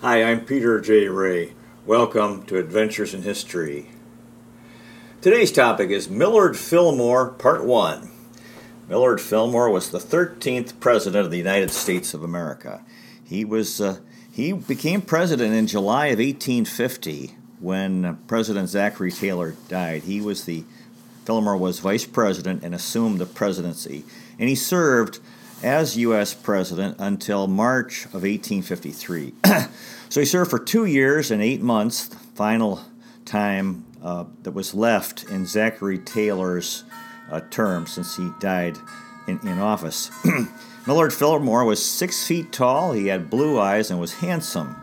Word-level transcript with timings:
Hi, 0.00 0.22
I'm 0.22 0.44
Peter 0.44 0.80
J. 0.80 1.08
Ray. 1.08 1.54
Welcome 1.84 2.44
to 2.44 2.56
Adventures 2.56 3.14
in 3.14 3.22
History. 3.22 3.90
Today's 5.20 5.50
topic 5.50 5.90
is 5.90 6.08
Millard 6.08 6.56
Fillmore, 6.56 7.30
Part 7.30 7.64
1. 7.64 8.08
Millard 8.88 9.20
Fillmore 9.20 9.70
was 9.70 9.90
the 9.90 9.98
13th 9.98 10.78
President 10.78 11.24
of 11.24 11.32
the 11.32 11.36
United 11.36 11.72
States 11.72 12.14
of 12.14 12.22
America. 12.22 12.84
He, 13.24 13.44
was, 13.44 13.80
uh, 13.80 13.98
he 14.30 14.52
became 14.52 15.02
President 15.02 15.52
in 15.52 15.66
July 15.66 16.06
of 16.06 16.20
1850 16.20 17.34
when 17.58 18.18
President 18.28 18.68
Zachary 18.68 19.10
Taylor 19.10 19.56
died. 19.66 20.04
He 20.04 20.20
was 20.20 20.44
the 20.44 20.62
Fillmore 21.24 21.56
was 21.56 21.80
Vice 21.80 22.06
President 22.06 22.62
and 22.62 22.72
assumed 22.72 23.18
the 23.18 23.26
presidency, 23.26 24.04
and 24.38 24.48
he 24.48 24.54
served 24.54 25.18
as 25.62 25.96
U.S. 25.96 26.34
President 26.34 26.96
until 26.98 27.46
March 27.46 28.04
of 28.06 28.22
1853. 28.22 29.34
so 30.08 30.20
he 30.20 30.26
served 30.26 30.50
for 30.50 30.58
two 30.58 30.84
years 30.84 31.30
and 31.30 31.42
eight 31.42 31.60
months, 31.60 32.06
final 32.34 32.80
time 33.24 33.84
uh, 34.02 34.24
that 34.42 34.52
was 34.52 34.74
left 34.74 35.24
in 35.24 35.46
Zachary 35.46 35.98
Taylor's 35.98 36.84
uh, 37.30 37.40
term 37.50 37.86
since 37.86 38.16
he 38.16 38.30
died 38.40 38.78
in, 39.26 39.38
in 39.46 39.58
office. 39.58 40.10
Millard 40.86 41.12
Fillmore 41.12 41.64
was 41.64 41.84
six 41.84 42.26
feet 42.26 42.52
tall, 42.52 42.92
he 42.92 43.08
had 43.08 43.28
blue 43.28 43.58
eyes, 43.58 43.90
and 43.90 44.00
was 44.00 44.14
handsome. 44.14 44.76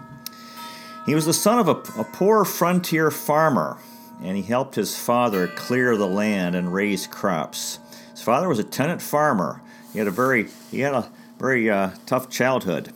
He 1.05 1.15
was 1.15 1.25
the 1.25 1.33
son 1.33 1.59
of 1.59 1.67
a, 1.67 1.99
a 1.99 2.03
poor 2.03 2.45
frontier 2.45 3.09
farmer, 3.11 3.77
and 4.21 4.35
he 4.35 4.43
helped 4.43 4.75
his 4.75 4.97
father 4.97 5.47
clear 5.47 5.95
the 5.95 6.07
land 6.07 6.55
and 6.55 6.73
raise 6.73 7.07
crops. 7.07 7.79
His 8.11 8.21
father 8.21 8.47
was 8.47 8.59
a 8.59 8.63
tenant 8.63 9.01
farmer 9.01 9.61
he 9.95 9.99
had 9.99 10.09
a 10.09 10.11
very 10.11 10.49
he 10.71 10.81
had 10.81 10.93
a 10.93 11.09
very 11.39 11.69
uh, 11.69 11.91
tough 12.05 12.29
childhood. 12.29 12.91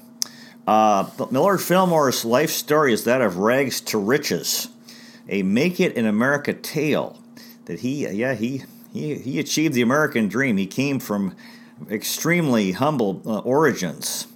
Uh, 0.67 1.09
Millard 1.31 1.61
Fillmore's 1.61 2.25
life 2.25 2.49
story 2.49 2.91
is 2.91 3.05
that 3.05 3.21
of 3.21 3.37
rags 3.37 3.79
to 3.79 3.97
riches, 3.97 4.67
a 5.29 5.41
make 5.41 5.79
it 5.79 5.93
in 5.93 6.05
America 6.05 6.51
tale. 6.51 7.17
That 7.65 7.79
he 7.79 8.05
yeah 8.09 8.33
he 8.33 8.63
he 8.91 9.15
he 9.15 9.39
achieved 9.39 9.75
the 9.75 9.81
American 9.81 10.27
dream. 10.27 10.57
He 10.57 10.67
came 10.67 10.99
from 10.99 11.37
extremely 11.89 12.73
humble 12.73 13.21
uh, 13.25 13.39
origins. 13.39 14.27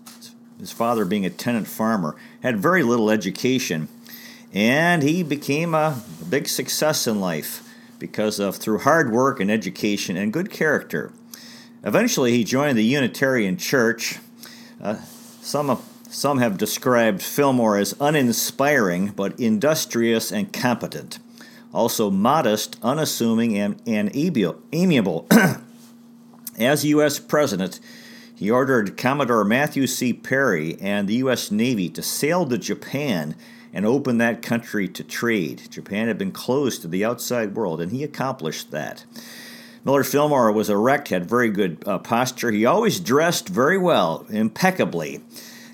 His 0.57 0.71
father 0.71 1.03
being 1.03 1.25
a 1.25 1.29
tenant 1.29 1.67
farmer 1.67 2.15
had 2.43 2.61
very 2.61 2.81
little 2.81 3.11
education, 3.11 3.89
and 4.53 5.03
he 5.03 5.21
became 5.21 5.73
a 5.73 6.01
big 6.29 6.47
success 6.47 7.07
in 7.07 7.19
life 7.19 7.61
because 7.99 8.39
of 8.39 8.55
through 8.55 8.79
hard 8.79 9.11
work 9.11 9.41
and 9.41 9.51
education 9.51 10.15
and 10.15 10.31
good 10.31 10.49
character. 10.49 11.11
Eventually, 11.83 12.31
he 12.31 12.43
joined 12.43 12.77
the 12.77 12.83
Unitarian 12.83 13.57
Church. 13.57 14.19
Uh, 14.81 14.95
some, 15.41 15.81
some 16.07 16.37
have 16.37 16.57
described 16.57 17.21
Fillmore 17.21 17.77
as 17.77 17.93
uninspiring, 17.99 19.09
but 19.09 19.37
industrious 19.37 20.31
and 20.31 20.53
competent. 20.53 21.19
Also, 21.73 22.09
modest, 22.09 22.77
unassuming, 22.81 23.57
and, 23.57 23.81
and 23.85 24.15
amiable. 24.15 25.27
as 26.57 26.85
U.S. 26.85 27.19
President, 27.19 27.79
he 28.33 28.49
ordered 28.49 28.95
Commodore 28.95 29.43
Matthew 29.43 29.87
C. 29.87 30.13
Perry 30.13 30.77
and 30.79 31.07
the 31.07 31.15
U.S. 31.15 31.51
Navy 31.51 31.89
to 31.89 32.01
sail 32.01 32.45
to 32.45 32.57
Japan 32.57 33.35
and 33.73 33.85
open 33.85 34.19
that 34.19 34.41
country 34.41 34.87
to 34.87 35.03
trade. 35.03 35.63
Japan 35.69 36.07
had 36.07 36.17
been 36.17 36.31
closed 36.31 36.81
to 36.83 36.87
the 36.87 37.03
outside 37.03 37.55
world, 37.55 37.81
and 37.81 37.91
he 37.91 38.03
accomplished 38.03 38.71
that. 38.71 39.03
Millard 39.85 40.07
Fillmore 40.07 40.51
was 40.53 40.69
erect, 40.69 41.09
had 41.09 41.29
very 41.29 41.49
good 41.49 41.83
uh, 41.85 41.97
posture. 41.97 42.51
He 42.51 42.65
always 42.65 43.01
dressed 43.01 43.49
very 43.49 43.77
well, 43.77 44.25
impeccably, 44.29 45.19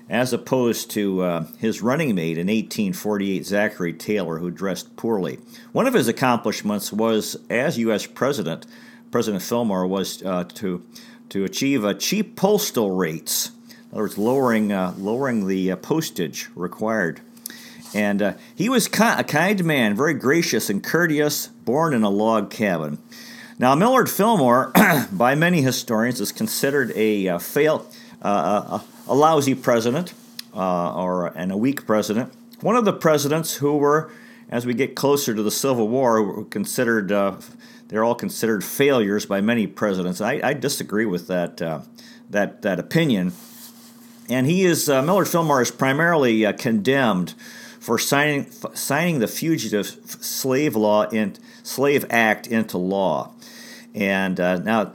as 0.08 0.32
opposed 0.32 0.90
to 0.92 1.22
uh, 1.22 1.46
his 1.58 1.80
running 1.80 2.16
mate 2.16 2.36
in 2.36 2.48
1848, 2.48 3.46
Zachary 3.46 3.92
Taylor, 3.92 4.38
who 4.38 4.50
dressed 4.50 4.96
poorly. 4.96 5.38
One 5.70 5.86
of 5.86 5.94
his 5.94 6.08
accomplishments 6.08 6.92
was, 6.92 7.36
as 7.48 7.78
U.S. 7.78 8.04
President, 8.04 8.66
President 9.12 9.44
Fillmore 9.44 9.86
was 9.86 10.22
uh, 10.24 10.44
to 10.54 10.84
to 11.28 11.44
achieve 11.44 11.84
uh, 11.84 11.94
cheap 11.94 12.34
postal 12.34 12.90
rates. 12.90 13.52
In 13.68 13.76
other 13.92 14.02
words, 14.02 14.18
lowering 14.18 14.72
uh, 14.72 14.94
lowering 14.98 15.46
the 15.46 15.70
uh, 15.70 15.76
postage 15.76 16.48
required. 16.56 17.20
And 17.94 18.36
he 18.54 18.68
was 18.68 18.86
a 18.86 19.24
kind 19.24 19.64
man, 19.64 19.96
very 19.96 20.14
gracious 20.14 20.70
and 20.70 20.82
courteous, 20.82 21.48
born 21.48 21.92
in 21.92 22.04
a 22.04 22.10
log 22.10 22.48
cabin. 22.48 22.98
Now, 23.60 23.74
Millard 23.74 24.08
Fillmore, 24.08 24.72
by 25.12 25.34
many 25.34 25.60
historians, 25.60 26.18
is 26.18 26.32
considered 26.32 26.92
a 26.96 27.28
uh, 27.28 27.38
fail, 27.38 27.86
uh, 28.22 28.80
a, 28.80 28.84
a, 29.06 29.14
lousy 29.14 29.54
president 29.54 30.14
uh, 30.54 30.94
or 30.94 31.26
and 31.26 31.52
a 31.52 31.58
weak 31.58 31.84
president. 31.84 32.32
One 32.62 32.74
of 32.74 32.86
the 32.86 32.94
presidents 32.94 33.56
who 33.56 33.76
were, 33.76 34.10
as 34.48 34.64
we 34.64 34.72
get 34.72 34.94
closer 34.94 35.34
to 35.34 35.42
the 35.42 35.50
Civil 35.50 35.88
War, 35.88 36.22
were 36.22 36.44
considered 36.44 37.12
uh, 37.12 37.36
they're 37.88 38.02
all 38.02 38.14
considered 38.14 38.64
failures 38.64 39.26
by 39.26 39.42
many 39.42 39.66
presidents. 39.66 40.22
I, 40.22 40.40
I 40.42 40.54
disagree 40.54 41.04
with 41.04 41.26
that 41.26 41.60
uh, 41.60 41.80
that 42.30 42.62
that 42.62 42.78
opinion. 42.78 43.34
And 44.30 44.46
he 44.46 44.64
is 44.64 44.88
uh, 44.88 45.02
Millard 45.02 45.28
Fillmore 45.28 45.60
is 45.60 45.70
primarily 45.70 46.50
condemned 46.54 47.34
for 47.78 47.98
signing 47.98 48.50
signing 48.72 49.18
the 49.18 49.28
Fugitive 49.28 49.86
Slave 50.06 50.76
Law 50.76 51.10
in 51.10 51.36
Slave 51.62 52.06
Act 52.08 52.46
into 52.46 52.78
law. 52.78 53.34
And 53.94 54.38
uh, 54.38 54.58
now 54.58 54.92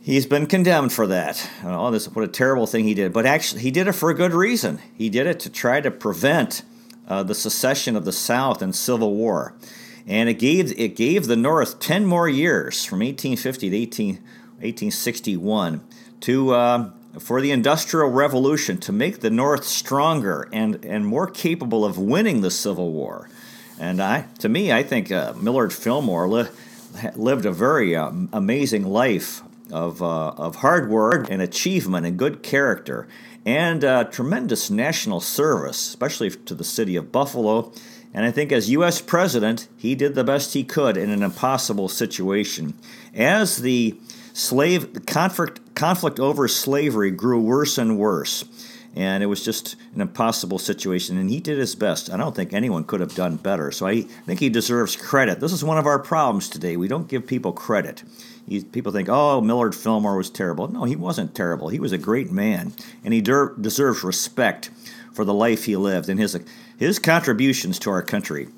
he's 0.00 0.26
been 0.26 0.46
condemned 0.46 0.92
for 0.92 1.06
that. 1.06 1.48
Oh, 1.64 1.90
this 1.90 2.08
what 2.08 2.24
a 2.24 2.28
terrible 2.28 2.66
thing 2.66 2.84
he 2.84 2.94
did. 2.94 3.12
But 3.12 3.26
actually, 3.26 3.62
he 3.62 3.70
did 3.70 3.88
it 3.88 3.92
for 3.92 4.10
a 4.10 4.14
good 4.14 4.34
reason. 4.34 4.80
He 4.94 5.08
did 5.08 5.26
it 5.26 5.40
to 5.40 5.50
try 5.50 5.80
to 5.80 5.90
prevent 5.90 6.62
uh, 7.08 7.22
the 7.22 7.34
secession 7.34 7.96
of 7.96 8.04
the 8.04 8.12
South 8.12 8.62
and 8.62 8.74
Civil 8.74 9.14
War, 9.14 9.54
and 10.06 10.28
it 10.28 10.34
gave 10.34 10.78
it 10.78 10.96
gave 10.96 11.26
the 11.26 11.36
North 11.36 11.78
ten 11.78 12.06
more 12.06 12.28
years 12.28 12.84
from 12.84 12.98
1850 13.00 13.70
to 13.70 13.76
18, 13.76 14.14
1861 14.16 15.84
to. 16.20 16.54
Uh, 16.54 16.90
for 17.18 17.42
the 17.42 17.50
Industrial 17.50 18.08
Revolution 18.08 18.78
to 18.78 18.90
make 18.90 19.20
the 19.20 19.28
North 19.28 19.64
stronger 19.64 20.48
and, 20.50 20.82
and 20.82 21.06
more 21.06 21.26
capable 21.26 21.84
of 21.84 21.98
winning 21.98 22.40
the 22.40 22.50
Civil 22.50 22.90
War. 22.90 23.28
And 23.78 24.02
I, 24.02 24.28
to 24.38 24.48
me, 24.48 24.72
I 24.72 24.82
think 24.82 25.12
uh, 25.12 25.34
Millard 25.34 25.72
Fillmore 25.72 26.26
lived 27.14 27.46
a 27.46 27.52
very 27.52 27.96
uh, 27.96 28.10
amazing 28.32 28.84
life 28.84 29.42
of, 29.70 30.02
uh, 30.02 30.28
of 30.30 30.56
hard 30.56 30.90
work 30.90 31.30
and 31.30 31.40
achievement 31.40 32.06
and 32.06 32.18
good 32.18 32.42
character 32.42 33.08
and 33.44 33.84
uh, 33.84 34.04
tremendous 34.04 34.70
national 34.70 35.20
service, 35.20 35.88
especially 35.88 36.30
to 36.30 36.54
the 36.54 36.64
city 36.64 36.96
of 36.96 37.10
Buffalo. 37.10 37.72
And 38.14 38.24
I 38.24 38.30
think 38.30 38.52
as 38.52 38.70
U.S. 38.70 39.00
president, 39.00 39.68
he 39.76 39.94
did 39.94 40.14
the 40.14 40.24
best 40.24 40.54
he 40.54 40.64
could 40.64 40.96
in 40.96 41.10
an 41.10 41.22
impossible 41.22 41.88
situation. 41.88 42.74
As 43.14 43.58
the 43.58 43.98
slave 44.32 45.06
conflict, 45.06 45.74
conflict 45.74 46.20
over 46.20 46.46
slavery 46.46 47.10
grew 47.10 47.40
worse 47.40 47.78
and 47.78 47.98
worse, 47.98 48.44
and 48.94 49.22
it 49.22 49.26
was 49.26 49.44
just 49.44 49.76
an 49.94 50.00
impossible 50.00 50.58
situation. 50.58 51.16
And 51.16 51.30
he 51.30 51.40
did 51.40 51.58
his 51.58 51.74
best. 51.74 52.10
I 52.10 52.16
don't 52.16 52.36
think 52.36 52.52
anyone 52.52 52.84
could 52.84 53.00
have 53.00 53.14
done 53.14 53.36
better. 53.36 53.70
So 53.70 53.86
I 53.86 54.02
think 54.02 54.40
he 54.40 54.48
deserves 54.48 54.96
credit. 54.96 55.40
This 55.40 55.52
is 55.52 55.64
one 55.64 55.78
of 55.78 55.86
our 55.86 55.98
problems 55.98 56.48
today. 56.48 56.76
We 56.76 56.88
don't 56.88 57.08
give 57.08 57.26
people 57.26 57.52
credit. 57.52 58.02
He, 58.46 58.62
people 58.62 58.92
think, 58.92 59.08
oh, 59.08 59.40
Millard 59.40 59.74
Fillmore 59.74 60.16
was 60.16 60.28
terrible. 60.28 60.68
No, 60.68 60.84
he 60.84 60.96
wasn't 60.96 61.34
terrible. 61.34 61.68
He 61.68 61.80
was 61.80 61.92
a 61.92 61.98
great 61.98 62.30
man, 62.30 62.72
and 63.04 63.14
he 63.14 63.20
der- 63.20 63.54
deserves 63.54 64.02
respect 64.02 64.70
for 65.12 65.24
the 65.24 65.34
life 65.34 65.64
he 65.64 65.76
lived 65.76 66.08
and 66.08 66.18
his 66.18 66.38
his 66.78 66.98
contributions 66.98 67.78
to 67.78 67.90
our 67.90 68.02
country. 68.02 68.48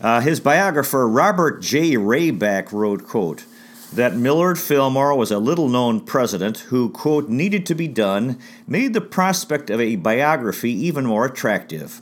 Uh, 0.00 0.20
his 0.20 0.38
biographer 0.38 1.08
Robert 1.08 1.60
J. 1.60 1.94
Rayback 1.94 2.72
wrote, 2.72 3.06
"quote." 3.06 3.44
That 3.92 4.16
Millard 4.16 4.58
Fillmore 4.58 5.14
was 5.14 5.30
a 5.30 5.38
little 5.38 5.68
known 5.68 6.00
president 6.00 6.58
who, 6.58 6.90
quote, 6.90 7.28
needed 7.28 7.64
to 7.66 7.74
be 7.74 7.88
done, 7.88 8.38
made 8.66 8.92
the 8.92 9.00
prospect 9.00 9.70
of 9.70 9.80
a 9.80 9.96
biography 9.96 10.72
even 10.72 11.06
more 11.06 11.26
attractive. 11.26 12.00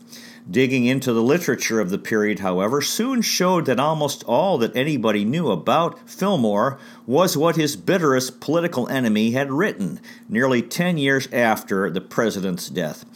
Digging 0.50 0.84
into 0.84 1.12
the 1.14 1.22
literature 1.22 1.80
of 1.80 1.88
the 1.88 1.98
period, 1.98 2.40
however, 2.40 2.82
soon 2.82 3.22
showed 3.22 3.64
that 3.64 3.80
almost 3.80 4.22
all 4.24 4.58
that 4.58 4.76
anybody 4.76 5.24
knew 5.24 5.50
about 5.50 6.08
Fillmore 6.08 6.78
was 7.06 7.36
what 7.36 7.56
his 7.56 7.76
bitterest 7.76 8.40
political 8.40 8.86
enemy 8.88 9.30
had 9.30 9.50
written, 9.50 10.00
nearly 10.28 10.60
10 10.60 10.98
years 10.98 11.28
after 11.32 11.88
the 11.88 12.02
president's 12.02 12.68
death. 12.68 13.06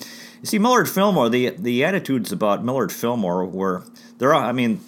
You 0.41 0.47
see, 0.47 0.59
Millard 0.59 0.89
Fillmore, 0.89 1.29
the, 1.29 1.51
the 1.51 1.85
attitudes 1.85 2.33
about 2.33 2.65
Millard 2.65 2.93
Fillmore 2.93 3.45
were, 3.45 3.85
there 4.17 4.33
are, 4.33 4.45
I 4.45 4.53
mean, 4.53 4.81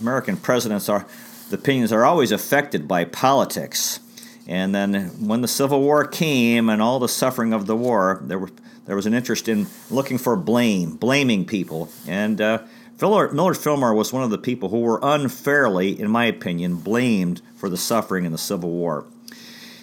American 0.00 0.36
presidents 0.36 0.88
are, 0.88 1.06
the 1.52 1.58
opinions 1.58 1.92
are 1.92 2.04
always 2.04 2.32
affected 2.32 2.88
by 2.88 3.04
politics. 3.04 4.00
And 4.48 4.74
then 4.74 5.10
when 5.26 5.42
the 5.42 5.48
Civil 5.48 5.80
War 5.80 6.04
came 6.04 6.68
and 6.68 6.82
all 6.82 6.98
the 6.98 7.08
suffering 7.08 7.52
of 7.52 7.66
the 7.66 7.76
war, 7.76 8.22
there, 8.24 8.38
were, 8.38 8.50
there 8.86 8.96
was 8.96 9.06
an 9.06 9.14
interest 9.14 9.48
in 9.48 9.66
looking 9.90 10.18
for 10.18 10.34
blame, 10.34 10.96
blaming 10.96 11.44
people. 11.44 11.90
And 12.08 12.40
uh, 12.40 12.62
Millard, 13.00 13.34
Millard 13.34 13.58
Fillmore 13.58 13.94
was 13.94 14.12
one 14.12 14.22
of 14.22 14.30
the 14.30 14.38
people 14.38 14.70
who 14.70 14.80
were 14.80 14.98
unfairly, 15.02 16.00
in 16.00 16.10
my 16.10 16.24
opinion, 16.24 16.76
blamed 16.76 17.42
for 17.54 17.68
the 17.68 17.76
suffering 17.76 18.24
in 18.24 18.32
the 18.32 18.38
Civil 18.38 18.70
War. 18.70 19.06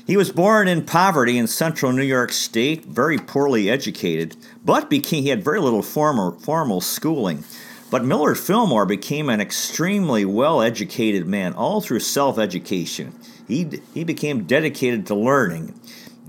He 0.08 0.18
was 0.18 0.32
born 0.32 0.68
in 0.68 0.86
poverty 0.86 1.38
in 1.38 1.46
central 1.46 1.92
New 1.92 2.02
York 2.02 2.32
State, 2.32 2.86
very 2.86 3.20
poorly 3.20 3.70
educated, 3.70 4.36
but 4.66 4.90
became, 4.90 5.22
he 5.22 5.30
had 5.30 5.44
very 5.44 5.60
little 5.60 5.84
formal, 5.84 6.32
formal 6.40 6.82
schooling. 6.82 7.44
But 7.92 8.06
Millard 8.06 8.38
Fillmore 8.38 8.86
became 8.86 9.30
an 9.30 9.42
extremely 9.42 10.24
well 10.26 10.62
educated 10.62 11.26
man, 11.28 11.54
all 11.54 11.82
through 11.82 12.02
self 12.02 12.38
education. 12.38 13.14
He, 13.48 13.82
he 13.94 14.04
became 14.04 14.44
dedicated 14.44 15.08
to 15.08 15.16
learning, 15.16 15.80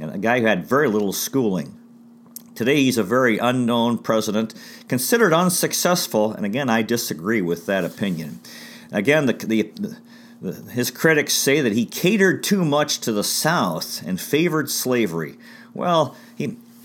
and 0.01 0.11
a 0.15 0.19
guy 0.19 0.41
who 0.41 0.47
had 0.47 0.67
very 0.67 0.89
little 0.89 1.13
schooling. 1.13 1.77
Today, 2.55 2.77
he's 2.77 2.99
a 2.99 3.03
very 3.03 3.39
unknown 3.39 3.99
president, 3.99 4.55
considered 4.89 5.33
unsuccessful, 5.33 6.33
and 6.33 6.45
again, 6.45 6.69
I 6.69 6.83
disagree 6.83 7.41
with 7.41 7.67
that 7.67 7.85
opinion. 7.85 8.41
Again, 8.93 9.27
the, 9.27 9.33
the, 9.33 9.97
his 10.71 10.91
critics 10.91 11.35
say 11.35 11.61
that 11.61 11.73
he 11.73 11.87
catered 11.87 12.43
too 12.43 12.65
much 12.65 13.01
to 13.01 13.13
the 13.13 13.25
South 13.25 14.03
and 14.07 14.21
favored 14.21 14.71
slavery. 14.71 15.39
Well, 15.75 16.17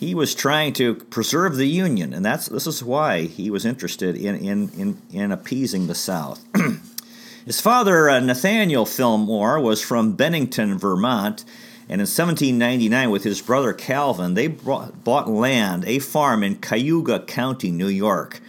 he, 0.05 0.15
was 0.15 0.35
trying 0.35 0.73
to 0.73 0.95
preserve 0.95 1.55
the 1.55 1.67
Union, 1.67 2.13
and 2.13 2.25
that's, 2.25 2.47
this 2.47 2.67
is 2.67 2.83
why 2.83 3.23
he 3.23 3.49
was 3.49 3.65
interested 3.65 4.15
in, 4.15 4.35
in, 4.35 4.69
in, 4.69 5.01
in 5.11 5.31
appeasing 5.31 5.87
the 5.87 5.95
South. 5.95 6.43
His 7.45 7.61
father, 7.61 8.09
uh, 8.09 8.19
Nathaniel 8.19 8.85
Fillmore, 8.85 9.59
was 9.59 9.81
from 9.81 10.13
Bennington, 10.13 10.79
Vermont, 10.79 11.45
and 11.87 12.01
in 12.01 12.07
1799, 12.07 13.11
with 13.11 13.23
his 13.23 13.43
brother 13.43 13.71
Calvin, 13.71 14.33
they 14.33 14.47
brought, 14.47 15.03
bought 15.03 15.29
land, 15.29 15.85
a 15.85 15.99
farm 15.99 16.43
in 16.43 16.55
Cayuga 16.55 17.19
County, 17.19 17.69
New 17.69 17.87
York. 17.87 18.41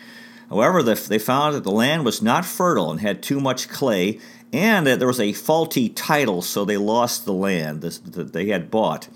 However, 0.48 0.82
the, 0.82 0.94
they 0.94 1.18
found 1.18 1.54
that 1.54 1.62
the 1.62 1.70
land 1.70 2.06
was 2.06 2.22
not 2.22 2.46
fertile 2.46 2.90
and 2.90 3.00
had 3.00 3.22
too 3.22 3.38
much 3.38 3.68
clay, 3.68 4.18
and 4.54 4.86
that 4.86 4.98
there 4.98 5.08
was 5.08 5.20
a 5.20 5.34
faulty 5.34 5.90
title, 5.90 6.40
so 6.40 6.64
they 6.64 6.78
lost 6.78 7.26
the 7.26 7.34
land 7.34 7.82
that 7.82 8.32
they 8.32 8.46
had 8.46 8.70
bought. 8.70 9.08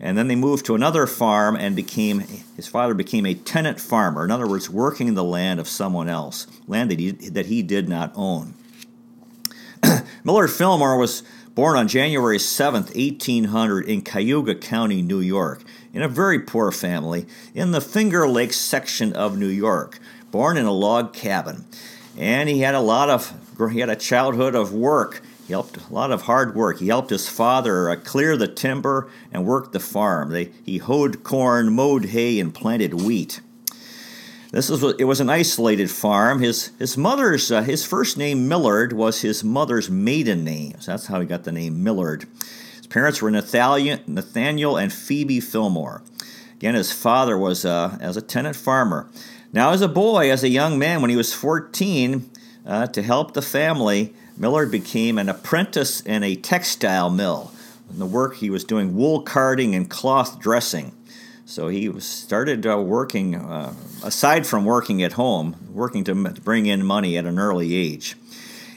And 0.00 0.16
then 0.16 0.28
they 0.28 0.36
moved 0.36 0.64
to 0.66 0.74
another 0.74 1.06
farm 1.06 1.56
and 1.56 1.76
became, 1.76 2.20
his 2.56 2.66
father 2.66 2.94
became 2.94 3.26
a 3.26 3.34
tenant 3.34 3.78
farmer. 3.78 4.24
In 4.24 4.30
other 4.30 4.46
words, 4.46 4.70
working 4.70 5.12
the 5.14 5.24
land 5.24 5.60
of 5.60 5.68
someone 5.68 6.08
else, 6.08 6.46
land 6.66 6.90
that 6.90 6.98
he, 6.98 7.10
that 7.10 7.46
he 7.46 7.62
did 7.62 7.88
not 7.88 8.12
own. 8.14 8.54
Millard 10.24 10.50
Fillmore 10.50 10.96
was 10.96 11.22
born 11.54 11.76
on 11.76 11.86
January 11.86 12.38
7, 12.38 12.84
1800, 12.84 13.86
in 13.86 14.00
Cayuga 14.00 14.54
County, 14.54 15.02
New 15.02 15.20
York, 15.20 15.62
in 15.92 16.00
a 16.00 16.08
very 16.08 16.38
poor 16.38 16.72
family 16.72 17.26
in 17.54 17.72
the 17.72 17.80
Finger 17.80 18.26
Lakes 18.26 18.56
section 18.56 19.12
of 19.12 19.36
New 19.36 19.48
York. 19.48 19.98
Born 20.30 20.56
in 20.56 20.64
a 20.64 20.72
log 20.72 21.12
cabin. 21.12 21.66
And 22.16 22.48
he 22.48 22.60
had 22.60 22.74
a 22.74 22.80
lot 22.80 23.10
of 23.10 23.34
he 23.72 23.80
had 23.80 23.90
a 23.90 23.96
childhood 23.96 24.54
of 24.54 24.72
work. 24.72 25.22
He 25.50 25.52
helped 25.52 25.78
a 25.78 25.92
lot 25.92 26.12
of 26.12 26.22
hard 26.22 26.54
work. 26.54 26.78
He 26.78 26.86
helped 26.86 27.10
his 27.10 27.28
father 27.28 27.90
uh, 27.90 27.96
clear 27.96 28.36
the 28.36 28.46
timber 28.46 29.10
and 29.32 29.44
work 29.44 29.72
the 29.72 29.80
farm. 29.80 30.30
They, 30.30 30.52
he 30.64 30.78
hoed 30.78 31.24
corn, 31.24 31.72
mowed 31.72 32.04
hay, 32.04 32.38
and 32.38 32.54
planted 32.54 33.02
wheat. 33.02 33.40
This 34.52 34.68
was 34.68 34.84
it 35.00 35.08
was 35.08 35.18
an 35.18 35.28
isolated 35.28 35.90
farm. 35.90 36.38
His 36.38 36.70
his 36.78 36.96
mother's 36.96 37.50
uh, 37.50 37.62
his 37.62 37.84
first 37.84 38.16
name 38.16 38.46
Millard 38.46 38.92
was 38.92 39.22
his 39.22 39.42
mother's 39.42 39.90
maiden 39.90 40.44
name. 40.44 40.76
So 40.78 40.92
that's 40.92 41.06
how 41.06 41.18
he 41.18 41.26
got 41.26 41.42
the 41.42 41.50
name 41.50 41.82
Millard. 41.82 42.26
His 42.76 42.86
parents 42.86 43.20
were 43.20 43.32
Nathaniel, 43.32 43.98
Nathaniel 44.06 44.76
and 44.76 44.92
Phoebe 44.92 45.40
Fillmore. 45.40 46.04
Again, 46.54 46.76
his 46.76 46.92
father 46.92 47.36
was 47.36 47.64
uh, 47.64 47.98
as 48.00 48.16
a 48.16 48.22
tenant 48.22 48.54
farmer. 48.54 49.10
Now, 49.52 49.72
as 49.72 49.82
a 49.82 49.88
boy, 49.88 50.30
as 50.30 50.44
a 50.44 50.48
young 50.48 50.78
man, 50.78 51.00
when 51.00 51.10
he 51.10 51.16
was 51.16 51.34
14, 51.34 52.30
uh, 52.64 52.86
to 52.86 53.02
help 53.02 53.34
the 53.34 53.42
family, 53.42 54.14
Millard 54.40 54.70
became 54.70 55.18
an 55.18 55.28
apprentice 55.28 56.00
in 56.00 56.22
a 56.22 56.34
textile 56.34 57.10
mill. 57.10 57.52
In 57.90 57.98
the 57.98 58.06
work, 58.06 58.36
he 58.36 58.48
was 58.48 58.64
doing 58.64 58.96
wool 58.96 59.20
carding 59.20 59.74
and 59.74 59.90
cloth 59.90 60.40
dressing. 60.40 60.92
So 61.44 61.68
he 61.68 61.92
started 62.00 62.66
uh, 62.66 62.78
working, 62.78 63.34
uh, 63.34 63.74
aside 64.02 64.46
from 64.46 64.64
working 64.64 65.02
at 65.02 65.12
home, 65.12 65.56
working 65.70 66.04
to, 66.04 66.14
bring 66.14 66.64
in 66.64 66.86
money 66.86 67.18
at 67.18 67.26
an 67.26 67.38
early 67.38 67.74
age. 67.74 68.16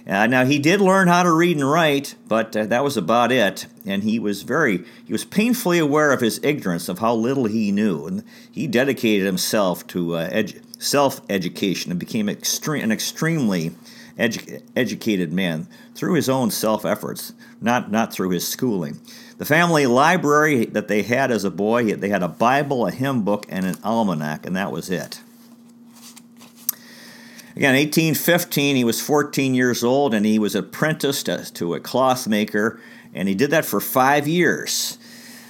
Uh, 0.06 0.28
now 0.28 0.44
he 0.44 0.60
did 0.60 0.82
learn 0.82 1.08
how 1.08 1.24
to 1.24 1.32
read 1.32 1.56
and 1.56 1.72
write, 1.72 2.16
but 2.28 2.54
uh, 2.58 2.66
that 2.66 2.84
was 2.84 2.98
about 2.98 3.32
it. 3.32 3.66
And 3.86 4.04
he 4.04 4.20
was 4.20 4.44
very, 4.44 4.84
he 5.06 5.14
was 5.14 5.24
painfully 5.24 5.80
aware 5.80 6.12
of 6.12 6.20
his 6.20 6.42
ignorance 6.44 6.90
of 6.90 7.00
how 7.00 7.16
little 7.16 7.46
he 7.46 7.72
knew, 7.72 8.06
and 8.06 8.26
he 8.52 8.68
dedicated 8.68 9.26
himself 9.26 9.88
to 9.88 10.16
uh, 10.18 10.30
edu- 10.30 10.62
self-education 10.78 11.90
and 11.90 12.00
became 12.02 12.28
extre- 12.28 12.84
an 12.84 12.92
extremely 12.92 13.72
edu- 14.18 14.62
educated 14.76 15.32
man 15.32 15.68
through 15.96 16.14
his 16.14 16.30
own 16.30 16.52
self-efforts, 16.52 17.34
not 17.62 17.92
not 17.92 18.14
through 18.14 18.30
his 18.30 18.48
schooling. 18.48 19.00
The 19.38 19.46
family 19.46 19.86
library 19.88 20.66
that 20.66 20.88
they 20.88 21.02
had 21.02 21.32
as 21.32 21.44
a 21.44 21.52
boy, 21.52 21.96
they 21.96 22.10
had 22.10 22.24
a 22.24 22.28
Bible, 22.28 22.86
a 22.88 22.92
hymn 22.92 23.24
book, 23.24 23.46
and 23.50 23.66
an 23.66 23.78
almanac, 23.84 24.46
and 24.46 24.56
that 24.56 24.72
was 24.72 24.90
it. 24.90 25.22
Again, 27.56 27.76
1815, 27.76 28.76
he 28.76 28.84
was 28.84 29.00
14 29.00 29.54
years 29.54 29.84
old, 29.84 30.14
and 30.14 30.26
he 30.26 30.40
was 30.40 30.56
apprenticed 30.56 31.30
to 31.56 31.74
a 31.76 31.80
cloth 31.80 32.28
maker, 32.28 32.80
and 33.14 33.28
he 33.28 33.36
did 33.36 33.52
that 33.52 33.66
for 33.66 33.80
five 33.80 34.28
years. 34.28 34.98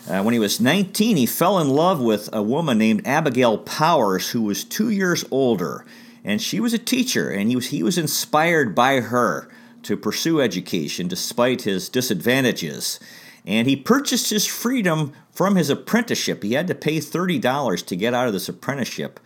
Uh, 0.10 0.22
when 0.22 0.34
he 0.34 0.40
was 0.40 0.60
19, 0.60 1.16
he 1.16 1.26
fell 1.26 1.60
in 1.60 1.70
love 1.70 2.02
with 2.02 2.30
a 2.34 2.44
woman 2.44 2.78
named 2.78 3.08
Abigail 3.08 3.58
Powers, 3.58 4.32
who 4.32 4.42
was 4.42 4.66
two 4.66 4.90
years 4.90 5.24
older, 5.32 5.86
and 6.24 6.42
she 6.42 6.60
was 6.60 6.74
a 6.74 6.80
teacher, 6.80 7.30
and 7.30 7.50
he 7.50 7.56
was 7.56 7.68
he 7.68 7.84
was 7.84 7.98
inspired 7.98 8.74
by 8.74 9.02
her 9.02 9.50
to 9.84 9.98
pursue 9.98 10.40
education 10.40 11.08
despite 11.08 11.64
his 11.64 11.90
disadvantages. 11.90 13.00
And 13.46 13.68
he 13.68 13.76
purchased 13.76 14.30
his 14.30 14.46
freedom 14.46 15.12
from 15.32 15.56
his 15.56 15.70
apprenticeship. 15.70 16.44
He 16.44 16.54
had 16.54 16.68
to 16.68 16.76
pay 16.76 17.00
thirty 17.00 17.40
dollars 17.40 17.84
to 17.84 17.96
get 17.96 18.14
out 18.14 18.28
of 18.28 18.34
this 18.34 18.50
apprenticeship. 18.50 19.20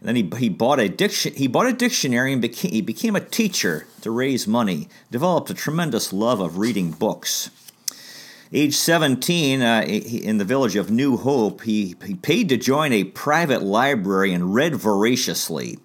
And 0.00 0.08
then 0.08 0.16
he, 0.16 0.30
he 0.36 0.48
bought 0.48 0.80
a 0.80 0.88
diction, 0.88 1.32
he 1.34 1.46
bought 1.46 1.68
a 1.68 1.72
dictionary 1.72 2.32
and 2.32 2.42
became, 2.42 2.72
he 2.72 2.80
became 2.80 3.14
a 3.14 3.20
teacher 3.20 3.86
to 4.00 4.10
raise 4.10 4.48
money. 4.48 4.88
Developed 5.12 5.48
a 5.50 5.54
tremendous 5.54 6.12
love 6.12 6.40
of 6.40 6.58
reading 6.58 6.90
books. 6.90 7.50
Age 8.52 8.74
17, 8.74 9.62
uh, 9.62 9.80
in 9.82 10.36
the 10.36 10.44
village 10.44 10.76
of 10.76 10.90
New 10.90 11.16
Hope, 11.16 11.62
he, 11.62 11.94
he 12.04 12.14
paid 12.16 12.50
to 12.50 12.58
join 12.58 12.92
a 12.92 13.04
private 13.04 13.62
library 13.62 14.34
and 14.34 14.52
read 14.52 14.74
voraciously. 14.74 15.78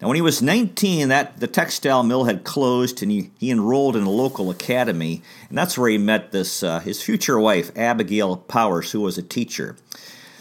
Now, 0.00 0.06
when 0.06 0.14
he 0.14 0.22
was 0.22 0.40
19, 0.40 1.08
that 1.08 1.40
the 1.40 1.48
textile 1.48 2.04
mill 2.04 2.24
had 2.24 2.44
closed, 2.44 3.02
and 3.02 3.10
he, 3.10 3.30
he 3.38 3.50
enrolled 3.50 3.96
in 3.96 4.04
a 4.04 4.10
local 4.10 4.48
academy, 4.48 5.22
and 5.48 5.58
that's 5.58 5.76
where 5.76 5.90
he 5.90 5.98
met 5.98 6.30
this 6.30 6.62
uh, 6.62 6.78
his 6.78 7.02
future 7.02 7.38
wife, 7.38 7.76
Abigail 7.76 8.36
Powers, 8.36 8.92
who 8.92 9.00
was 9.00 9.18
a 9.18 9.22
teacher. 9.22 9.76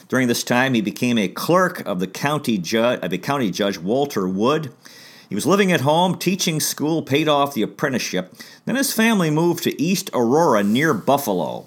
During 0.09 0.27
this 0.27 0.43
time, 0.43 0.75
he 0.75 0.81
became 0.81 1.17
a 1.17 1.27
clerk 1.27 1.79
of 1.87 1.99
the 1.99 2.07
county 2.07 2.59
judge, 2.59 2.99
of 3.01 3.09
the 3.09 3.17
county 3.17 3.49
judge 3.49 3.79
Walter 3.79 4.27
Wood. 4.27 4.71
He 5.27 5.35
was 5.35 5.47
living 5.47 5.71
at 5.71 5.81
home, 5.81 6.17
teaching 6.17 6.59
school, 6.59 7.01
paid 7.01 7.27
off 7.27 7.53
the 7.53 7.63
apprenticeship. 7.63 8.33
Then 8.65 8.75
his 8.75 8.93
family 8.93 9.31
moved 9.31 9.63
to 9.63 9.81
East 9.81 10.09
Aurora 10.13 10.63
near 10.63 10.93
Buffalo. 10.93 11.65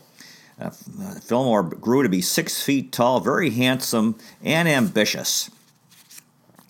Uh, 0.59 0.71
Fillmore 0.71 1.65
grew 1.65 2.03
to 2.03 2.09
be 2.09 2.23
six 2.23 2.63
feet 2.63 2.93
tall, 2.93 3.21
very 3.21 3.51
handsome, 3.51 4.17
and 4.43 4.69
ambitious. 4.69 5.51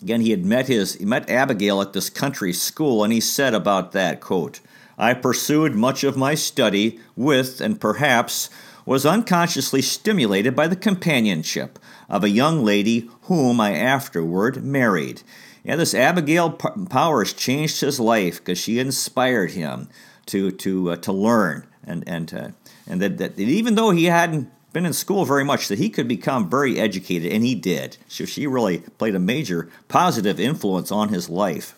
Again, 0.01 0.21
he 0.21 0.31
had 0.31 0.45
met 0.45 0.67
his 0.67 0.95
he 0.95 1.05
met 1.05 1.29
Abigail 1.29 1.81
at 1.81 1.93
this 1.93 2.09
country 2.09 2.53
school, 2.53 3.03
and 3.03 3.13
he 3.13 3.19
said 3.19 3.53
about 3.53 3.91
that 3.91 4.19
quote, 4.19 4.59
"I 4.97 5.13
pursued 5.13 5.75
much 5.75 6.03
of 6.03 6.17
my 6.17 6.35
study 6.35 6.99
with, 7.15 7.61
and 7.61 7.79
perhaps 7.79 8.49
was 8.85 9.05
unconsciously 9.05 9.81
stimulated 9.81 10.55
by 10.55 10.67
the 10.67 10.75
companionship 10.75 11.77
of 12.09 12.23
a 12.23 12.29
young 12.29 12.65
lady 12.65 13.09
whom 13.23 13.61
I 13.61 13.75
afterward 13.75 14.63
married." 14.63 15.21
Yeah, 15.63 15.75
this 15.75 15.93
Abigail 15.93 16.49
Powers 16.49 17.33
changed 17.33 17.81
his 17.81 17.99
life 17.99 18.39
because 18.39 18.57
she 18.57 18.79
inspired 18.79 19.51
him 19.51 19.87
to 20.27 20.49
to 20.51 20.91
uh, 20.91 20.95
to 20.97 21.11
learn 21.11 21.67
and 21.83 22.03
and 22.07 22.33
uh, 22.33 22.49
and 22.87 23.01
that, 23.01 23.17
that 23.19 23.39
even 23.39 23.75
though 23.75 23.91
he 23.91 24.05
hadn't 24.05 24.49
been 24.73 24.85
in 24.85 24.93
school 24.93 25.25
very 25.25 25.43
much, 25.43 25.67
that 25.67 25.79
he 25.79 25.89
could 25.89 26.07
become 26.07 26.49
very 26.49 26.79
educated, 26.79 27.31
and 27.31 27.43
he 27.43 27.55
did. 27.55 27.97
So 28.07 28.25
she 28.25 28.47
really 28.47 28.79
played 28.97 29.15
a 29.15 29.19
major 29.19 29.69
positive 29.87 30.39
influence 30.39 30.91
on 30.91 31.09
his 31.09 31.29
life. 31.29 31.75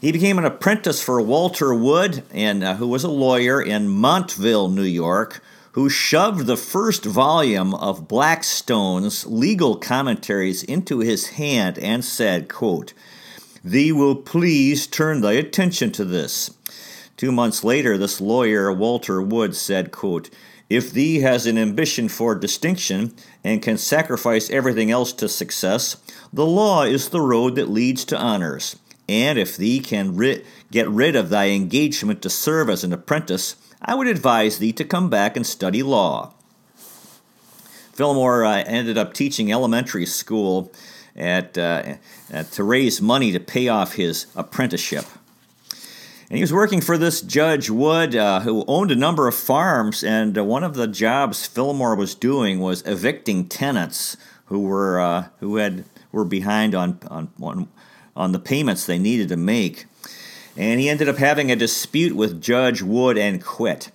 He 0.00 0.12
became 0.12 0.38
an 0.38 0.44
apprentice 0.44 1.02
for 1.02 1.20
Walter 1.20 1.72
Wood, 1.74 2.24
and 2.32 2.62
uh, 2.62 2.74
who 2.76 2.88
was 2.88 3.04
a 3.04 3.10
lawyer 3.10 3.62
in 3.62 3.88
Montville, 3.88 4.68
New 4.68 4.82
York, 4.82 5.42
who 5.72 5.88
shoved 5.88 6.46
the 6.46 6.56
first 6.56 7.04
volume 7.04 7.74
of 7.74 8.06
Blackstone's 8.06 9.26
legal 9.26 9.76
commentaries 9.76 10.62
into 10.62 11.00
his 11.00 11.30
hand 11.30 11.78
and 11.78 12.04
said, 12.04 12.48
quote, 12.48 12.92
Thee 13.64 13.92
will 13.92 14.14
please 14.14 14.86
turn 14.86 15.20
thy 15.20 15.32
attention 15.32 15.90
to 15.92 16.04
this. 16.04 16.50
Two 17.16 17.32
months 17.32 17.64
later, 17.64 17.96
this 17.96 18.20
lawyer, 18.20 18.72
Walter 18.72 19.22
Wood, 19.22 19.56
said, 19.56 19.90
quote, 19.90 20.28
If 20.70 20.92
thee 20.92 21.20
has 21.20 21.46
an 21.46 21.58
ambition 21.58 22.08
for 22.08 22.34
distinction 22.34 23.14
and 23.42 23.62
can 23.62 23.76
sacrifice 23.76 24.48
everything 24.50 24.90
else 24.90 25.12
to 25.14 25.28
success, 25.28 25.96
the 26.32 26.46
law 26.46 26.82
is 26.84 27.10
the 27.10 27.20
road 27.20 27.54
that 27.56 27.70
leads 27.70 28.04
to 28.06 28.18
honors. 28.18 28.76
And 29.08 29.38
if 29.38 29.56
thee 29.56 29.80
can 29.80 30.16
get 30.70 30.88
rid 30.88 31.16
of 31.16 31.28
thy 31.28 31.50
engagement 31.50 32.22
to 32.22 32.30
serve 32.30 32.70
as 32.70 32.82
an 32.82 32.92
apprentice, 32.92 33.56
I 33.82 33.94
would 33.94 34.06
advise 34.06 34.58
thee 34.58 34.72
to 34.72 34.84
come 34.84 35.10
back 35.10 35.36
and 35.36 35.46
study 35.46 35.82
law. 35.82 36.32
Fillmore 37.92 38.44
uh, 38.44 38.64
ended 38.66 38.96
up 38.96 39.12
teaching 39.12 39.52
elementary 39.52 40.06
school 40.06 40.72
at, 41.14 41.56
uh, 41.58 41.96
at, 42.30 42.50
to 42.52 42.64
raise 42.64 43.00
money 43.00 43.30
to 43.30 43.38
pay 43.38 43.68
off 43.68 43.94
his 43.94 44.26
apprenticeship. 44.34 45.04
And 46.28 46.36
he 46.36 46.42
was 46.42 46.52
working 46.52 46.80
for 46.80 46.96
this 46.96 47.20
Judge 47.20 47.68
Wood, 47.68 48.16
uh, 48.16 48.40
who 48.40 48.64
owned 48.66 48.90
a 48.90 48.96
number 48.96 49.28
of 49.28 49.34
farms. 49.34 50.02
And 50.02 50.38
uh, 50.38 50.44
one 50.44 50.64
of 50.64 50.74
the 50.74 50.86
jobs 50.86 51.46
Fillmore 51.46 51.94
was 51.94 52.14
doing 52.14 52.60
was 52.60 52.82
evicting 52.86 53.46
tenants 53.46 54.16
who 54.46 54.60
were 54.60 55.00
uh, 55.00 55.28
who 55.40 55.56
had 55.56 55.84
were 56.12 56.24
behind 56.24 56.74
on, 56.74 56.98
on 57.08 57.30
on 57.40 57.68
on 58.16 58.32
the 58.32 58.38
payments 58.38 58.86
they 58.86 58.98
needed 58.98 59.28
to 59.28 59.36
make. 59.36 59.86
And 60.56 60.80
he 60.80 60.88
ended 60.88 61.08
up 61.08 61.16
having 61.16 61.50
a 61.50 61.56
dispute 61.56 62.14
with 62.14 62.40
Judge 62.40 62.80
Wood 62.80 63.18
and 63.18 63.44
quit. 63.44 63.90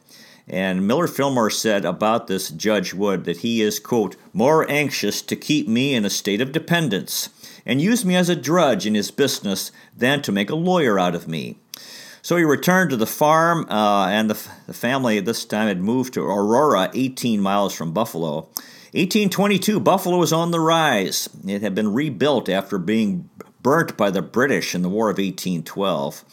And 0.48 0.88
Miller 0.88 1.08
Fillmore 1.08 1.52
said 1.52 1.86
about 1.86 2.28
this 2.28 2.50
Judge 2.50 2.94
Wood 2.94 3.24
that 3.26 3.38
he 3.38 3.62
is, 3.62 3.80
quote, 3.80 4.16
more 4.34 4.70
anxious 4.70 5.22
to 5.22 5.36
keep 5.36 5.68
me 5.68 5.94
in 5.94 6.06
a 6.06 6.10
state 6.10 6.42
of 6.42 6.52
dependence 6.52 7.30
and 7.66 7.80
use 7.80 8.04
me 8.04 8.16
as 8.16 8.30
a 8.30 8.36
drudge 8.36 8.88
in 8.88 8.96
his 8.96 9.12
business 9.12 9.72
than 9.96 10.22
to 10.24 10.32
make 10.32 10.50
a 10.50 10.56
lawyer 10.56 10.98
out 10.98 11.14
of 11.14 11.28
me. 11.28 11.58
So 12.30 12.38
he 12.38 12.44
returned 12.44 12.92
to 12.92 12.96
the 12.96 13.08
farm, 13.08 13.66
uh, 13.72 14.06
and 14.06 14.30
the, 14.30 14.40
the 14.68 14.74
family 14.76 15.18
at 15.18 15.26
this 15.26 15.46
time 15.46 15.68
had 15.68 15.82
moved 15.82 16.14
to 16.14 16.22
Aurora, 16.22 16.92
18 16.94 17.42
miles 17.42 17.74
from 17.74 17.92
Buffalo. 17.92 18.42
1822, 18.92 19.80
Buffalo 19.80 20.20
was 20.20 20.32
on 20.32 20.52
the 20.52 20.60
rise. 20.60 21.28
It 21.48 21.64
had 21.64 21.74
been 21.74 21.92
rebuilt 21.92 22.48
after 22.48 22.78
being 22.78 23.32
burnt 23.64 23.98
by 23.98 24.12
the 24.12 24.22
British 24.22 24.76
in 24.76 24.84
the 24.84 24.90
War 24.90 25.10
of 25.10 25.18
1812. 25.18 26.24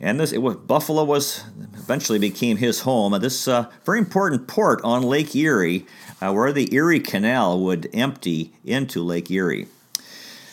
And 0.00 0.18
this 0.18 0.32
was, 0.32 0.56
Buffalo 0.56 1.04
was 1.04 1.44
eventually 1.74 2.18
became 2.18 2.56
his 2.56 2.80
home. 2.80 3.12
This 3.20 3.46
uh, 3.46 3.70
very 3.84 3.98
important 3.98 4.48
port 4.48 4.80
on 4.84 5.02
Lake 5.02 5.36
Erie, 5.36 5.84
uh, 6.22 6.32
where 6.32 6.50
the 6.50 6.74
Erie 6.74 6.98
Canal 6.98 7.60
would 7.60 7.90
empty 7.92 8.54
into 8.64 9.02
Lake 9.02 9.30
Erie. 9.30 9.68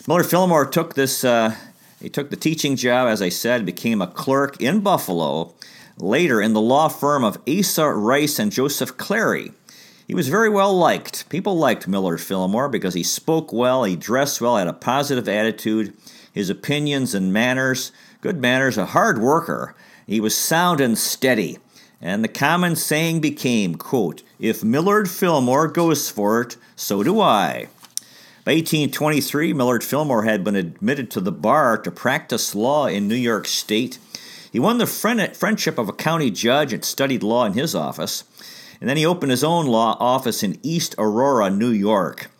Miller 0.06 0.24
Fillmore 0.24 0.66
took 0.66 0.92
this 0.92 1.24
uh, 1.24 1.56
he 2.04 2.10
took 2.10 2.28
the 2.28 2.36
teaching 2.36 2.76
job, 2.76 3.08
as 3.08 3.22
I 3.22 3.30
said, 3.30 3.64
became 3.64 4.02
a 4.02 4.06
clerk 4.06 4.60
in 4.60 4.80
Buffalo, 4.80 5.54
later 5.96 6.38
in 6.42 6.52
the 6.52 6.60
law 6.60 6.88
firm 6.88 7.24
of 7.24 7.38
Asa 7.48 7.88
Rice 7.88 8.38
and 8.38 8.52
Joseph 8.52 8.98
Clary. 8.98 9.52
He 10.06 10.14
was 10.14 10.28
very 10.28 10.50
well 10.50 10.76
liked. 10.76 11.26
People 11.30 11.56
liked 11.56 11.88
Millard 11.88 12.20
Fillmore 12.20 12.68
because 12.68 12.92
he 12.92 13.02
spoke 13.02 13.54
well, 13.54 13.84
he 13.84 13.96
dressed 13.96 14.42
well, 14.42 14.58
had 14.58 14.68
a 14.68 14.74
positive 14.74 15.26
attitude, 15.26 15.94
his 16.30 16.50
opinions 16.50 17.14
and 17.14 17.32
manners, 17.32 17.90
good 18.20 18.38
manners, 18.38 18.76
a 18.76 18.84
hard 18.84 19.18
worker. 19.18 19.74
He 20.06 20.20
was 20.20 20.36
sound 20.36 20.82
and 20.82 20.98
steady. 20.98 21.56
And 22.02 22.22
the 22.22 22.28
common 22.28 22.76
saying 22.76 23.22
became, 23.22 23.76
quote, 23.76 24.22
if 24.38 24.62
Millard 24.62 25.08
Fillmore 25.08 25.68
goes 25.68 26.10
for 26.10 26.42
it, 26.42 26.58
so 26.76 27.02
do 27.02 27.18
I. 27.18 27.68
By 28.44 28.52
1823, 28.56 29.54
Millard 29.54 29.82
Fillmore 29.82 30.24
had 30.24 30.44
been 30.44 30.54
admitted 30.54 31.10
to 31.12 31.20
the 31.22 31.32
bar 31.32 31.78
to 31.78 31.90
practice 31.90 32.54
law 32.54 32.86
in 32.86 33.08
New 33.08 33.14
York 33.14 33.46
State. 33.46 33.98
He 34.52 34.58
won 34.58 34.76
the 34.76 34.86
friendship 34.86 35.78
of 35.78 35.88
a 35.88 35.94
county 35.94 36.30
judge 36.30 36.74
and 36.74 36.84
studied 36.84 37.22
law 37.22 37.46
in 37.46 37.54
his 37.54 37.74
office. 37.74 38.24
And 38.82 38.90
then 38.90 38.98
he 38.98 39.06
opened 39.06 39.30
his 39.30 39.42
own 39.42 39.64
law 39.64 39.96
office 39.98 40.42
in 40.42 40.58
East 40.62 40.94
Aurora, 40.98 41.48
New 41.48 41.70
York. 41.70 42.30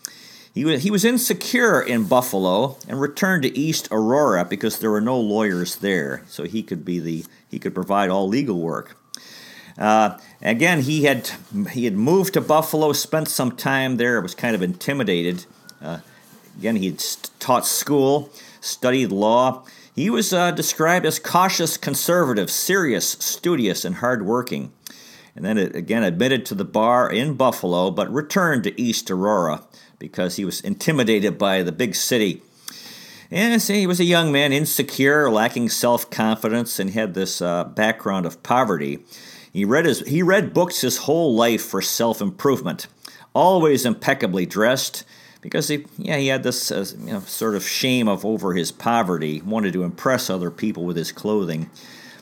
He 0.53 0.67
was, 0.67 0.83
he 0.83 0.91
was 0.91 1.07
insecure 1.07 1.81
in 1.81 2.05
Buffalo 2.05 2.77
and 2.87 3.01
returned 3.01 3.45
to 3.45 3.59
East 3.59 3.89
Aurora 3.91 4.45
because 4.45 4.81
there 4.81 4.91
were 4.91 5.01
no 5.01 5.19
lawyers 5.19 5.77
there, 5.77 6.23
so 6.29 6.45
he 6.45 6.63
could 6.63 6.85
be 6.85 7.01
the 7.01 7.25
he 7.49 7.59
could 7.59 7.75
provide 7.75 8.11
all 8.11 8.29
legal 8.29 8.61
work. 8.61 8.95
Uh, 9.79 10.19
again, 10.43 10.83
he 10.83 11.05
had 11.05 11.31
he 11.71 11.87
had 11.87 11.95
moved 11.95 12.35
to 12.35 12.43
Buffalo, 12.43 12.93
spent 12.93 13.29
some 13.29 13.57
time 13.57 13.97
there, 13.97 14.21
was 14.21 14.35
kind 14.35 14.55
of 14.55 14.61
intimidated 14.61 15.47
uh, 15.83 15.99
again, 16.59 16.77
he 16.77 16.97
taught 17.39 17.67
school, 17.67 18.31
studied 18.61 19.13
law. 19.13 19.65
He 19.95 20.11
was 20.11 20.33
uh, 20.33 20.51
described 20.51 21.07
as 21.07 21.19
cautious, 21.19 21.77
conservative, 21.77 22.51
serious, 22.51 23.11
studious, 23.13 23.85
and 23.85 23.97
hardworking. 23.97 24.73
And 25.37 25.45
then 25.45 25.59
again 25.59 26.05
admitted 26.05 26.47
to 26.47 26.55
the 26.55 26.65
bar 26.65 27.11
in 27.11 27.35
Buffalo, 27.35 27.91
but 27.91 28.13
returned 28.13 28.65
to 28.65 28.81
East 28.81 29.11
Aurora 29.11 29.65
because 29.99 30.37
he 30.37 30.45
was 30.45 30.61
intimidated 30.61 31.39
by 31.39 31.63
the 31.63 31.73
big 31.73 31.95
city. 31.95 32.43
And 33.31 33.61
see, 33.61 33.81
he 33.81 33.87
was 33.87 34.01
a 34.01 34.05
young 34.05 34.31
man, 34.31 34.53
insecure, 34.53 35.31
lacking 35.31 35.71
self 35.71 36.09
confidence, 36.11 36.79
and 36.79 36.91
had 36.91 37.15
this 37.15 37.43
uh, 37.43 37.65
background 37.65 38.27
of 38.27 38.43
poverty. 38.43 39.01
He 39.53 39.65
read, 39.65 39.87
his, 39.87 40.01
he 40.01 40.23
read 40.23 40.55
books 40.55 40.83
his 40.83 40.99
whole 40.99 41.35
life 41.35 41.63
for 41.63 41.83
self 41.83 42.21
improvement, 42.21 42.87
always 43.35 43.85
impeccably 43.85 44.47
dressed 44.47 45.05
because 45.45 45.69
he, 45.69 45.85
yeah, 45.99 46.17
he 46.17 46.29
had 46.29 46.43
this 46.43 46.73
uh, 46.73 46.87
you 47.01 47.13
know, 47.13 47.21
sort 47.21 47.55
of 47.55 47.69
shame 47.69 48.09
of 48.09 48.25
over 48.25 48.55
his 48.55 48.73
poverty, 48.73 49.43
wanted 49.43 49.75
to 49.75 49.83
impress 49.83 50.31
other 50.31 50.51
people 50.51 50.85
with 50.85 50.97
his 50.97 51.13
clothing. 51.13 51.69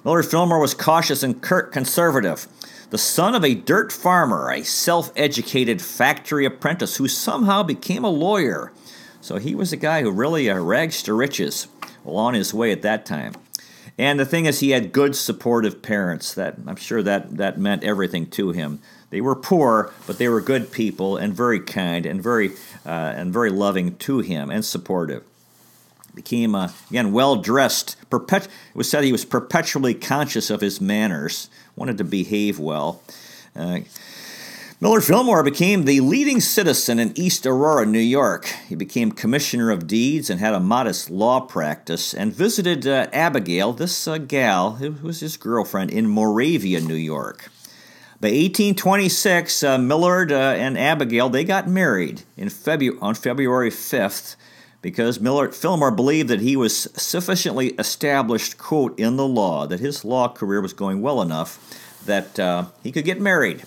Millard 0.05 0.27
Fillmore 0.27 0.59
was 0.59 0.75
cautious 0.75 1.23
and 1.23 1.41
conservative, 1.41 2.49
the 2.91 2.99
son 2.99 3.37
of 3.37 3.45
a 3.45 3.55
dirt 3.55 3.93
farmer, 3.93 4.51
a 4.51 4.65
self-educated 4.65 5.81
factory 5.81 6.45
apprentice 6.45 6.97
who 6.97 7.07
somehow 7.07 7.63
became 7.63 8.03
a 8.03 8.11
lawyer. 8.11 8.73
So 9.21 9.37
he 9.37 9.55
was 9.55 9.73
a 9.73 9.77
guy 9.77 10.03
who 10.03 10.11
really 10.11 10.51
uh, 10.51 10.59
rags 10.59 11.01
to 11.05 11.15
riches 11.15 11.69
well, 12.03 12.17
on 12.17 12.35
his 12.35 12.53
way 12.53 12.73
at 12.73 12.83
that 12.83 13.07
time. 13.07 13.35
And 13.97 14.19
the 14.19 14.27
thing 14.27 14.47
is, 14.47 14.59
he 14.59 14.71
had 14.71 14.91
good, 14.91 15.15
supportive 15.15 15.81
parents. 15.81 16.35
That 16.35 16.57
I'm 16.67 16.75
sure 16.75 17.05
that 17.05 17.37
that 17.37 17.57
meant 17.57 17.85
everything 17.85 18.27
to 18.31 18.51
him. 18.51 18.81
They 19.13 19.21
were 19.21 19.37
poor, 19.37 19.93
but 20.07 20.17
they 20.17 20.27
were 20.27 20.41
good 20.41 20.73
people 20.73 21.19
and 21.19 21.35
very 21.35 21.61
kind 21.61 22.07
and 22.07 22.23
very 22.23 22.53
uh, 22.87 23.13
and 23.15 23.31
very 23.31 23.51
loving 23.51 23.97
to 23.97 24.21
him 24.21 24.51
and 24.51 24.65
supportive. 24.65 25.23
Became 26.15 26.55
uh, 26.55 26.71
again 26.89 27.13
well 27.13 27.37
dressed. 27.37 27.97
Perpet- 28.09 28.47
it 28.47 28.75
was 28.75 28.89
said 28.89 29.05
he 29.05 29.13
was 29.13 29.27
perpetually 29.27 29.93
conscious 29.93 30.49
of 30.49 30.63
his 30.63 30.81
manners, 30.81 31.51
wanted 31.77 31.99
to 31.99 32.05
behave 32.05 32.59
well. 32.59 33.03
Uh, 33.55 33.81
Millard 34.81 35.05
Fillmore 35.05 35.45
became 35.45 35.85
the 35.85 36.01
leading 36.01 36.41
citizen 36.41 36.99
in 36.99 37.13
East 37.15 37.47
Aurora, 37.47 37.85
New 37.85 37.99
York. 37.99 38.47
He 38.67 38.75
became 38.75 39.13
commissioner 39.13 39.71
of 39.71 39.87
deeds 39.87 40.31
and 40.31 40.41
had 40.41 40.55
a 40.55 40.59
modest 40.59 41.11
law 41.11 41.39
practice 41.39 42.15
and 42.15 42.33
visited 42.33 42.87
uh, 42.87 43.09
Abigail, 43.13 43.75
this 43.75 44.09
uh, 44.09 44.17
gal, 44.17 44.73
who 44.77 44.93
was 45.07 45.21
his 45.21 45.37
girlfriend, 45.37 45.91
in 45.91 46.09
Moravia, 46.09 46.81
New 46.81 46.95
York. 46.95 47.52
By 48.23 48.29
1826, 48.29 49.65
uh, 49.65 49.79
Millard 49.79 50.31
uh, 50.31 50.37
and 50.37 50.79
Abigail 50.79 51.29
they 51.29 51.43
got 51.43 51.67
married 51.67 52.23
in 52.37 52.51
Febu- 52.51 53.03
on 53.03 53.17
February 53.17 53.71
5th 53.71 54.37
because 54.81 55.19
Millard 55.19 55.57
Fillmore 55.57 55.91
believed 55.91 56.29
that 56.29 56.41
he 56.41 56.55
was 56.55 56.83
sufficiently 56.95 57.71
established, 57.81 58.59
quote, 58.59 58.97
in 58.97 59.17
the 59.17 59.27
law, 59.27 59.67
that 59.67 59.81
his 59.81 60.05
law 60.05 60.29
career 60.29 60.61
was 60.61 60.73
going 60.73 61.03
well 61.03 61.21
enough 61.21 61.59
that 62.07 62.39
uh, 62.39 62.67
he 62.85 62.93
could 62.93 63.05
get 63.05 63.21
married. 63.21 63.65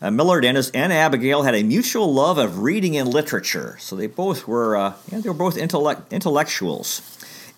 Uh, 0.00 0.12
Millard 0.12 0.44
and, 0.44 0.56
his, 0.56 0.70
and 0.70 0.92
Abigail 0.92 1.42
had 1.42 1.56
a 1.56 1.64
mutual 1.64 2.14
love 2.14 2.38
of 2.38 2.60
reading 2.60 2.96
and 2.96 3.12
literature, 3.12 3.76
so 3.80 3.96
they 3.96 4.06
both 4.06 4.46
were 4.46 4.76
uh, 4.76 4.92
yeah, 5.10 5.18
they 5.18 5.28
were 5.28 5.34
both 5.34 5.58
intellect, 5.58 6.12
intellectuals. 6.12 7.02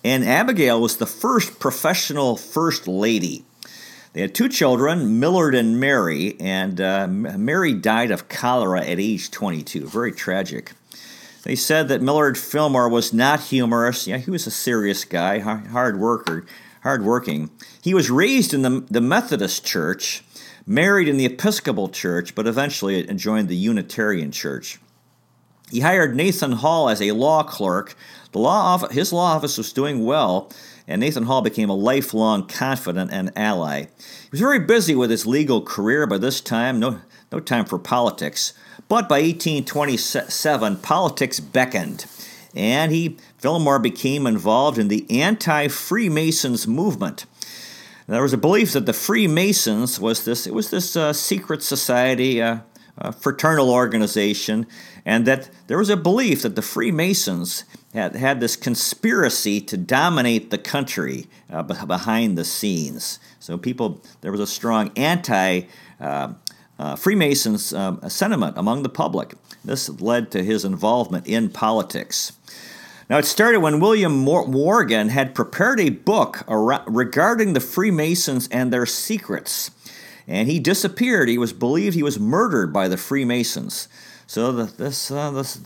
And 0.03 0.23
Abigail 0.23 0.81
was 0.81 0.97
the 0.97 1.05
first 1.05 1.59
professional 1.59 2.35
first 2.35 2.87
lady. 2.87 3.45
They 4.13 4.21
had 4.21 4.35
two 4.35 4.49
children, 4.49 5.19
Millard 5.19 5.55
and 5.55 5.79
Mary, 5.79 6.35
and 6.39 6.81
uh, 6.81 7.07
Mary 7.07 7.73
died 7.73 8.11
of 8.11 8.27
cholera 8.27 8.81
at 8.81 8.99
age 8.99 9.31
22. 9.31 9.87
Very 9.87 10.11
tragic. 10.11 10.73
They 11.43 11.55
said 11.55 11.87
that 11.87 12.01
Millard 12.01 12.37
Fillmore 12.37 12.89
was 12.89 13.13
not 13.13 13.39
humorous. 13.39 14.07
Yeah, 14.07 14.17
he 14.17 14.29
was 14.29 14.45
a 14.45 14.51
serious 14.51 15.05
guy, 15.05 15.39
hard 15.39 15.99
worker, 15.99 16.45
hard 16.83 17.03
working. 17.03 17.49
He 17.81 17.93
was 17.93 18.11
raised 18.11 18.53
in 18.53 18.63
the, 18.63 18.85
the 18.89 19.01
Methodist 19.01 19.65
Church, 19.65 20.23
married 20.67 21.07
in 21.07 21.17
the 21.17 21.25
Episcopal 21.25 21.89
Church, 21.89 22.35
but 22.35 22.47
eventually 22.47 23.03
joined 23.15 23.47
the 23.47 23.55
Unitarian 23.55 24.31
Church. 24.31 24.79
He 25.71 25.79
hired 25.79 26.15
Nathan 26.15 26.51
Hall 26.51 26.89
as 26.89 27.01
a 27.01 27.13
law 27.13 27.43
clerk. 27.43 27.95
The 28.33 28.39
law 28.39 28.75
office, 28.75 28.93
his 28.93 29.13
law 29.13 29.35
office 29.35 29.57
was 29.57 29.71
doing 29.71 30.03
well, 30.03 30.51
and 30.91 30.99
Nathan 30.99 31.23
Hall 31.23 31.41
became 31.41 31.69
a 31.69 31.75
lifelong 31.75 32.47
confidant 32.47 33.11
and 33.11 33.31
ally. 33.35 33.83
He 33.83 34.29
was 34.31 34.41
very 34.41 34.59
busy 34.59 34.93
with 34.93 35.09
his 35.09 35.25
legal 35.25 35.61
career 35.61 36.05
by 36.05 36.17
this 36.17 36.41
time, 36.41 36.79
no, 36.79 36.99
no 37.31 37.39
time 37.39 37.65
for 37.65 37.79
politics. 37.79 38.53
But 38.89 39.07
by 39.07 39.21
1827, 39.21 40.77
politics 40.77 41.39
beckoned, 41.39 42.05
and 42.53 42.91
he, 42.91 43.17
Fillmore, 43.37 43.79
became 43.79 44.27
involved 44.27 44.77
in 44.77 44.89
the 44.89 45.05
anti 45.09 45.69
Freemasons 45.69 46.67
movement. 46.67 47.25
There 48.07 48.21
was 48.21 48.33
a 48.33 48.37
belief 48.37 48.73
that 48.73 48.85
the 48.85 48.91
Freemasons 48.91 49.97
was 49.97 50.25
this 50.25 50.45
it 50.45 50.53
was 50.53 50.71
this 50.71 50.97
uh, 50.97 51.13
secret 51.13 51.63
society, 51.63 52.41
uh, 52.41 52.57
fraternal 53.11 53.69
organization, 53.69 54.67
and 55.05 55.25
that 55.25 55.49
there 55.67 55.77
was 55.77 55.89
a 55.89 55.97
belief 55.97 56.41
that 56.43 56.55
the 56.55 56.61
Freemasons 56.61 57.63
had, 57.93 58.15
had 58.15 58.39
this 58.39 58.55
conspiracy 58.55 59.59
to 59.61 59.77
dominate 59.77 60.49
the 60.49 60.57
country 60.57 61.27
uh, 61.49 61.63
behind 61.63 62.37
the 62.37 62.45
scenes. 62.45 63.19
So 63.39 63.57
people, 63.57 64.01
there 64.21 64.31
was 64.31 64.39
a 64.39 64.47
strong 64.47 64.91
anti 64.95 65.63
uh, 65.99 66.33
uh, 66.79 66.95
Freemasons 66.95 67.73
um, 67.73 68.01
sentiment 68.09 68.57
among 68.57 68.83
the 68.83 68.89
public. 68.89 69.35
This 69.63 69.89
led 70.01 70.31
to 70.31 70.43
his 70.43 70.65
involvement 70.65 71.27
in 71.27 71.49
politics. 71.49 72.33
Now, 73.09 73.17
it 73.17 73.25
started 73.25 73.59
when 73.59 73.79
William 73.79 74.17
Morgan 74.17 75.09
had 75.09 75.35
prepared 75.35 75.79
a 75.79 75.89
book 75.89 76.43
regarding 76.47 77.53
the 77.53 77.59
Freemasons 77.59 78.47
and 78.51 78.71
their 78.71 78.85
secrets. 78.85 79.69
And 80.31 80.47
he 80.47 80.59
disappeared. 80.59 81.27
He 81.27 81.37
was 81.37 81.51
believed 81.51 81.93
he 81.93 82.03
was 82.03 82.17
murdered 82.17 82.71
by 82.71 82.87
the 82.87 82.95
Freemasons. 82.95 83.89
So 84.27 84.53
the, 84.53 84.63
this, 84.63 85.11
uh, 85.11 85.29
this, 85.31 85.59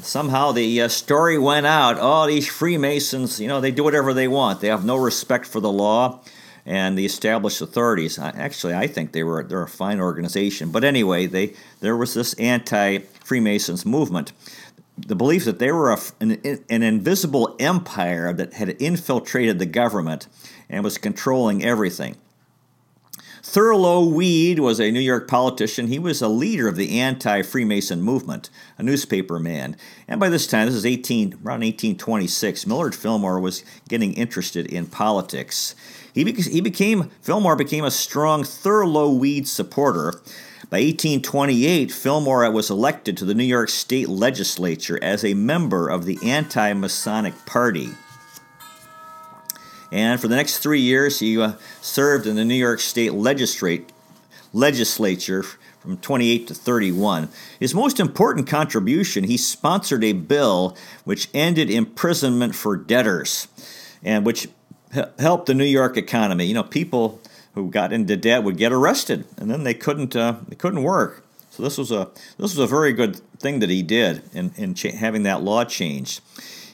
somehow 0.00 0.52
the 0.52 0.80
uh, 0.80 0.88
story 0.88 1.38
went 1.38 1.66
out. 1.66 1.98
Oh, 2.00 2.26
these 2.26 2.48
Freemasons, 2.48 3.38
you 3.38 3.46
know, 3.46 3.60
they 3.60 3.70
do 3.70 3.84
whatever 3.84 4.14
they 4.14 4.26
want. 4.26 4.62
They 4.62 4.68
have 4.68 4.86
no 4.86 4.96
respect 4.96 5.44
for 5.44 5.60
the 5.60 5.70
law 5.70 6.20
and 6.64 6.96
the 6.96 7.04
established 7.04 7.60
authorities. 7.60 8.18
Actually, 8.18 8.74
I 8.74 8.86
think 8.86 9.12
they 9.12 9.22
were 9.22 9.42
they're 9.42 9.62
a 9.62 9.68
fine 9.68 10.00
organization. 10.00 10.70
But 10.70 10.82
anyway, 10.82 11.26
they 11.26 11.52
there 11.80 11.96
was 11.96 12.14
this 12.14 12.32
anti-Freemasons 12.34 13.84
movement. 13.84 14.32
The 14.96 15.16
belief 15.16 15.44
that 15.44 15.58
they 15.58 15.72
were 15.72 15.92
a, 15.92 15.98
an, 16.20 16.40
an 16.70 16.82
invisible 16.82 17.54
empire 17.60 18.32
that 18.32 18.54
had 18.54 18.80
infiltrated 18.80 19.58
the 19.58 19.66
government 19.66 20.26
and 20.70 20.82
was 20.84 20.96
controlling 20.96 21.62
everything. 21.62 22.16
Thurlow 23.42 24.04
Weed 24.04 24.58
was 24.58 24.78
a 24.78 24.90
New 24.90 25.00
York 25.00 25.26
politician. 25.26 25.86
He 25.86 25.98
was 25.98 26.20
a 26.20 26.28
leader 26.28 26.68
of 26.68 26.76
the 26.76 27.00
anti 27.00 27.40
Freemason 27.42 28.02
movement, 28.02 28.50
a 28.76 28.82
newspaper 28.82 29.38
man. 29.38 29.76
And 30.06 30.20
by 30.20 30.28
this 30.28 30.46
time, 30.46 30.66
this 30.66 30.74
is 30.74 30.84
18, 30.84 31.34
around 31.34 31.62
1826, 31.62 32.66
Millard 32.66 32.94
Fillmore 32.94 33.40
was 33.40 33.64
getting 33.88 34.12
interested 34.12 34.66
in 34.66 34.86
politics. 34.86 35.74
He, 36.12 36.24
be- 36.24 36.32
he 36.32 36.60
became, 36.60 37.10
Fillmore 37.22 37.56
became 37.56 37.84
a 37.84 37.90
strong 37.90 38.44
Thurlow 38.44 39.10
Weed 39.10 39.48
supporter. 39.48 40.20
By 40.68 40.82
1828, 40.82 41.90
Fillmore 41.90 42.48
was 42.50 42.70
elected 42.70 43.16
to 43.16 43.24
the 43.24 43.34
New 43.34 43.44
York 43.44 43.70
State 43.70 44.08
Legislature 44.08 44.98
as 45.02 45.24
a 45.24 45.34
member 45.34 45.88
of 45.88 46.04
the 46.04 46.18
Anti 46.22 46.74
Masonic 46.74 47.34
Party. 47.46 47.88
And 49.92 50.20
for 50.20 50.28
the 50.28 50.36
next 50.36 50.58
three 50.58 50.80
years, 50.80 51.18
he 51.18 51.40
uh, 51.40 51.54
served 51.80 52.26
in 52.26 52.36
the 52.36 52.44
New 52.44 52.54
York 52.54 52.80
State 52.80 53.12
Legislature 53.12 53.84
from 55.80 55.96
28 55.96 56.46
to 56.48 56.54
31. 56.54 57.28
His 57.58 57.74
most 57.74 57.98
important 57.98 58.46
contribution, 58.46 59.24
he 59.24 59.36
sponsored 59.36 60.04
a 60.04 60.12
bill 60.12 60.76
which 61.04 61.28
ended 61.34 61.70
imprisonment 61.70 62.54
for 62.54 62.76
debtors 62.76 63.48
and 64.02 64.24
which 64.24 64.48
helped 65.18 65.46
the 65.46 65.54
New 65.54 65.64
York 65.64 65.96
economy. 65.96 66.44
You 66.44 66.54
know, 66.54 66.62
people 66.62 67.20
who 67.54 67.70
got 67.70 67.92
into 67.92 68.16
debt 68.16 68.44
would 68.44 68.56
get 68.56 68.72
arrested, 68.72 69.24
and 69.36 69.50
then 69.50 69.64
they 69.64 69.74
couldn't 69.74 70.14
uh, 70.14 70.36
they 70.48 70.56
couldn't 70.56 70.82
work. 70.82 71.24
So 71.50 71.62
this 71.62 71.78
was 71.78 71.90
a 71.90 72.08
this 72.38 72.56
was 72.56 72.58
a 72.58 72.66
very 72.66 72.92
good 72.92 73.16
thing 73.38 73.60
that 73.60 73.70
he 73.70 73.82
did 73.82 74.22
in 74.32 74.52
in 74.56 74.74
cha- 74.74 74.96
having 74.96 75.24
that 75.24 75.42
law 75.42 75.64
changed. 75.64 76.20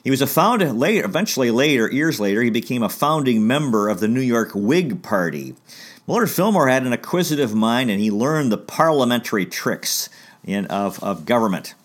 He 0.03 0.11
was 0.11 0.21
a 0.21 0.27
founder 0.27 0.71
later, 0.71 1.05
eventually 1.05 1.51
later, 1.51 1.91
years 1.91 2.19
later, 2.19 2.41
he 2.41 2.49
became 2.49 2.83
a 2.83 2.89
founding 2.89 3.45
member 3.45 3.89
of 3.89 3.99
the 3.99 4.07
New 4.07 4.21
York 4.21 4.51
Whig 4.53 5.01
Party. 5.03 5.55
Millard 6.07 6.29
Fillmore 6.29 6.69
had 6.69 6.85
an 6.85 6.93
acquisitive 6.93 7.53
mind, 7.53 7.91
and 7.91 7.99
he 7.99 8.09
learned 8.09 8.51
the 8.51 8.57
parliamentary 8.57 9.45
tricks 9.45 10.09
in, 10.45 10.65
of, 10.67 11.03
of 11.03 11.25
government. 11.25 11.75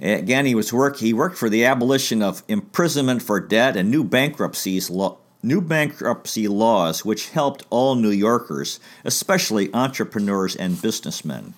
Again, 0.00 0.46
he 0.46 0.54
was 0.54 0.72
work. 0.72 0.98
He 0.98 1.12
worked 1.12 1.36
for 1.36 1.48
the 1.48 1.64
abolition 1.64 2.22
of 2.22 2.42
imprisonment 2.48 3.22
for 3.22 3.40
debt 3.40 3.76
and 3.76 3.90
new 3.90 4.04
bankruptcies 4.04 4.90
lo- 4.90 5.18
new 5.42 5.60
bankruptcy 5.60 6.48
laws, 6.48 7.04
which 7.04 7.30
helped 7.30 7.64
all 7.70 7.94
New 7.94 8.10
Yorkers, 8.10 8.80
especially 9.04 9.72
entrepreneurs 9.72 10.56
and 10.56 10.80
businessmen. 10.80 11.54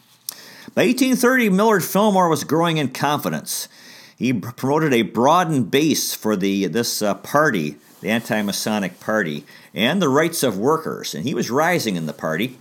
By 0.75 0.85
1830, 0.85 1.51
Millard 1.51 1.85
Fillmore 1.85 2.29
was 2.29 2.45
growing 2.45 2.77
in 2.77 2.89
confidence. 2.89 3.69
He 4.21 4.35
promoted 4.35 4.93
a 4.93 5.01
broadened 5.01 5.71
base 5.71 6.15
for 6.15 6.37
the 6.37 6.67
this 6.67 7.01
uh, 7.01 7.15
party, 7.15 7.77
the 8.03 8.11
anti-Masonic 8.11 9.01
Party, 9.01 9.47
and 9.73 10.03
the 10.03 10.11
rights 10.11 10.43
of 10.43 10.59
workers, 10.59 11.15
and 11.15 11.25
he 11.25 11.33
was 11.33 11.51
rising 11.51 11.97
in 11.97 12.05
the 12.05 12.13
party. 12.13 12.59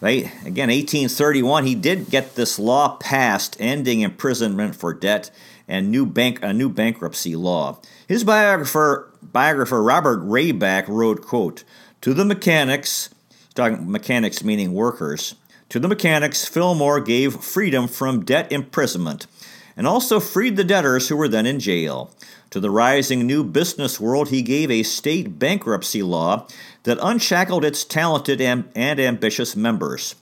Right? 0.00 0.26
Again, 0.46 0.68
1831, 0.68 1.66
he 1.66 1.74
did 1.74 2.08
get 2.08 2.36
this 2.36 2.56
law 2.56 2.96
passed 2.98 3.56
ending 3.58 4.00
imprisonment 4.00 4.76
for 4.76 4.94
debt 4.94 5.32
and 5.66 5.90
new 5.90 6.06
bank 6.06 6.38
a 6.40 6.52
new 6.52 6.68
bankruptcy 6.68 7.34
law. 7.34 7.80
His 8.06 8.22
biographer 8.22 9.10
biographer 9.20 9.82
Robert 9.82 10.20
Rayback 10.20 10.86
wrote, 10.86 11.26
quote, 11.26 11.64
"To 12.02 12.14
the 12.14 12.24
mechanics, 12.24 13.10
talking 13.56 13.90
mechanics 13.90 14.44
meaning 14.44 14.72
workers, 14.72 15.34
to 15.68 15.80
the 15.80 15.88
mechanics 15.88 16.44
Fillmore 16.44 17.00
gave 17.00 17.42
freedom 17.42 17.88
from 17.88 18.24
debt 18.24 18.52
imprisonment 18.52 19.26
and 19.76 19.86
also 19.86 20.20
freed 20.20 20.56
the 20.56 20.64
debtors 20.64 21.08
who 21.08 21.16
were 21.16 21.28
then 21.28 21.46
in 21.46 21.60
jail. 21.60 22.10
To 22.50 22.60
the 22.60 22.70
rising 22.70 23.26
new 23.26 23.42
business 23.44 23.98
world, 23.98 24.28
he 24.28 24.42
gave 24.42 24.70
a 24.70 24.82
state 24.82 25.38
bankruptcy 25.38 26.02
law 26.02 26.46
that 26.82 26.98
unshackled 27.00 27.64
its 27.64 27.84
talented 27.84 28.40
and, 28.40 28.68
and 28.74 29.00
ambitious 29.00 29.56
members. 29.56 30.14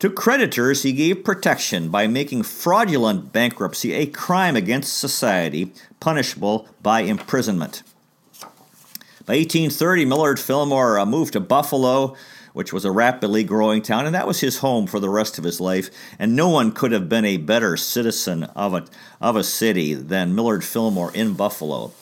To 0.00 0.10
creditors, 0.10 0.82
he 0.82 0.92
gave 0.92 1.24
protection 1.24 1.88
by 1.88 2.06
making 2.06 2.42
fraudulent 2.42 3.32
bankruptcy 3.32 3.94
a 3.94 4.06
crime 4.06 4.56
against 4.56 4.98
society, 4.98 5.72
punishable 6.00 6.68
by 6.82 7.00
imprisonment. 7.00 7.82
By 9.24 9.38
1830, 9.38 10.04
Millard 10.04 10.38
Fillmore 10.38 10.98
uh, 10.98 11.06
moved 11.06 11.32
to 11.32 11.40
Buffalo, 11.40 12.14
which 12.56 12.72
was 12.72 12.86
a 12.86 12.90
rapidly 12.90 13.44
growing 13.44 13.82
town, 13.82 14.06
and 14.06 14.14
that 14.14 14.26
was 14.26 14.40
his 14.40 14.60
home 14.60 14.86
for 14.86 14.98
the 14.98 15.10
rest 15.10 15.36
of 15.36 15.44
his 15.44 15.60
life. 15.60 15.90
And 16.18 16.34
no 16.34 16.48
one 16.48 16.72
could 16.72 16.90
have 16.90 17.06
been 17.06 17.26
a 17.26 17.36
better 17.36 17.76
citizen 17.76 18.44
of 18.44 18.72
a, 18.72 18.86
of 19.20 19.36
a 19.36 19.44
city 19.44 19.92
than 19.92 20.34
Millard 20.34 20.64
Fillmore 20.64 21.12
in 21.12 21.34
Buffalo. 21.34 21.92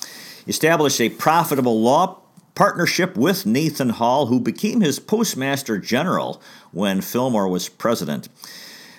He 0.45 0.51
established 0.51 1.01
a 1.01 1.09
profitable 1.09 1.81
law 1.81 2.21
partnership 2.55 3.17
with 3.17 3.45
Nathan 3.45 3.89
Hall, 3.89 4.27
who 4.27 4.39
became 4.39 4.81
his 4.81 5.01
postmaster 5.01 5.77
general 5.77 6.41
when 6.71 7.01
Fillmore 7.01 7.49
was 7.49 7.69
president. 7.69 8.29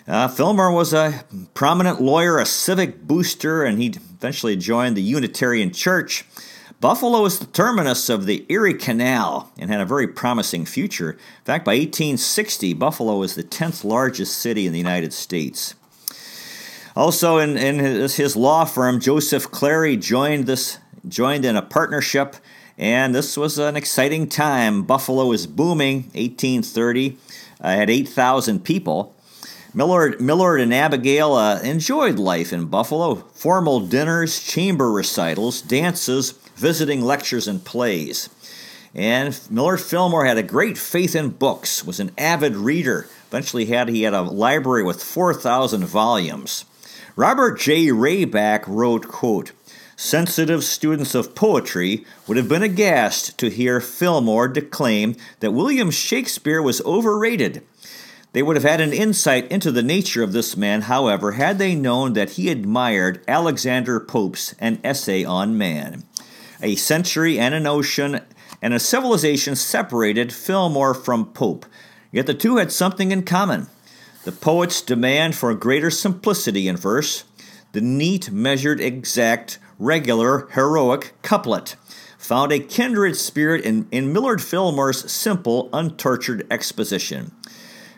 Uh, 0.06 0.28
Fillmore 0.28 0.74
was 0.74 0.92
a 0.92 1.24
prominent 1.54 2.02
lawyer, 2.02 2.38
a 2.38 2.46
civic 2.46 3.04
booster, 3.04 3.64
and 3.64 3.82
he 3.82 3.88
eventually 3.88 4.58
joined 4.58 4.98
the 4.98 5.02
Unitarian 5.02 5.72
Church. 5.72 6.26
Buffalo 6.82 7.26
is 7.26 7.40
the 7.40 7.46
terminus 7.46 8.10
of 8.10 8.26
the 8.26 8.46
Erie 8.50 8.74
Canal 8.74 9.52
and 9.58 9.70
had 9.70 9.82
a 9.82 9.86
very 9.86 10.08
promising 10.08 10.66
future. 10.66 11.12
In 11.12 11.46
fact, 11.46 11.66
by 11.66 11.72
1860, 11.72 12.74
Buffalo 12.74 13.18
was 13.18 13.36
the 13.36 13.44
10th 13.44 13.84
largest 13.84 14.38
city 14.38 14.68
in 14.68 14.74
the 14.74 14.78
United 14.78 15.14
States. 15.14 15.76
Also, 16.96 17.38
in, 17.38 17.58
in 17.58 17.80
his, 17.80 18.16
his 18.16 18.36
law 18.36 18.66
firm, 18.66 19.00
Joseph 19.00 19.52
Clary 19.52 19.98
joined 19.98 20.46
this 20.46 20.80
joined 21.08 21.46
in 21.46 21.56
a 21.56 21.62
partnership, 21.62 22.36
and 22.78 23.14
this 23.14 23.38
was 23.38 23.58
an 23.60 23.76
exciting 23.76 24.28
time. 24.28 24.84
Buffalo 24.84 25.28
was 25.28 25.46
booming. 25.46 26.04
1830 26.14 27.18
uh, 27.62 27.70
had 27.70 27.90
8,000 27.90 28.64
people. 28.64 29.16
Millard, 29.74 30.22
Millard 30.22 30.62
and 30.62 30.74
Abigail 30.74 31.34
uh, 31.34 31.60
enjoyed 31.62 32.18
life 32.18 32.54
in 32.54 32.66
Buffalo. 32.66 33.16
Formal 33.34 33.82
dinners, 33.82 34.42
chamber 34.42 34.92
recitals, 34.92 35.62
dances, 35.62 36.34
visiting 36.56 37.02
lectures 37.02 37.48
and 37.48 37.64
plays. 37.64 38.30
And 38.94 39.38
Millard 39.50 39.82
Fillmore 39.82 40.26
had 40.26 40.38
a 40.38 40.44
great 40.44 40.78
faith 40.78 41.16
in 41.16 41.32
books, 41.32 41.84
was 41.84 42.00
an 42.00 42.12
avid 42.18 42.56
reader. 42.56 43.08
Eventually 43.28 43.66
had 43.66 43.90
he 43.90 44.04
had 44.04 44.14
a 44.14 44.22
library 44.22 44.84
with 44.84 45.04
4,000 45.04 45.86
volumes. 45.86 46.64
Robert 47.18 47.60
J. 47.60 47.88
Rayback 47.88 48.64
wrote, 48.68 49.08
quote, 49.08 49.52
Sensitive 49.98 50.64
students 50.64 51.16
of 51.16 51.36
poetry 51.36 52.06
would 52.28 52.38
have 52.38 52.50
been 52.50 52.64
aghast 52.64 53.38
to 53.38 53.50
hear 53.50 53.80
Fillmore 53.80 54.48
declaim 54.50 55.16
that 55.40 55.52
William 55.52 55.92
Shakespeare 55.92 56.62
was 56.62 56.82
overrated. 56.82 57.64
They 58.34 58.44
would 58.44 58.58
have 58.58 58.64
had 58.64 58.82
an 58.82 58.92
insight 58.92 59.50
into 59.50 59.72
the 59.72 59.84
nature 59.84 60.22
of 60.22 60.34
this 60.34 60.58
man, 60.58 60.82
however, 60.82 61.34
had 61.34 61.58
they 61.58 61.76
known 61.76 62.14
that 62.14 62.32
he 62.32 62.50
admired 62.50 63.24
Alexander 63.30 64.02
Pope's 64.02 64.54
An 64.60 64.80
Essay 64.84 65.24
on 65.24 65.58
Man 65.58 66.04
a 66.62 66.76
century 66.76 67.40
and 67.40 67.54
an 67.54 67.68
ocean 67.68 68.22
and 68.62 68.74
a 68.74 68.80
civilization 68.80 69.56
separated 69.56 70.34
Fillmore 70.34 70.94
from 70.94 71.26
Pope. 71.34 71.66
Yet 72.12 72.28
the 72.28 72.34
two 72.34 72.58
had 72.58 72.72
something 72.72 73.12
in 73.12 73.24
common 73.24 73.68
the 74.24 74.32
poet's 74.32 74.82
demand 74.82 75.36
for 75.36 75.54
greater 75.54 75.92
simplicity 75.92 76.68
in 76.68 76.76
verse, 76.76 77.26
the 77.74 77.82
neat, 77.82 78.32
measured, 78.32 78.82
exact, 78.82 79.60
regular, 79.78 80.48
heroic 80.54 81.14
couplet 81.22 81.76
found 82.26 82.52
a 82.52 82.60
kindred 82.60 83.16
spirit 83.16 83.64
in, 83.64 83.88
in 83.92 84.12
Millard 84.12 84.42
Fillmore's 84.42 85.12
simple, 85.12 85.70
untortured 85.72 86.46
exposition. 86.50 87.32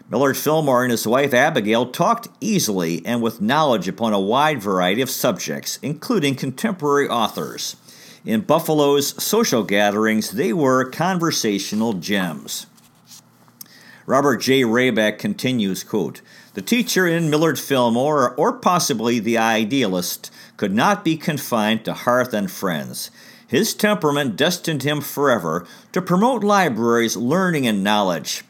Millard 0.10 0.38
Fillmore 0.38 0.84
and 0.84 0.92
his 0.92 1.08
wife 1.08 1.34
Abigail 1.34 1.86
talked 1.86 2.28
easily 2.42 3.06
and 3.06 3.22
with 3.22 3.42
knowledge 3.42 3.88
upon 3.88 4.14
a 4.14 4.20
wide 4.20 4.62
variety 4.62 5.02
of 5.02 5.10
subjects, 5.10 5.80
including 5.82 6.36
contemporary 6.36 7.08
authors. 7.08 7.78
In 8.28 8.42
Buffalo's 8.42 9.24
social 9.24 9.64
gatherings, 9.64 10.32
they 10.32 10.52
were 10.52 10.84
conversational 10.84 11.94
gems. 11.94 12.66
Robert 14.06 14.42
J. 14.42 14.64
Rayback 14.64 15.18
continues, 15.18 15.82
quote, 15.86 16.20
The 16.54 16.62
teacher 16.62 17.08
in 17.08 17.30
Millard 17.30 17.58
Fillmore, 17.58 18.36
or 18.36 18.52
possibly 18.52 19.20
the 19.20 19.38
idealist, 19.38 20.30
could 20.58 20.74
not 20.74 21.06
be 21.06 21.16
confined 21.16 21.86
to 21.86 21.94
hearth 21.94 22.34
and 22.34 22.52
friends. 22.52 23.12
His 23.48 23.74
temperament 23.74 24.36
destined 24.36 24.84
him 24.84 25.00
forever 25.00 25.66
to 25.94 26.02
promote 26.02 26.44
libraries, 26.44 27.16
learning, 27.16 27.66
and 27.66 27.82
knowledge. 27.82 28.44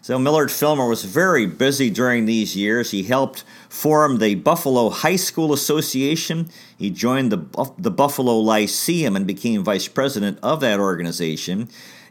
So 0.00 0.18
Millard 0.18 0.50
Fillmore 0.50 0.88
was 0.88 1.04
very 1.04 1.46
busy 1.46 1.90
during 1.90 2.26
these 2.26 2.56
years. 2.56 2.90
He 2.90 3.04
helped 3.04 3.44
form 3.72 4.18
the 4.18 4.34
Buffalo 4.34 4.90
High 4.90 5.16
School 5.16 5.50
Association. 5.50 6.50
He 6.76 6.90
joined 6.90 7.32
the, 7.32 7.72
the 7.78 7.90
Buffalo 7.90 8.38
Lyceum 8.38 9.16
and 9.16 9.26
became 9.26 9.64
vice 9.64 9.88
president 9.88 10.38
of 10.42 10.60
that 10.60 10.78
organization. 10.78 11.60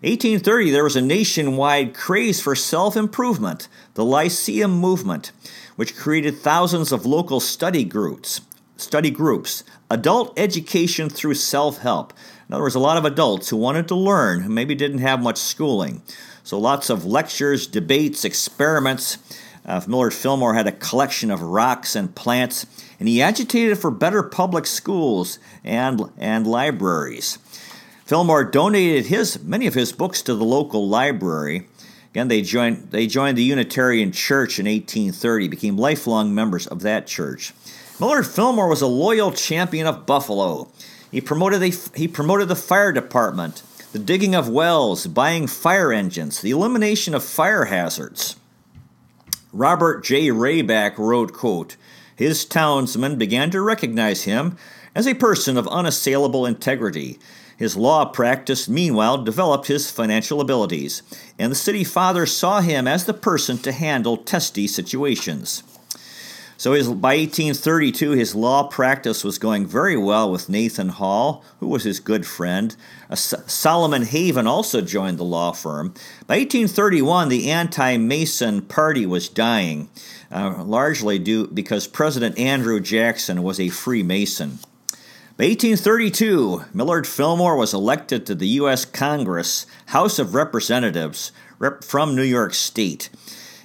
1830, 0.01 0.71
there 0.71 0.83
was 0.83 0.95
a 0.95 1.01
nationwide 1.01 1.93
craze 1.93 2.41
for 2.41 2.55
self 2.55 2.97
improvement, 2.97 3.67
the 3.93 4.03
Lyceum 4.03 4.71
movement, 4.71 5.31
which 5.75 5.95
created 5.95 6.35
thousands 6.35 6.91
of 6.91 7.05
local 7.05 7.39
study 7.39 7.83
groups 7.83 8.41
study 8.75 9.11
groups, 9.11 9.63
adult 9.91 10.33
education 10.39 11.09
through 11.09 11.35
self 11.35 11.77
help. 11.77 12.11
In 12.49 12.55
other 12.55 12.63
words, 12.63 12.73
a 12.73 12.79
lot 12.79 12.97
of 12.97 13.05
adults 13.05 13.49
who 13.49 13.57
wanted 13.57 13.87
to 13.89 13.95
learn, 13.95 14.41
who 14.41 14.49
maybe 14.49 14.73
didn't 14.73 14.97
have 14.97 15.21
much 15.21 15.37
schooling. 15.37 16.01
So 16.43 16.57
lots 16.57 16.89
of 16.89 17.05
lectures, 17.05 17.67
debates, 17.67 18.25
experiments. 18.25 19.19
Uh, 19.65 19.81
Millard 19.87 20.13
Fillmore 20.13 20.55
had 20.55 20.67
a 20.67 20.71
collection 20.71 21.29
of 21.29 21.41
rocks 21.41 21.95
and 21.95 22.15
plants, 22.15 22.65
and 22.99 23.07
he 23.07 23.21
agitated 23.21 23.77
for 23.77 23.91
better 23.91 24.23
public 24.23 24.65
schools 24.65 25.39
and, 25.63 26.01
and 26.17 26.47
libraries. 26.47 27.37
Fillmore 28.05 28.43
donated 28.43 29.05
his 29.05 29.41
many 29.43 29.67
of 29.67 29.73
his 29.73 29.93
books 29.93 30.21
to 30.23 30.35
the 30.35 30.43
local 30.43 30.87
library. 30.87 31.67
Again, 32.11 32.27
they 32.27 32.41
joined 32.41 32.91
they 32.91 33.07
joined 33.07 33.37
the 33.37 33.43
Unitarian 33.43 34.11
Church 34.11 34.59
in 34.59 34.65
1830, 34.65 35.47
became 35.47 35.77
lifelong 35.77 36.35
members 36.35 36.67
of 36.67 36.81
that 36.81 37.07
church. 37.07 37.53
Millard 38.01 38.27
Fillmore 38.27 38.67
was 38.67 38.81
a 38.81 38.87
loyal 38.87 39.31
champion 39.31 39.87
of 39.87 40.05
Buffalo. 40.05 40.69
He 41.11 41.21
promoted, 41.21 41.61
a, 41.61 41.71
he 41.95 42.07
promoted 42.07 42.47
the 42.47 42.55
fire 42.55 42.91
department, 42.91 43.63
the 43.91 43.99
digging 43.99 44.33
of 44.33 44.49
wells, 44.49 45.07
buying 45.07 45.45
fire 45.45 45.93
engines, 45.93 46.41
the 46.41 46.51
elimination 46.51 47.13
of 47.13 47.23
fire 47.23 47.65
hazards. 47.65 48.37
Robert 49.53 50.01
J. 50.03 50.29
Rayback 50.29 50.97
wrote, 50.97 51.33
quote, 51.33 51.75
His 52.15 52.45
townsmen 52.45 53.17
began 53.17 53.51
to 53.51 53.61
recognize 53.61 54.23
him 54.23 54.55
as 54.95 55.05
a 55.05 55.13
person 55.13 55.57
of 55.57 55.67
unassailable 55.67 56.45
integrity. 56.45 57.19
His 57.57 57.75
law 57.75 58.05
practice, 58.05 58.69
meanwhile, 58.69 59.21
developed 59.21 59.67
his 59.67 59.91
financial 59.91 60.39
abilities, 60.39 61.03
and 61.37 61.51
the 61.51 61.55
city 61.55 61.83
fathers 61.83 62.35
saw 62.35 62.61
him 62.61 62.87
as 62.87 63.05
the 63.05 63.13
person 63.13 63.57
to 63.59 63.73
handle 63.73 64.15
testy 64.15 64.67
situations. 64.67 65.63
So 66.61 66.73
his, 66.73 66.87
by 66.87 67.17
1832, 67.17 68.11
his 68.11 68.35
law 68.35 68.67
practice 68.67 69.23
was 69.23 69.39
going 69.39 69.65
very 69.65 69.97
well 69.97 70.31
with 70.31 70.47
Nathan 70.47 70.89
Hall, 70.89 71.43
who 71.59 71.67
was 71.67 71.85
his 71.85 71.99
good 71.99 72.23
friend. 72.23 72.75
Solomon 73.15 74.03
Haven 74.03 74.45
also 74.45 74.81
joined 74.81 75.17
the 75.17 75.23
law 75.23 75.53
firm. 75.53 75.95
By 76.27 76.37
1831, 76.37 77.29
the 77.29 77.49
anti-Mason 77.49 78.61
party 78.61 79.07
was 79.07 79.27
dying, 79.27 79.89
uh, 80.31 80.63
largely 80.63 81.17
due 81.17 81.47
because 81.47 81.87
President 81.87 82.37
Andrew 82.37 82.79
Jackson 82.79 83.41
was 83.41 83.59
a 83.59 83.69
Freemason. 83.69 84.59
By 85.37 85.45
1832, 85.45 86.65
Millard 86.75 87.07
Fillmore 87.07 87.55
was 87.55 87.73
elected 87.73 88.27
to 88.27 88.35
the 88.35 88.49
U.S. 88.49 88.85
Congress 88.85 89.65
House 89.87 90.19
of 90.19 90.35
Representatives 90.35 91.31
rep- 91.57 91.83
from 91.83 92.15
New 92.15 92.21
York 92.21 92.53
State. 92.53 93.09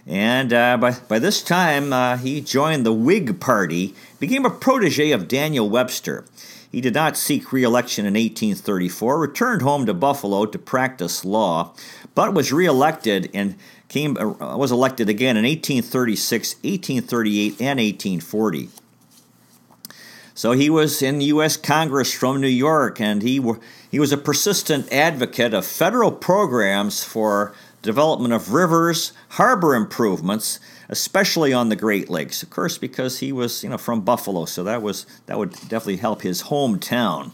And 0.07 0.53
uh, 0.53 0.77
by, 0.77 0.93
by 1.09 1.19
this 1.19 1.43
time, 1.43 1.93
uh, 1.93 2.17
he 2.17 2.41
joined 2.41 2.87
the 2.87 2.93
Whig 2.93 3.41
Party, 3.41 3.95
became 4.21 4.45
a 4.45 4.51
protege 4.51 5.11
of 5.11 5.27
Daniel 5.27 5.69
Webster. 5.69 6.25
He 6.71 6.81
did 6.81 6.95
not 6.95 7.17
seek 7.17 7.53
re 7.53 7.65
election 7.65 8.07
in 8.07 8.15
1834, 8.15 9.19
returned 9.19 9.63
home 9.63 9.87
to 9.87 9.95
Buffalo 9.95 10.47
to 10.47 10.59
practice 10.59 11.25
law, 11.25 11.75
but 12.15 12.35
was 12.35 12.53
reelected 12.53 13.31
and 13.35 13.57
came, 13.89 14.17
uh, 14.17 14.57
was 14.57 14.71
elected 14.71 15.09
again 15.09 15.37
in 15.37 15.45
1836, 15.45 16.55
1838, 16.57 17.51
and 17.61 17.81
1840. 17.81 18.69
So 20.35 20.53
he 20.53 20.69
was 20.69 21.01
in 21.01 21.19
the 21.19 21.25
U.S. 21.27 21.57
Congress 21.57 22.13
from 22.13 22.43
New 22.43 22.47
York, 22.47 23.01
and 23.01 23.23
he, 23.23 23.41
he 23.91 23.99
was 23.99 24.13
a 24.13 24.19
persistent 24.19 24.93
advocate 24.93 25.55
of 25.55 25.65
federal 25.65 26.13
programs 26.13 27.03
for 27.03 27.55
development 27.87 28.35
of 28.35 28.53
rivers, 28.53 29.13
harbor 29.31 29.75
improvements, 29.75 30.61
especially 30.89 31.53
on 31.53 31.71
the 31.71 31.77
Great 31.77 32.11
Lakes. 32.11 32.43
Of 32.43 32.51
course, 32.51 32.77
because 32.77 33.21
he 33.21 33.33
was 33.33 33.65
you 33.65 33.71
know 33.71 33.79
from 33.79 34.03
Buffalo, 34.03 34.45
so 34.45 34.63
that 34.65 34.83
was 34.83 35.07
that 35.27 35.39
would 35.39 35.53
definitely 35.53 35.97
help 35.97 36.23
his 36.23 36.45
hometown. 36.45 37.33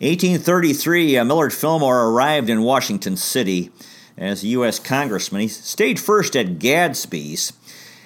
1833, 0.00 1.18
uh, 1.18 1.24
Millard 1.24 1.52
Fillmore 1.52 2.10
arrived 2.10 2.48
in 2.48 2.62
Washington 2.62 3.18
City 3.18 3.70
as 4.16 4.42
a 4.42 4.48
U.S. 4.48 4.78
congressman. 4.78 5.42
He 5.42 5.48
stayed 5.48 6.00
first 6.00 6.34
at 6.34 6.58
Gadsby's. 6.58 7.52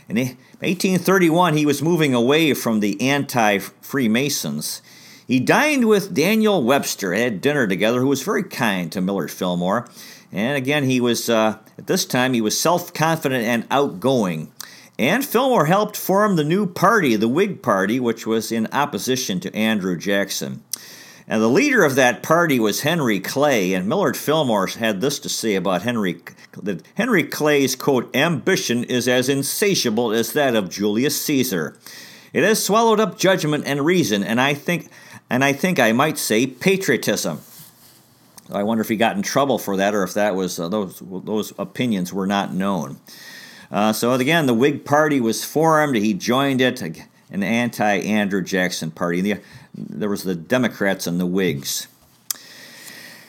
In 0.09 0.17
1831, 0.17 1.57
he 1.57 1.65
was 1.65 1.83
moving 1.83 2.13
away 2.13 2.53
from 2.53 2.81
the 2.81 3.01
anti 3.01 3.59
Freemasons. 3.59 4.83
He 5.27 5.41
dined 5.41 5.89
with 5.89 6.15
Daniel 6.15 6.63
Webster, 6.63 7.15
had 7.15 7.41
dinner 7.41 7.67
together, 7.67 8.01
who 8.01 8.09
was 8.09 8.23
very 8.23 8.43
kind 8.43 8.93
to 8.93 9.01
Millard 9.01 9.31
Fillmore. 9.31 9.89
And 10.35 10.57
again, 10.57 10.83
he 10.83 11.01
was, 11.01 11.31
uh, 11.31 11.59
at 11.79 11.87
this 11.87 12.05
time, 12.05 12.35
he 12.35 12.41
was 12.41 12.61
self 12.61 12.93
confident 12.93 13.45
and 13.45 13.67
outgoing. 13.71 14.51
And 14.99 15.25
Fillmore 15.25 15.67
helped 15.67 15.97
form 15.97 16.35
the 16.35 16.45
new 16.45 16.67
party, 16.67 17.15
the 17.17 17.29
Whig 17.29 17.63
Party, 17.63 17.99
which 18.01 18.27
was 18.27 18.53
in 18.53 18.67
opposition 18.73 19.41
to 19.41 19.55
Andrew 19.55 19.97
Jackson. 19.97 20.63
And 21.27 21.41
the 21.41 21.49
leader 21.49 21.85
of 21.85 21.95
that 21.95 22.23
party 22.23 22.61
was 22.61 22.83
Henry 22.83 23.19
Clay, 23.19 23.73
and 23.73 23.89
Millard 23.89 24.17
Fillmore 24.17 24.67
had 24.67 25.01
this 25.01 25.19
to 25.21 25.29
say 25.29 25.55
about 25.55 25.83
Henry 25.83 26.21
that 26.63 26.87
Henry 26.97 27.25
Clay's 27.25 27.77
quote 27.77 28.15
ambition 28.15 28.85
is 28.85 29.09
as 29.09 29.29
insatiable 29.29 30.13
as 30.13 30.33
that 30.33 30.55
of 30.55 30.69
Julius 30.69 31.21
Caesar. 31.23 31.79
It 32.33 32.43
has 32.43 32.63
swallowed 32.63 33.01
up 33.01 33.19
judgment 33.19 33.65
and 33.67 33.87
reason, 33.87 34.23
and 34.23 34.41
I 34.41 34.55
think 34.55 34.91
and 35.31 35.45
I 35.45 35.53
think 35.53 35.79
I 35.79 35.93
might 35.93 36.19
say 36.19 36.47
patriotism. 36.47 37.41
I 38.53 38.63
wonder 38.63 38.83
if 38.83 38.89
he 38.89 38.97
got 38.97 39.17
in 39.17 39.23
trouble 39.23 39.59
for 39.59 39.77
that, 39.77 39.95
or 39.95 40.03
if 40.03 40.15
that 40.15 40.35
was 40.35 40.59
uh, 40.61 40.69
those 40.69 41.01
those 41.01 41.53
opinions 41.59 42.13
were 42.13 42.27
not 42.27 42.53
known. 42.53 42.99
Uh, 43.71 43.93
so 43.93 44.13
again, 44.13 44.47
the 44.47 44.55
Whig 44.55 44.85
Party 44.85 45.21
was 45.21 45.45
formed. 45.45 45.97
He 45.97 46.15
joined 46.15 46.61
it, 46.61 46.81
an 46.83 47.43
anti-Andrew 47.43 48.43
Jackson 48.43 48.91
party. 48.91 49.21
The, 49.21 49.41
there 49.75 50.09
was 50.09 50.23
the 50.23 50.35
Democrats 50.35 51.07
and 51.07 51.19
the 51.19 51.27
Whigs. 51.27 51.89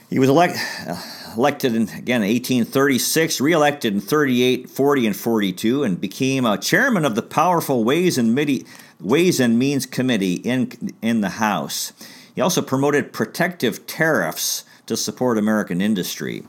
He 0.09 0.19
was 0.19 0.29
elect, 0.29 0.57
uh, 0.87 1.01
elected 1.35 1.75
in, 1.75 1.83
again 1.89 2.21
in 2.21 2.29
1836, 2.29 3.41
reelected 3.41 3.93
in 3.93 4.01
38, 4.01 4.69
40, 4.69 5.07
and 5.07 5.15
42, 5.15 5.83
and 5.83 5.99
became 5.99 6.45
a 6.45 6.57
chairman 6.57 7.05
of 7.05 7.15
the 7.15 7.23
powerful 7.23 7.83
Ways 7.83 8.17
and, 8.17 8.35
Midi, 8.35 8.65
Ways 8.99 9.39
and 9.39 9.57
Means 9.57 9.85
Committee 9.85 10.35
in, 10.35 10.93
in 11.01 11.21
the 11.21 11.29
House. 11.29 11.91
He 12.35 12.41
also 12.41 12.61
promoted 12.61 13.13
protective 13.13 13.87
tariffs 13.87 14.63
to 14.87 14.97
support 14.97 15.37
American 15.37 15.81
industry. 15.81 16.43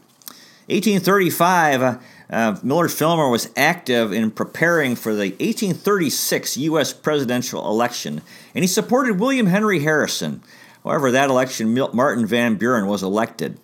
1835, 0.69 1.83
uh, 1.83 1.99
uh, 2.29 2.59
Millard 2.63 2.91
Fillmore 2.91 3.31
was 3.31 3.51
active 3.57 4.13
in 4.13 4.33
preparing 4.33 4.97
for 4.97 5.15
the 5.15 5.31
1836 5.31 6.57
U.S. 6.57 6.93
presidential 6.93 7.69
election, 7.69 8.21
and 8.55 8.65
he 8.65 8.69
supported 8.69 9.21
William 9.21 9.47
Henry 9.47 9.81
Harrison. 9.81 10.43
However, 10.83 11.13
that 11.13 11.31
election, 11.31 11.73
Martin 11.93 12.27
Van 12.27 12.57
Buren 12.57 12.87
was 12.87 13.03
elected. 13.03 13.59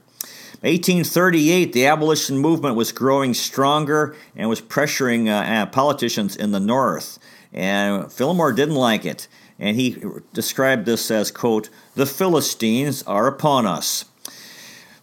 1838, 0.63 1.73
the 1.73 1.87
abolition 1.87 2.39
movement 2.39 2.77
was 2.77 2.93
growing 2.93 3.35
stronger 3.35 4.15
and 4.37 4.49
was 4.49 4.61
pressuring 4.61 5.27
uh, 5.27 5.63
uh, 5.63 5.67
politicians 5.67 6.37
in 6.37 6.53
the 6.53 6.61
North. 6.61 7.19
And 7.53 8.13
Fillmore 8.13 8.53
didn't 8.53 8.77
like 8.77 9.05
it, 9.05 9.27
and 9.59 9.77
he 9.77 10.01
described 10.33 10.87
this 10.87 11.11
as, 11.11 11.33
quote, 11.33 11.69
the 11.97 12.07
Philistines 12.07 13.03
are 13.03 13.27
upon 13.27 13.67
us. 13.67 14.05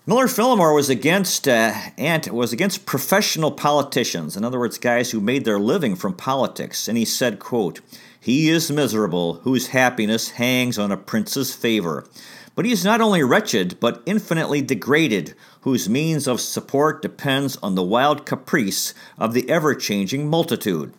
Millard 0.10 0.32
Fillmore 0.32 0.74
was 0.74 0.90
against 0.90 1.48
uh, 1.48 1.72
and 1.96 2.26
was 2.30 2.52
against 2.52 2.88
professional 2.88 3.52
politicians, 3.52 4.36
in 4.36 4.44
other 4.44 4.58
words, 4.58 4.80
guys 4.80 5.12
who 5.12 5.22
made 5.22 5.46
their 5.46 5.60
living 5.60 5.96
from 5.96 6.16
politics, 6.16 6.88
and 6.88 6.98
he 6.98 7.06
said, 7.06 7.38
quote, 7.38 7.80
"He 8.20 8.50
is 8.50 8.72
miserable 8.72 9.36
whose 9.44 9.68
happiness 9.68 10.32
hangs 10.32 10.80
on 10.80 10.92
a 10.92 10.98
prince's 10.98 11.54
favor, 11.54 12.08
but 12.56 12.66
he 12.66 12.72
is 12.72 12.84
not 12.84 13.02
only 13.02 13.22
wretched 13.22 13.80
but 13.80 14.02
infinitely 14.08 14.64
degraded, 14.64 15.36
whose 15.62 15.88
means 15.88 16.28
of 16.28 16.42
support 16.42 17.04
depends 17.04 17.58
on 17.58 17.76
the 17.76 17.84
wild 17.84 18.26
caprice 18.26 18.96
of 19.20 19.36
the 19.36 19.48
ever-changing 19.48 20.28
multitude." 20.28 20.92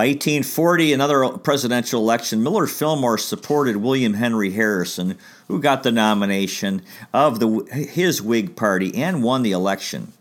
By 0.00 0.06
1840, 0.06 0.94
another 0.94 1.28
presidential 1.28 2.00
election, 2.00 2.42
Millard 2.42 2.70
Fillmore 2.70 3.18
supported 3.18 3.76
William 3.76 4.14
Henry 4.14 4.52
Harrison, 4.52 5.18
who 5.46 5.60
got 5.60 5.82
the 5.82 5.92
nomination 5.92 6.80
of 7.12 7.38
the, 7.38 7.66
his 7.70 8.22
Whig 8.22 8.56
Party 8.56 8.94
and 8.94 9.22
won 9.22 9.42
the 9.42 9.52
election. 9.52 10.14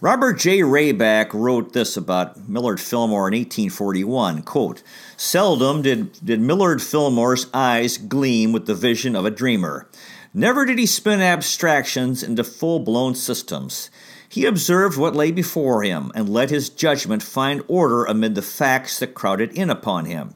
Robert 0.00 0.34
J. 0.34 0.60
Rayback 0.60 1.34
wrote 1.34 1.72
this 1.72 1.96
about 1.96 2.48
Millard 2.48 2.78
Fillmore 2.78 3.26
in 3.26 3.34
1841, 3.34 4.42
quote, 4.42 4.84
Seldom 5.16 5.82
did, 5.82 6.12
did 6.24 6.40
Millard 6.40 6.80
Fillmore's 6.80 7.48
eyes 7.52 7.98
gleam 7.98 8.52
with 8.52 8.66
the 8.66 8.76
vision 8.76 9.16
of 9.16 9.26
a 9.26 9.30
dreamer. 9.32 9.88
Never 10.32 10.64
did 10.64 10.78
he 10.78 10.86
spin 10.86 11.20
abstractions 11.20 12.22
into 12.22 12.44
full-blown 12.44 13.16
systems. 13.16 13.90
He 14.30 14.46
observed 14.46 14.96
what 14.96 15.16
lay 15.16 15.32
before 15.32 15.82
him 15.82 16.12
and 16.14 16.28
let 16.28 16.50
his 16.50 16.68
judgment 16.68 17.20
find 17.20 17.64
order 17.66 18.04
amid 18.04 18.36
the 18.36 18.42
facts 18.42 19.00
that 19.00 19.12
crowded 19.12 19.50
in 19.58 19.70
upon 19.70 20.04
him. 20.04 20.34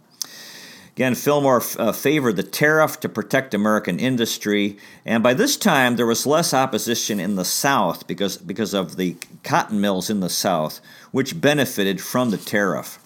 Again, 0.96 1.14
Fillmore 1.14 1.62
uh, 1.78 1.92
favored 1.92 2.34
the 2.34 2.42
tariff 2.42 2.98
to 3.00 3.08
protect 3.08 3.54
American 3.54 4.00
industry, 4.00 4.78
and 5.04 5.22
by 5.22 5.32
this 5.32 5.56
time 5.56 5.94
there 5.94 6.06
was 6.06 6.26
less 6.26 6.52
opposition 6.52 7.20
in 7.20 7.36
the 7.36 7.44
South 7.44 8.08
because, 8.08 8.36
because 8.36 8.74
of 8.74 8.96
the 8.96 9.16
cotton 9.44 9.80
mills 9.80 10.10
in 10.10 10.18
the 10.18 10.28
South, 10.28 10.80
which 11.12 11.40
benefited 11.40 12.00
from 12.00 12.30
the 12.30 12.36
tariff. 12.36 12.98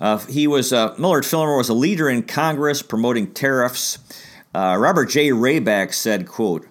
Uh, 0.00 0.18
he 0.20 0.46
was 0.46 0.72
uh, 0.72 0.94
Millard 0.98 1.26
Fillmore 1.26 1.58
was 1.58 1.68
a 1.68 1.74
leader 1.74 2.08
in 2.08 2.22
Congress 2.22 2.80
promoting 2.80 3.30
tariffs. 3.32 3.98
Uh, 4.54 4.76
Robert 4.78 5.10
J. 5.10 5.30
Rayback 5.30 5.92
said, 5.92 6.26
"quote 6.26 6.66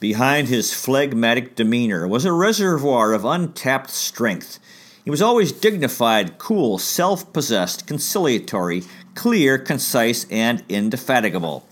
Behind 0.00 0.48
his 0.48 0.72
phlegmatic 0.72 1.56
demeanor 1.56 2.06
was 2.06 2.24
a 2.24 2.32
reservoir 2.32 3.12
of 3.12 3.24
untapped 3.24 3.90
strength." 3.90 4.58
He 5.06 5.10
was 5.10 5.22
always 5.22 5.52
dignified, 5.52 6.36
cool, 6.36 6.78
self 6.78 7.32
possessed, 7.32 7.86
conciliatory, 7.86 8.82
clear, 9.14 9.56
concise, 9.56 10.26
and 10.32 10.64
indefatigable. 10.68 11.64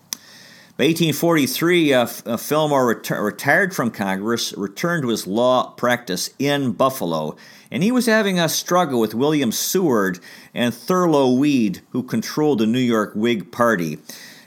By 0.76 0.84
1843, 0.84 1.92
uh, 1.92 2.06
uh, 2.26 2.36
Fillmore 2.36 2.86
ret- 2.86 3.10
retired 3.10 3.74
from 3.74 3.90
Congress, 3.90 4.52
returned 4.56 5.02
to 5.02 5.08
his 5.08 5.26
law 5.26 5.70
practice 5.70 6.30
in 6.38 6.72
Buffalo, 6.72 7.36
and 7.72 7.82
he 7.82 7.90
was 7.90 8.06
having 8.06 8.38
a 8.38 8.48
struggle 8.48 9.00
with 9.00 9.14
William 9.14 9.50
Seward 9.50 10.20
and 10.54 10.72
Thurlow 10.72 11.32
Weed, 11.32 11.80
who 11.90 12.04
controlled 12.04 12.60
the 12.60 12.66
New 12.66 12.78
York 12.78 13.12
Whig 13.16 13.50
Party. 13.50 13.98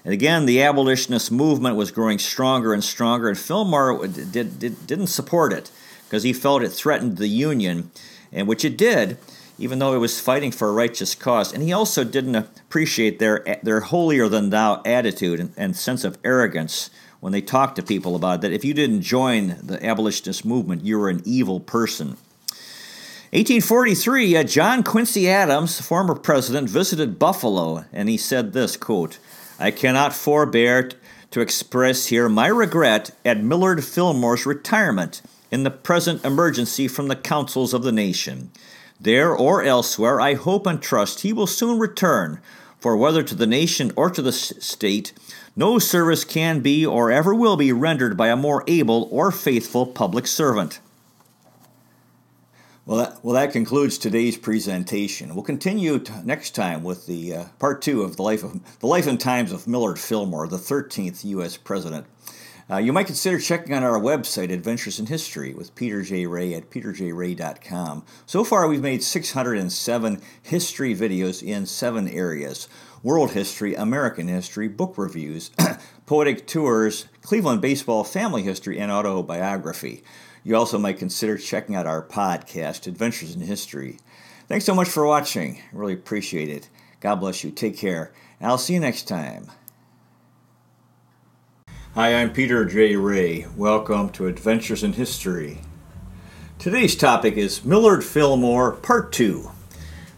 And 0.08 0.14
again, 0.14 0.46
the 0.46 0.62
abolitionist 0.62 1.34
movement 1.34 1.76
was 1.76 1.92
growing 1.92 2.18
stronger 2.18 2.74
and 2.74 2.82
stronger, 2.82 3.28
and 3.28 3.38
Fillmore 3.38 4.08
did, 4.08 4.58
did, 4.58 4.88
didn't 4.88 5.08
support 5.08 5.52
it 5.52 5.70
because 6.06 6.24
he 6.24 6.32
felt 6.32 6.64
it 6.64 6.70
threatened 6.70 7.18
the 7.18 7.28
Union 7.28 7.92
and 8.32 8.48
which 8.48 8.64
it 8.64 8.78
did, 8.78 9.18
even 9.58 9.80
though 9.80 9.94
it 9.94 9.98
was 9.98 10.22
fighting 10.22 10.50
for 10.50 10.70
a 10.70 10.72
righteous 10.72 11.14
cause. 11.14 11.52
And 11.52 11.62
he 11.62 11.74
also 11.74 12.06
didn't 12.06 12.38
appreciate 12.38 13.20
their 13.20 13.44
their 13.62 13.82
holier 13.82 14.30
than 14.30 14.50
thou 14.50 14.82
attitude 14.86 15.42
and, 15.42 15.54
and 15.58 15.76
sense 15.76 16.06
of 16.06 16.18
arrogance 16.24 16.90
when 17.20 17.34
they 17.34 17.42
talked 17.42 17.76
to 17.76 17.84
people 17.84 18.16
about 18.16 18.40
that 18.40 18.54
if 18.54 18.64
you 18.64 18.74
didn't 18.74 19.02
join 19.02 19.58
the 19.62 19.86
abolitionist 19.86 20.46
movement, 20.46 20.86
you 20.86 20.98
were 20.98 21.10
an 21.10 21.22
evil 21.26 21.60
person. 21.60 22.16
1843, 23.34 24.38
uh, 24.38 24.44
John 24.46 24.84
Quincy 24.84 25.30
Adams, 25.30 25.82
former 25.82 26.16
president, 26.16 26.70
visited 26.70 27.20
Buffalo, 27.20 27.84
and 27.92 28.08
he 28.08 28.16
said 28.16 28.54
this 28.54 28.78
quote, 28.78 29.20
I 29.60 29.72
cannot 29.72 30.14
forbear 30.14 30.92
to 31.32 31.42
express 31.42 32.08
here 32.08 32.30
my 32.30 32.48
regret 32.48 33.12
at 33.26 33.44
Millard 33.44 33.84
Fillmore's 33.84 34.46
retirement 34.46 35.22
in 35.52 35.64
the 35.64 35.72
present 35.72 36.24
emergency 36.24 36.88
from 36.88 37.08
the 37.08 37.16
councils 37.16 37.74
of 37.74 37.82
the 37.82 37.92
nation. 37.92 38.52
There 39.00 39.36
or 39.36 39.64
elsewhere, 39.64 40.22
I 40.22 40.36
hope 40.36 40.68
and 40.68 40.82
trust 40.82 41.22
he 41.22 41.34
will 41.34 41.48
soon 41.48 41.80
return, 41.80 42.40
for 42.80 42.96
whether 42.96 43.24
to 43.24 43.36
the 43.36 43.48
nation 43.48 43.92
or 43.96 44.12
to 44.12 44.22
the 44.22 44.32
state, 44.32 45.14
no 45.56 45.80
service 45.80 46.24
can 46.24 46.60
be 46.60 46.86
or 46.86 47.12
ever 47.12 47.34
will 47.34 47.58
be 47.58 47.72
rendered 47.72 48.16
by 48.16 48.28
a 48.28 48.36
more 48.36 48.64
able 48.68 49.08
or 49.12 49.32
faithful 49.32 49.88
public 49.88 50.28
servant. 50.28 50.80
Well, 52.88 53.00
that, 53.00 53.20
well, 53.22 53.34
that 53.34 53.52
concludes 53.52 53.98
today's 53.98 54.38
presentation. 54.38 55.36
We'll 55.36 55.44
continue 55.44 56.02
next 56.24 56.52
time 56.52 56.86
with 56.86 57.06
the 57.06 57.36
uh, 57.36 57.44
part 57.60 57.82
two 57.82 58.02
of 58.04 58.16
the 58.16 58.24
life 58.24 58.46
of 58.46 58.80
the 58.80 58.88
life 58.88 59.08
and 59.08 59.20
times 59.20 59.52
of 59.52 59.68
Millard 59.68 60.00
Fillmore, 60.00 60.48
the 60.48 60.56
13th 60.56 61.26
U.S. 61.26 61.58
president. 61.58 62.06
Uh, 62.72 62.78
you 62.78 62.94
might 62.94 63.08
consider 63.08 63.40
checking 63.40 63.74
out 63.74 63.84
our 63.84 64.00
website, 64.00 64.54
Adventures 64.54 65.00
in 65.00 65.08
History, 65.08 65.54
with 65.54 65.76
Peter 65.76 66.02
J. 66.02 66.28
Ray 66.28 66.54
at 66.54 66.70
peterjray.com. 66.70 68.06
So 68.26 68.46
far, 68.46 68.70
we've 68.70 68.82
made 68.82 69.04
607 69.04 70.22
history 70.44 70.96
videos 70.96 71.44
in 71.44 71.66
seven 71.66 72.08
areas 72.08 72.70
world 73.04 73.32
history, 73.32 73.76
American 73.76 74.30
history, 74.30 74.70
book 74.70 74.98
reviews, 74.98 75.52
poetic 76.06 76.48
tours, 76.48 77.08
Cleveland 77.22 77.62
baseball 77.62 78.06
family 78.06 78.44
history, 78.44 78.80
and 78.80 78.90
autobiography. 78.90 80.04
You 80.48 80.56
also 80.56 80.78
might 80.80 80.98
consider 80.98 81.38
checking 81.38 81.76
out 81.76 81.86
our 81.86 82.02
podcast, 82.02 82.88
Adventures 82.88 83.36
in 83.36 83.42
History. 83.42 83.98
Thanks 84.48 84.64
so 84.64 84.74
much 84.74 84.88
for 84.88 85.06
watching. 85.06 85.62
Really 85.74 85.92
appreciate 85.92 86.48
it. 86.48 86.70
God 87.02 87.16
bless 87.16 87.44
you. 87.44 87.52
Take 87.52 87.76
care. 87.76 88.14
And 88.40 88.50
I'll 88.50 88.58
see 88.58 88.74
you 88.74 88.80
next 88.80 89.10
time. 89.10 89.52
Hi, 91.96 92.16
I'm 92.16 92.32
Peter 92.32 92.64
J. 92.64 92.96
Ray. 92.96 93.46
Welcome 93.58 94.10
to 94.12 94.28
Adventures 94.28 94.86
in 94.86 94.94
History. 94.94 95.58
Today's 96.60 96.96
topic 96.96 97.34
is 97.36 97.66
Millard 97.66 98.06
Fillmore, 98.06 98.72
Part 98.72 99.12
2. 99.12 99.52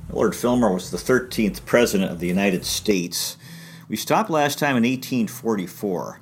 Millard 0.10 0.36
Fillmore 0.36 0.76
was 0.76 0.92
the 0.92 0.98
13th 0.98 1.66
President 1.66 2.12
of 2.12 2.20
the 2.20 2.28
United 2.28 2.66
States. 2.66 3.36
We 3.88 3.96
stopped 3.96 4.30
last 4.30 4.60
time 4.60 4.78
in 4.78 4.84
1844. 4.84 6.22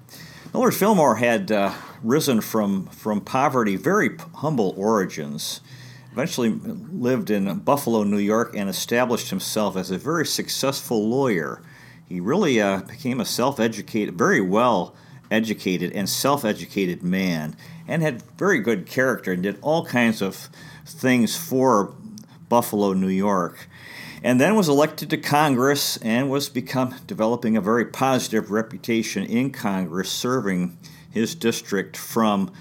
Millard 0.57 0.73
Fillmore 0.73 1.17
had 1.17 1.51
uh, 1.51 1.71
risen 2.01 2.41
from, 2.41 2.87
from 2.87 3.21
poverty, 3.21 3.75
very 3.75 4.17
humble 4.37 4.73
origins, 4.75 5.61
eventually 6.11 6.49
lived 6.49 7.29
in 7.29 7.59
Buffalo, 7.59 8.01
New 8.01 8.17
York, 8.17 8.55
and 8.55 8.67
established 8.67 9.29
himself 9.29 9.77
as 9.77 9.91
a 9.91 9.99
very 9.99 10.25
successful 10.25 11.07
lawyer. 11.07 11.61
He 12.09 12.19
really 12.19 12.59
uh, 12.59 12.79
became 12.79 13.21
a 13.21 13.25
self 13.25 13.59
educated, 13.59 14.17
very 14.17 14.41
well 14.41 14.95
educated 15.29 15.91
and 15.91 16.09
self 16.09 16.43
educated 16.43 17.03
man 17.03 17.55
and 17.87 18.01
had 18.01 18.23
very 18.35 18.57
good 18.57 18.87
character 18.87 19.33
and 19.33 19.43
did 19.43 19.59
all 19.61 19.85
kinds 19.85 20.23
of 20.23 20.49
things 20.87 21.37
for 21.37 21.93
Buffalo, 22.49 22.93
New 22.93 23.09
York. 23.09 23.69
And 24.23 24.41
then 24.41 24.55
was 24.55 24.67
elected 24.67 25.09
to 25.11 25.17
Congress 25.17 25.97
and 25.97 26.29
was 26.29 26.49
become 26.49 26.95
developing 27.05 27.55
a 27.55 27.61
very 27.61 27.85
positive 27.85 28.51
reputation 28.51 29.23
in 29.23 29.51
Congress, 29.51 30.11
serving 30.11 30.77
his 31.09 31.35
district 31.35 31.95
from, 31.95 32.51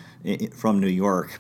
from 0.53 0.81
New 0.81 0.87
York. 0.89 1.39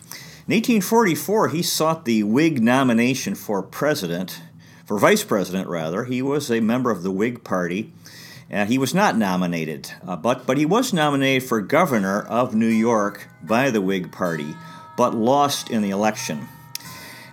In 0.48 0.54
1844, 0.54 1.48
he 1.48 1.62
sought 1.62 2.04
the 2.04 2.22
Whig 2.22 2.62
nomination 2.62 3.34
for 3.34 3.62
president, 3.62 4.40
for 4.84 4.98
vice 4.98 5.24
president 5.24 5.68
rather. 5.68 6.04
He 6.04 6.22
was 6.22 6.50
a 6.50 6.60
member 6.60 6.90
of 6.90 7.02
the 7.02 7.10
Whig 7.10 7.44
Party 7.44 7.92
uh, 8.52 8.64
he 8.64 8.78
was 8.78 8.94
not 8.94 9.16
nominated, 9.16 9.90
uh, 10.06 10.14
but, 10.14 10.46
but 10.46 10.56
he 10.56 10.64
was 10.64 10.92
nominated 10.92 11.48
for 11.48 11.60
governor 11.60 12.22
of 12.22 12.54
New 12.54 12.68
York 12.68 13.28
by 13.42 13.70
the 13.70 13.80
Whig 13.80 14.12
Party, 14.12 14.54
but 14.96 15.14
lost 15.14 15.68
in 15.68 15.82
the 15.82 15.90
election. 15.90 16.48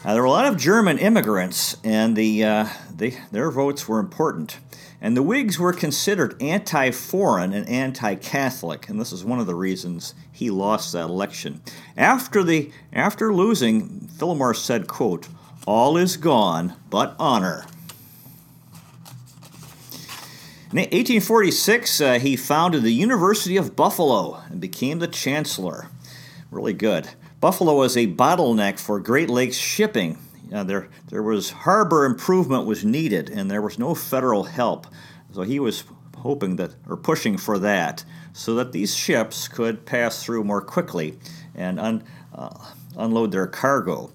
Uh, 0.06 0.12
there 0.12 0.22
were 0.22 0.28
a 0.28 0.32
lot 0.32 0.46
of 0.46 0.58
German 0.58 0.98
immigrants, 0.98 1.78
and 1.82 2.13
the, 2.18 2.44
uh, 2.44 2.68
their 3.32 3.50
votes 3.50 3.88
were 3.88 4.00
important. 4.00 4.58
And 5.00 5.16
the 5.16 5.24
Whigs 5.24 5.58
were 5.58 5.72
considered 5.72 6.42
anti 6.42 6.92
foreign 6.92 7.54
and 7.54 7.68
anti 7.70 8.16
Catholic, 8.16 8.89
and 8.89 9.00
this 9.00 9.13
is 9.13 9.24
one 9.24 9.39
of 9.39 9.48
the 9.48 9.56
reasons 9.56 10.13
he 10.30 10.50
lost 10.50 10.92
that 10.92 11.06
election. 11.06 11.62
After, 11.96 12.44
the, 12.44 12.70
after 12.92 13.34
losing, 13.34 14.08
Fillmore 14.18 14.54
said, 14.54 14.88
quote, 14.88 15.30
All 15.66 15.96
is 15.96 16.18
gone 16.18 16.74
but 16.89 17.16
honor. 17.18 17.66
In 20.72 20.80
1846, 20.80 22.02
uh, 22.02 22.20
he 22.20 22.36
founded 22.36 22.84
the 22.84 22.92
University 22.92 23.56
of 23.56 23.76
Buffalo 23.76 24.42
and 24.50 24.60
became 24.60 25.00
the 25.00 25.08
chancellor. 25.08 25.88
Really 26.52 26.74
good. 26.74 27.10
Buffalo 27.43 27.75
was 27.75 27.97
a 27.97 28.08
bottleneck 28.08 28.79
for 28.79 29.01
Great 29.01 29.29
Lakes 29.29 29.58
shipping. 29.58 30.17
Uh, 30.53 30.63
there, 30.63 30.88
there 31.10 31.21
was 31.21 31.49
harbor 31.49 32.06
improvement 32.06 32.65
was 32.65 32.86
needed, 32.86 33.29
and 33.29 33.51
there 33.51 33.62
was 33.62 33.77
no 33.77 33.93
federal 33.93 34.45
help. 34.45 34.88
So 35.34 35.41
he 35.41 35.60
was 35.60 35.84
hoping 36.19 36.56
that, 36.56 36.71
or 36.88 36.95
pushing 36.95 37.38
for 37.38 37.60
that, 37.60 38.06
so 38.32 38.56
that 38.56 38.71
these 38.71 38.95
ships 38.95 39.49
could 39.49 39.86
pass 39.86 40.23
through 40.23 40.45
more 40.45 40.62
quickly 40.62 41.19
and 41.53 41.82
un, 41.82 42.06
uh, 42.34 42.58
unload 42.95 43.34
their 43.34 43.47
cargo. 43.47 44.13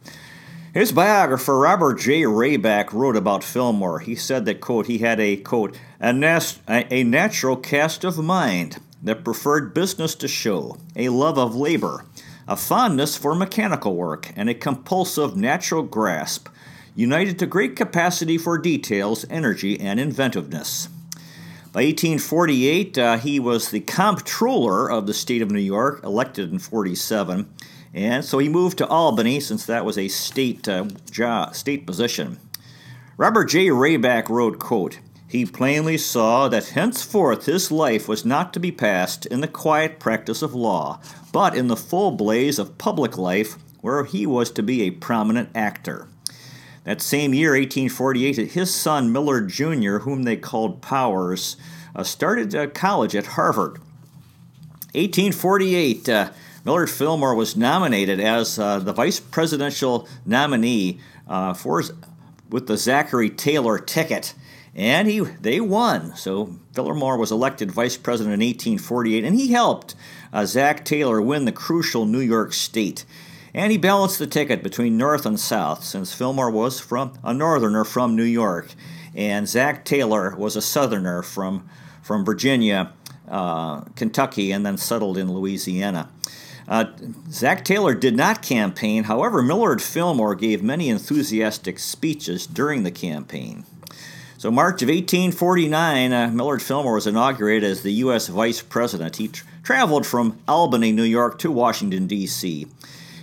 His 0.73 0.91
biographer, 0.91 1.59
Robert 1.59 1.99
J. 1.99 2.23
Rayback, 2.23 2.95
wrote 2.95 3.15
about 3.15 3.45
Fillmore. 3.45 3.99
He 3.99 4.15
said 4.15 4.47
that, 4.47 4.63
quote, 4.63 4.87
he 4.87 4.97
had 4.97 5.21
a, 5.21 5.37
quote, 5.37 5.79
a, 6.01 6.15
nas- 6.15 6.61
a 6.67 7.05
natural 7.05 7.57
cast 7.57 8.05
of 8.05 8.17
mind 8.17 8.79
that 9.03 9.23
preferred 9.23 9.75
business 9.75 10.15
to 10.15 10.29
show, 10.29 10.79
a 10.97 11.11
love 11.11 11.37
of 11.37 11.55
labor, 11.55 12.07
a 12.49 12.57
fondness 12.57 13.15
for 13.15 13.35
mechanical 13.35 13.95
work, 13.95 14.33
and 14.35 14.49
a 14.49 14.55
compulsive 14.55 15.37
natural 15.37 15.83
grasp, 15.83 16.49
united 16.97 17.39
to 17.39 17.47
great 17.47 17.77
capacity 17.77 18.39
for 18.39 18.57
details, 18.57 19.27
energy, 19.29 19.79
and 19.79 20.01
inventiveness. 20.01 20.89
By 21.73 21.85
1848, 21.85 22.99
uh, 22.99 23.19
he 23.19 23.39
was 23.39 23.71
the 23.71 23.81
comptroller 23.81 24.91
of 24.91 25.07
the 25.07 25.13
state 25.13 25.43
of 25.43 25.51
New 25.51 25.61
York, 25.61 26.03
elected 26.03 26.51
in 26.51 26.59
47, 26.59 27.53
and 27.93 28.25
so 28.25 28.39
he 28.39 28.49
moved 28.49 28.79
to 28.79 28.87
Albany 28.87 29.41
since 29.41 29.67
that 29.67 29.85
was 29.85 29.99
a 29.99 30.09
state 30.09 30.67
uh, 30.67 30.87
job, 31.11 31.55
state 31.55 31.87
position. 31.87 32.39
Robert 33.19 33.45
J. 33.45 33.67
Rayback 33.67 34.31
wrote, 34.31 34.59
quote, 34.59 35.01
he 35.29 35.45
plainly 35.45 35.99
saw 35.99 36.49
that 36.49 36.69
henceforth 36.69 37.45
his 37.45 37.71
life 37.71 38.09
was 38.09 38.25
not 38.25 38.55
to 38.55 38.61
be 38.61 38.73
passed 38.73 39.27
in 39.27 39.43
the 39.43 39.49
quiet 39.49 40.01
practice 40.01 40.41
of 40.41 40.55
law, 40.55 41.01
but 41.33 41.57
in 41.57 41.69
the 41.69 41.77
full 41.77 42.11
blaze 42.11 42.59
of 42.59 42.79
public 42.79 43.17
life, 43.17 43.57
where 43.81 44.05
he 44.05 44.27
was 44.27 44.51
to 44.51 44.63
be 44.63 44.83
a 44.83 44.91
prominent 44.91 45.51
actor. 45.55 46.09
That 46.85 47.03
same 47.03 47.35
year, 47.35 47.51
1848, 47.51 48.53
his 48.53 48.75
son 48.75 49.13
Millard 49.13 49.49
Jr., 49.49 49.99
whom 49.99 50.23
they 50.23 50.37
called 50.37 50.81
Powers, 50.81 51.57
uh, 51.95 52.03
started 52.03 52.55
uh, 52.55 52.69
college 52.69 53.15
at 53.15 53.27
Harvard. 53.27 53.79
1848, 54.95 56.09
uh, 56.09 56.31
Millard 56.65 56.91
Fillmore 56.91 57.35
was 57.35 57.57
nominated 57.57 58.21
as 58.21 58.59
uh, 58.59 58.79
the 58.79 58.93
vice 58.93 59.21
presidential 59.21 60.09
nominee 60.25 60.99
uh, 61.29 61.53
for 61.55 61.83
with 62.51 62.67
the 62.67 62.77
Zachary 62.79 63.29
Taylor 63.29 63.79
ticket 63.79 64.35
and 64.79 65.09
he 65.09 65.21
they 65.21 65.61
won. 65.61 66.15
So 66.17 66.57
Fillmore 66.73 67.19
was 67.19 67.33
elected 67.33 67.71
vice 67.71 67.97
president 67.97 68.35
in 68.35 68.47
1848, 68.47 69.25
and 69.25 69.35
he 69.35 69.53
helped 69.53 69.97
uh, 70.33 70.45
Zach 70.47 70.85
Taylor 70.85 71.21
win 71.21 71.45
the 71.45 71.53
crucial 71.53 72.07
New 72.07 72.21
York 72.21 72.53
state. 72.53 73.05
And 73.55 73.73
he 73.73 73.79
balanced 73.79 74.19
the 74.19 74.27
ticket 74.27 74.63
between 74.63 74.97
North 74.97 75.25
and 75.27 75.41
South, 75.41 75.83
since 75.83 76.13
Fillmore 76.13 76.51
was 76.51 76.81
from 76.81 77.15
a 77.25 77.33
Northerner 77.33 77.85
from 77.85 78.15
New 78.15 78.23
York, 78.25 78.75
and 79.15 79.49
Zach 79.49 79.85
Taylor 79.85 80.37
was 80.37 80.55
a 80.55 80.63
Southerner 80.63 81.23
from 81.23 81.69
from 82.03 82.25
Virginia, 82.25 82.93
uh, 83.29 83.83
Kentucky, 83.97 84.53
and 84.53 84.65
then 84.65 84.79
settled 84.79 85.19
in 85.19 85.33
Louisiana. 85.33 86.09
Uh, 86.69 86.85
Zach 87.31 87.65
Taylor 87.65 87.95
did 87.95 88.15
not 88.15 88.43
campaign. 88.43 89.05
However, 89.05 89.43
Millard 89.43 89.81
Fillmore 89.81 90.35
gave 90.35 90.63
many 90.63 90.91
enthusiastic 90.91 91.79
speeches 91.79 92.47
during 92.47 92.83
the 92.83 92.91
campaign. 92.91 93.65
So, 94.37 94.51
March 94.51 94.83
of 94.83 94.89
1849, 94.89 96.13
uh, 96.13 96.29
Millard 96.29 96.63
Fillmore 96.63 96.95
was 96.95 97.07
inaugurated 97.07 97.69
as 97.69 97.83
the 97.83 97.93
U.S. 97.95 98.29
Vice 98.29 98.63
President. 98.63 99.17
He 99.17 99.29
tra- 99.29 99.48
traveled 99.69 100.07
from 100.07 100.39
Albany, 100.49 100.93
New 100.93 101.03
York, 101.03 101.39
to 101.39 101.51
Washington, 101.51 102.07
D.C. 102.07 102.67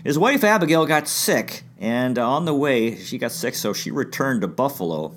His 0.04 0.20
wife 0.20 0.44
Abigail 0.44 0.86
got 0.86 1.08
sick, 1.08 1.64
and 1.80 2.20
on 2.20 2.46
the 2.46 2.54
way, 2.54 2.98
she 2.98 3.18
got 3.18 3.32
sick, 3.32 3.56
so 3.56 3.74
she 3.74 3.90
returned 3.90 4.42
to 4.42 4.48
Buffalo. 4.48 5.16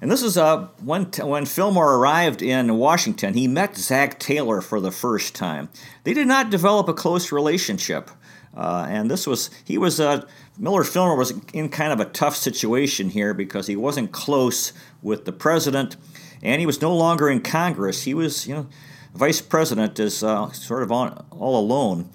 And 0.00 0.10
this 0.10 0.22
is 0.22 0.38
uh, 0.38 0.68
when, 0.82 1.04
when 1.20 1.44
Fillmore 1.44 1.96
arrived 1.96 2.40
in 2.40 2.78
Washington, 2.78 3.34
he 3.34 3.46
met 3.46 3.76
Zach 3.76 4.18
Taylor 4.18 4.62
for 4.62 4.80
the 4.80 4.90
first 4.90 5.34
time. 5.34 5.68
They 6.04 6.14
did 6.14 6.28
not 6.28 6.48
develop 6.48 6.88
a 6.88 6.94
close 6.94 7.30
relationship. 7.30 8.10
Uh, 8.56 8.86
and 8.88 9.10
this 9.10 9.26
was, 9.26 9.50
he 9.66 9.76
was, 9.76 10.00
uh, 10.00 10.26
Millard 10.56 10.88
Fillmore 10.88 11.18
was 11.18 11.34
in 11.52 11.68
kind 11.68 11.92
of 11.92 12.00
a 12.00 12.06
tough 12.06 12.36
situation 12.36 13.10
here 13.10 13.34
because 13.34 13.66
he 13.66 13.76
wasn't 13.76 14.12
close 14.12 14.72
with 15.02 15.26
the 15.26 15.32
president 15.32 15.96
and 16.42 16.58
he 16.58 16.64
was 16.66 16.80
no 16.80 16.96
longer 16.96 17.28
in 17.28 17.40
Congress. 17.40 18.04
He 18.04 18.14
was, 18.14 18.46
you 18.46 18.54
know, 18.54 18.66
vice 19.14 19.40
president 19.40 19.98
is 19.98 20.22
uh, 20.22 20.50
sort 20.52 20.82
of 20.82 20.92
on, 20.92 21.24
all 21.30 21.58
alone. 21.58 22.10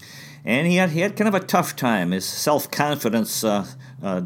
And 0.46 0.68
he 0.68 0.78
had, 0.78 0.92
he 0.92 1.02
had 1.02 1.16
kind 1.16 1.28
of 1.28 1.36
a 1.36 1.46
tough 1.46 1.76
time. 1.76 2.12
His 2.12 2.26
self 2.26 2.70
confidence 2.72 3.44
uh, 3.44 3.66
uh, 4.02 4.22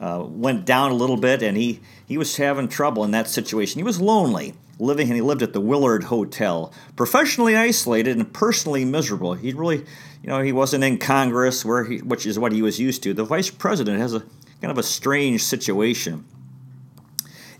uh, 0.00 0.24
went 0.26 0.64
down 0.64 0.90
a 0.90 0.94
little 0.94 1.16
bit, 1.16 1.42
and 1.42 1.56
he, 1.56 1.80
he 2.06 2.18
was 2.18 2.36
having 2.36 2.68
trouble 2.68 3.04
in 3.04 3.10
that 3.12 3.28
situation. 3.28 3.78
He 3.78 3.84
was 3.84 4.00
lonely 4.00 4.54
living 4.78 5.08
and 5.08 5.16
he 5.16 5.22
lived 5.22 5.42
at 5.42 5.52
the 5.52 5.60
Willard 5.60 6.04
Hotel, 6.04 6.72
professionally 6.96 7.56
isolated 7.56 8.16
and 8.16 8.32
personally 8.32 8.84
miserable. 8.84 9.34
He 9.34 9.52
really, 9.52 9.78
you 9.78 10.28
know, 10.28 10.40
he 10.40 10.52
wasn't 10.52 10.84
in 10.84 10.98
Congress, 10.98 11.64
where 11.64 11.84
he, 11.84 11.98
which 11.98 12.26
is 12.26 12.38
what 12.38 12.52
he 12.52 12.62
was 12.62 12.78
used 12.78 13.02
to. 13.02 13.14
The 13.14 13.24
vice 13.24 13.50
president 13.50 13.98
has 13.98 14.14
a 14.14 14.20
kind 14.60 14.70
of 14.70 14.78
a 14.78 14.82
strange 14.82 15.42
situation. 15.42 16.24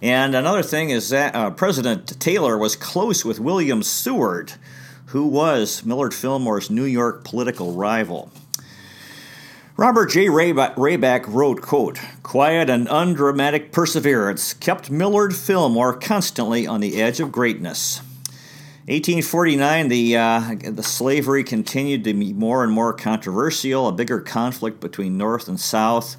And 0.00 0.34
another 0.34 0.62
thing 0.62 0.90
is 0.90 1.08
that 1.10 1.34
uh, 1.34 1.50
President 1.50 2.20
Taylor 2.20 2.56
was 2.56 2.76
close 2.76 3.24
with 3.24 3.40
William 3.40 3.82
Seward, 3.82 4.52
who 5.06 5.26
was 5.26 5.84
Millard 5.84 6.14
Fillmore's 6.14 6.70
New 6.70 6.84
York 6.84 7.24
political 7.24 7.72
rival. 7.72 8.30
Robert 9.76 10.10
J. 10.10 10.26
Rayback 10.26 11.24
wrote, 11.28 11.62
quote, 11.62 12.00
Quiet 12.22 12.68
and 12.68 12.88
undramatic 12.88 13.72
perseverance 13.72 14.52
kept 14.52 14.90
Millard 14.90 15.34
Fillmore 15.34 15.94
constantly 15.94 16.66
on 16.66 16.80
the 16.80 17.00
edge 17.00 17.20
of 17.20 17.30
greatness. 17.30 18.00
1849, 18.88 19.88
the, 19.88 20.16
uh, 20.16 20.54
the 20.64 20.82
slavery 20.82 21.44
continued 21.44 22.04
to 22.04 22.14
be 22.14 22.32
more 22.32 22.64
and 22.64 22.72
more 22.72 22.92
controversial, 22.92 23.86
a 23.86 23.92
bigger 23.92 24.20
conflict 24.20 24.80
between 24.80 25.18
North 25.18 25.46
and 25.46 25.60
South. 25.60 26.16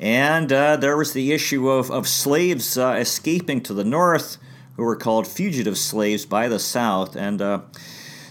And 0.00 0.50
uh, 0.50 0.76
there 0.76 0.96
was 0.96 1.12
the 1.12 1.30
issue 1.30 1.68
of, 1.68 1.90
of 1.90 2.08
slaves 2.08 2.78
uh, 2.78 2.96
escaping 2.98 3.60
to 3.62 3.74
the 3.74 3.84
North, 3.84 4.38
who 4.76 4.82
were 4.82 4.96
called 4.96 5.26
fugitive 5.26 5.76
slaves 5.76 6.24
by 6.24 6.48
the 6.48 6.58
South. 6.58 7.14
And 7.14 7.42
uh, 7.42 7.60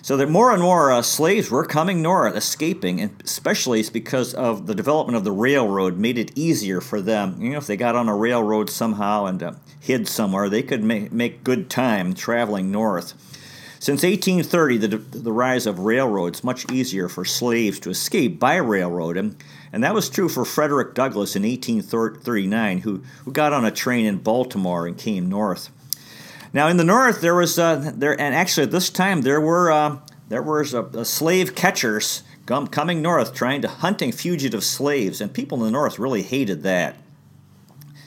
so 0.01 0.17
that 0.17 0.31
more 0.31 0.51
and 0.51 0.63
more 0.63 0.91
uh, 0.91 1.03
slaves 1.03 1.51
were 1.51 1.63
coming 1.63 2.01
north, 2.01 2.35
escaping, 2.35 2.99
and 2.99 3.21
especially 3.23 3.83
because 3.93 4.33
of 4.33 4.65
the 4.65 4.73
development 4.73 5.15
of 5.15 5.23
the 5.23 5.31
railroad 5.31 5.99
made 5.99 6.17
it 6.17 6.35
easier 6.35 6.81
for 6.81 7.01
them. 7.01 7.39
You 7.39 7.51
know, 7.51 7.57
if 7.59 7.67
they 7.67 7.77
got 7.77 7.95
on 7.95 8.09
a 8.09 8.15
railroad 8.15 8.71
somehow 8.71 9.25
and 9.25 9.43
uh, 9.43 9.53
hid 9.79 10.07
somewhere, 10.07 10.49
they 10.49 10.63
could 10.63 10.83
make, 10.83 11.11
make 11.11 11.43
good 11.43 11.69
time 11.69 12.15
traveling 12.15 12.71
north. 12.71 13.13
Since 13.77 14.01
1830, 14.01 14.77
the, 14.77 14.97
the 14.97 15.31
rise 15.31 15.67
of 15.67 15.79
railroads, 15.79 16.43
much 16.43 16.69
easier 16.71 17.07
for 17.07 17.23
slaves 17.23 17.79
to 17.81 17.91
escape 17.91 18.39
by 18.39 18.55
railroad. 18.55 19.17
And, 19.17 19.35
and 19.71 19.83
that 19.83 19.93
was 19.93 20.09
true 20.09 20.29
for 20.29 20.45
Frederick 20.45 20.93
Douglass 20.93 21.35
in 21.35 21.43
1839, 21.43 22.79
who, 22.79 23.03
who 23.23 23.31
got 23.31 23.53
on 23.53 23.65
a 23.65 23.71
train 23.71 24.05
in 24.05 24.17
Baltimore 24.17 24.87
and 24.87 24.97
came 24.97 25.29
north. 25.29 25.69
Now 26.53 26.67
in 26.67 26.77
the 26.77 26.83
north, 26.83 27.21
there 27.21 27.35
was 27.35 27.59
uh, 27.59 27.91
there, 27.95 28.19
and 28.19 28.33
actually 28.33 28.63
at 28.63 28.71
this 28.71 28.89
time 28.89 29.21
there 29.21 29.39
were 29.39 29.71
uh, 29.71 29.99
there 30.29 30.41
was 30.41 30.73
uh, 30.73 31.03
slave 31.03 31.55
catchers 31.55 32.23
coming 32.71 33.01
north 33.01 33.35
trying 33.35 33.61
to 33.61 33.67
hunting 33.67 34.11
fugitive 34.11 34.63
slaves, 34.63 35.21
and 35.21 35.31
people 35.31 35.59
in 35.59 35.65
the 35.65 35.71
north 35.71 35.99
really 35.99 36.23
hated 36.23 36.63
that. 36.63 36.95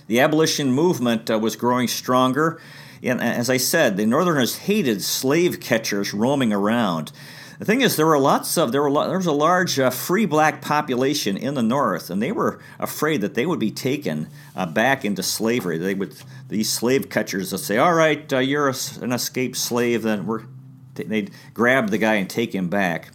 The 0.09 0.19
abolition 0.19 0.73
movement 0.73 1.31
uh, 1.31 1.39
was 1.39 1.55
growing 1.55 1.87
stronger, 1.87 2.61
and 3.03 3.21
as 3.21 3.49
I 3.49 3.57
said, 3.57 3.97
the 3.97 4.05
Northerners 4.05 4.59
hated 4.59 5.03
slave 5.03 5.61
catchers 5.61 6.13
roaming 6.13 6.53
around. 6.53 7.13
The 7.63 7.67
thing 7.67 7.83
is, 7.83 7.95
there 7.95 8.07
were 8.07 8.19
lots 8.19 8.59
of 8.59 8.73
there 8.73 8.83
were 8.83 8.91
there 9.07 9.17
was 9.17 9.27
a 9.27 9.31
large 9.31 9.79
uh, 9.79 9.91
free 9.91 10.27
black 10.27 10.63
population 10.63 11.37
in 11.37 11.55
the 11.55 11.63
North, 11.63 12.11
and 12.11 12.21
they 12.21 12.33
were 12.33 12.59
afraid 12.81 13.21
that 13.21 13.35
they 13.35 13.47
would 13.47 13.61
be 13.61 13.71
taken 13.71 14.27
uh, 14.57 14.67
back 14.67 15.05
into 15.05 15.23
slavery. 15.23 15.79
They 15.79 15.95
would 15.95 16.13
these 16.49 16.69
slave 16.69 17.09
catchers 17.09 17.53
would 17.53 17.61
say, 17.61 17.79
"All 17.79 17.95
right, 17.95 18.33
uh, 18.33 18.39
you're 18.39 18.69
a, 18.69 18.75
an 19.01 19.13
escaped 19.13 19.57
slave," 19.57 20.03
then 20.03 20.27
we're 20.27 20.43
they'd 20.97 21.31
grab 21.55 21.91
the 21.91 21.99
guy 21.99 22.15
and 22.15 22.29
take 22.29 22.53
him 22.53 22.67
back. 22.67 23.11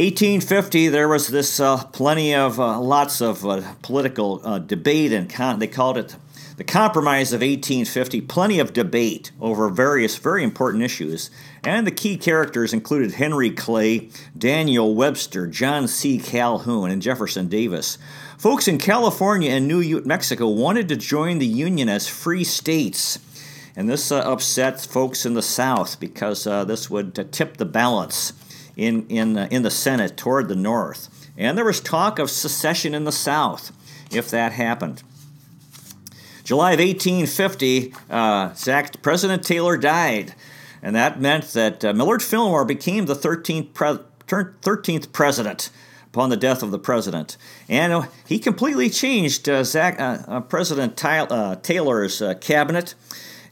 1850, 0.00 0.88
there 0.88 1.08
was 1.08 1.28
this 1.28 1.60
uh, 1.60 1.76
plenty 1.84 2.34
of 2.34 2.58
uh, 2.58 2.80
lots 2.80 3.20
of 3.20 3.44
uh, 3.44 3.60
political 3.82 4.40
uh, 4.42 4.58
debate 4.58 5.12
and 5.12 5.28
con- 5.28 5.58
they 5.58 5.66
called 5.66 5.98
it 5.98 6.16
the 6.56 6.64
Compromise 6.64 7.34
of 7.34 7.42
1850, 7.42 8.22
plenty 8.22 8.58
of 8.60 8.72
debate 8.72 9.30
over 9.42 9.68
various 9.68 10.16
very 10.16 10.42
important 10.42 10.82
issues, 10.82 11.30
and 11.62 11.86
the 11.86 11.90
key 11.90 12.16
characters 12.16 12.72
included 12.72 13.12
Henry 13.12 13.50
Clay, 13.50 14.08
Daniel 14.38 14.94
Webster, 14.94 15.46
John 15.46 15.86
C. 15.86 16.18
Calhoun, 16.18 16.90
and 16.90 17.02
Jefferson 17.02 17.48
Davis. 17.48 17.98
Folks 18.38 18.68
in 18.68 18.78
California 18.78 19.50
and 19.50 19.68
New 19.68 20.00
Mexico 20.06 20.48
wanted 20.48 20.88
to 20.88 20.96
join 20.96 21.40
the 21.40 21.46
Union 21.46 21.90
as 21.90 22.08
free 22.08 22.44
states. 22.44 23.18
And 23.76 23.86
this 23.86 24.10
uh, 24.10 24.20
upset 24.20 24.80
folks 24.80 25.26
in 25.26 25.34
the 25.34 25.42
South 25.42 26.00
because 26.00 26.46
uh, 26.46 26.64
this 26.64 26.88
would 26.88 27.30
tip 27.32 27.58
the 27.58 27.66
balance 27.66 28.32
in, 28.80 29.06
in, 29.08 29.36
uh, 29.36 29.46
in 29.50 29.62
the 29.62 29.70
Senate 29.70 30.16
toward 30.16 30.48
the 30.48 30.56
North. 30.56 31.30
And 31.36 31.56
there 31.56 31.66
was 31.66 31.80
talk 31.80 32.18
of 32.18 32.30
secession 32.30 32.94
in 32.94 33.04
the 33.04 33.12
South 33.12 33.72
if 34.10 34.30
that 34.30 34.52
happened. 34.52 35.02
July 36.44 36.72
of 36.72 36.80
1850, 36.80 37.94
uh, 38.08 38.54
President 39.02 39.44
Taylor 39.44 39.76
died, 39.76 40.34
and 40.82 40.96
that 40.96 41.20
meant 41.20 41.44
that 41.52 41.84
uh, 41.84 41.92
Millard 41.92 42.22
Fillmore 42.22 42.64
became 42.64 43.04
the 43.04 43.14
13th, 43.14 43.74
pre- 43.74 43.98
13th 44.26 45.12
president 45.12 45.70
upon 46.06 46.30
the 46.30 46.36
death 46.36 46.62
of 46.62 46.70
the 46.70 46.78
president. 46.78 47.36
And 47.68 47.92
uh, 47.92 48.02
he 48.26 48.38
completely 48.38 48.88
changed 48.88 49.48
uh, 49.48 49.62
Zach, 49.62 50.00
uh, 50.00 50.22
uh, 50.26 50.40
President 50.40 50.96
Ty- 50.96 51.56
Taylor's 51.62 52.22
cabinet. 52.40 52.94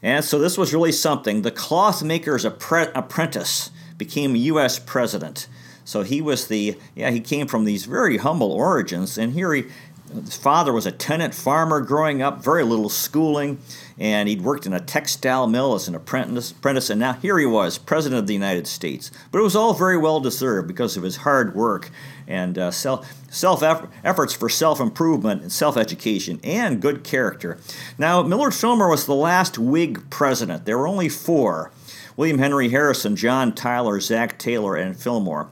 And 0.01 0.25
so 0.25 0.39
this 0.39 0.57
was 0.57 0.73
really 0.73 0.91
something. 0.91 1.43
The 1.43 1.51
clothmaker's 1.51 2.43
appre- 2.43 2.91
apprentice 2.95 3.69
became 3.99 4.35
U.S. 4.35 4.79
president. 4.79 5.47
So 5.85 6.01
he 6.01 6.21
was 6.21 6.47
the, 6.47 6.77
yeah, 6.95 7.11
he 7.11 7.19
came 7.19 7.47
from 7.47 7.65
these 7.65 7.85
very 7.85 8.17
humble 8.17 8.51
origins, 8.51 9.17
and 9.17 9.33
here 9.33 9.53
he, 9.53 9.65
his 10.13 10.37
father 10.37 10.73
was 10.73 10.85
a 10.85 10.91
tenant 10.91 11.35
farmer 11.35 11.81
growing 11.81 12.21
up, 12.21 12.43
very 12.43 12.63
little 12.63 12.89
schooling, 12.89 13.59
and 13.97 14.27
he'd 14.27 14.41
worked 14.41 14.65
in 14.65 14.73
a 14.73 14.79
textile 14.79 15.47
mill 15.47 15.75
as 15.75 15.87
an 15.87 15.95
apprentice, 15.95 16.51
apprentice, 16.51 16.89
and 16.89 16.99
now 16.99 17.13
here 17.13 17.37
he 17.37 17.45
was, 17.45 17.77
president 17.77 18.19
of 18.19 18.27
the 18.27 18.33
United 18.33 18.65
States. 18.65 19.11
But 19.31 19.39
it 19.39 19.43
was 19.43 19.55
all 19.55 19.73
very 19.73 19.97
well 19.97 20.19
deserved 20.19 20.67
because 20.67 20.97
of 20.97 21.03
his 21.03 21.17
hard 21.17 21.55
work 21.55 21.91
and 22.27 22.57
uh, 22.57 22.71
self 22.71 23.11
self 23.29 23.63
efforts 24.03 24.33
for 24.33 24.49
self 24.49 24.79
improvement 24.79 25.41
and 25.41 25.51
self 25.51 25.77
education 25.77 26.39
and 26.43 26.81
good 26.81 27.03
character. 27.03 27.57
Now, 27.97 28.21
Millard 28.23 28.53
Fillmore 28.53 28.89
was 28.89 29.05
the 29.05 29.15
last 29.15 29.57
Whig 29.59 30.09
president. 30.09 30.65
There 30.65 30.77
were 30.77 30.87
only 30.87 31.09
four: 31.09 31.71
William 32.19 32.37
Henry 32.37 32.67
Harrison, 32.67 33.15
John 33.15 33.55
Tyler, 33.55 34.01
Zach 34.01 34.37
Taylor, 34.37 34.75
and 34.75 34.99
Fillmore. 34.99 35.49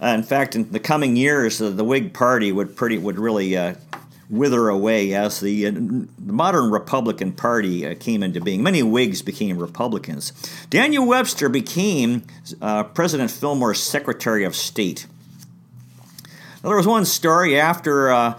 Uh, 0.00 0.06
in 0.06 0.22
fact, 0.22 0.54
in 0.54 0.70
the 0.70 0.78
coming 0.78 1.16
years, 1.16 1.60
uh, 1.60 1.70
the 1.70 1.82
Whig 1.82 2.14
Party 2.14 2.52
would 2.52 2.76
pretty 2.76 2.96
would 2.96 3.18
really 3.18 3.56
uh, 3.56 3.74
wither 4.30 4.68
away 4.68 5.12
as 5.16 5.40
the, 5.40 5.66
uh, 5.66 5.72
the 5.72 6.32
modern 6.32 6.70
Republican 6.70 7.32
Party 7.32 7.84
uh, 7.84 7.96
came 7.98 8.22
into 8.22 8.40
being. 8.40 8.62
Many 8.62 8.84
Whigs 8.84 9.20
became 9.20 9.58
Republicans. 9.58 10.32
Daniel 10.70 11.04
Webster 11.04 11.48
became 11.48 12.22
uh, 12.62 12.84
President 12.84 13.32
Fillmore's 13.32 13.82
Secretary 13.82 14.44
of 14.44 14.54
State. 14.54 15.08
Now, 16.62 16.68
there 16.68 16.76
was 16.76 16.86
one 16.86 17.04
story 17.04 17.58
after 17.58 18.36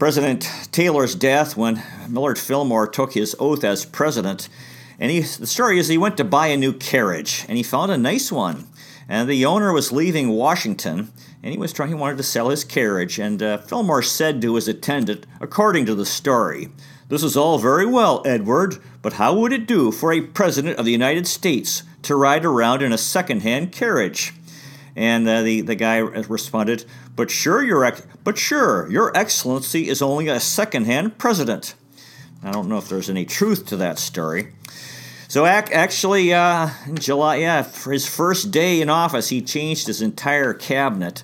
President 0.00 0.50
Taylor's 0.72 1.14
death 1.14 1.56
when 1.56 1.84
Millard 2.08 2.36
Fillmore 2.36 2.88
took 2.88 3.12
his 3.12 3.36
oath 3.38 3.62
as 3.62 3.84
president. 3.84 4.48
And 5.00 5.10
he, 5.10 5.20
the 5.20 5.46
story 5.46 5.78
is 5.80 5.88
he 5.88 5.98
went 5.98 6.16
to 6.18 6.24
buy 6.24 6.48
a 6.48 6.56
new 6.56 6.72
carriage 6.72 7.44
and 7.48 7.56
he 7.56 7.64
found 7.64 7.90
a 7.90 7.98
nice 7.98 8.30
one 8.30 8.68
and 9.10 9.28
the 9.28 9.44
owner 9.44 9.72
was 9.72 9.90
leaving 9.90 10.28
Washington, 10.28 11.10
and 11.42 11.52
he 11.52 11.58
was 11.58 11.72
trying. 11.72 11.88
He 11.88 11.96
wanted 11.96 12.16
to 12.18 12.22
sell 12.22 12.48
his 12.48 12.62
carriage, 12.62 13.18
and 13.18 13.42
uh, 13.42 13.58
Fillmore 13.58 14.02
said 14.02 14.40
to 14.40 14.54
his 14.54 14.68
attendant, 14.68 15.26
according 15.40 15.84
to 15.86 15.96
the 15.96 16.06
story, 16.06 16.68
"This 17.08 17.24
is 17.24 17.36
all 17.36 17.58
very 17.58 17.84
well, 17.84 18.22
Edward, 18.24 18.78
but 19.02 19.14
how 19.14 19.34
would 19.34 19.52
it 19.52 19.66
do 19.66 19.90
for 19.90 20.12
a 20.12 20.20
president 20.20 20.78
of 20.78 20.84
the 20.84 20.92
United 20.92 21.26
States 21.26 21.82
to 22.02 22.14
ride 22.14 22.44
around 22.44 22.82
in 22.82 22.92
a 22.92 22.98
second-hand 22.98 23.72
carriage?" 23.72 24.32
And 24.94 25.28
uh, 25.28 25.42
the 25.42 25.60
the 25.62 25.74
guy 25.74 25.98
responded, 25.98 26.84
"But 27.16 27.32
sure, 27.32 27.64
your 27.64 27.84
ex- 27.84 28.06
but 28.22 28.38
sure, 28.38 28.88
your 28.92 29.10
Excellency 29.16 29.88
is 29.88 30.00
only 30.00 30.28
a 30.28 30.38
second-hand 30.38 31.18
president." 31.18 31.74
I 32.42 32.52
don't 32.52 32.68
know 32.68 32.78
if 32.78 32.88
there's 32.88 33.10
any 33.10 33.24
truth 33.24 33.66
to 33.66 33.76
that 33.78 33.98
story. 33.98 34.48
So 35.28 35.46
ac- 35.46 35.72
actually, 35.72 36.32
uh, 36.32 36.70
in 36.86 36.96
July, 36.96 37.36
yeah, 37.36 37.62
for 37.62 37.92
his 37.92 38.08
first 38.08 38.50
day 38.50 38.80
in 38.80 38.88
office, 38.90 39.28
he 39.28 39.42
changed 39.42 39.86
his 39.86 40.02
entire 40.02 40.54
cabinet. 40.54 41.22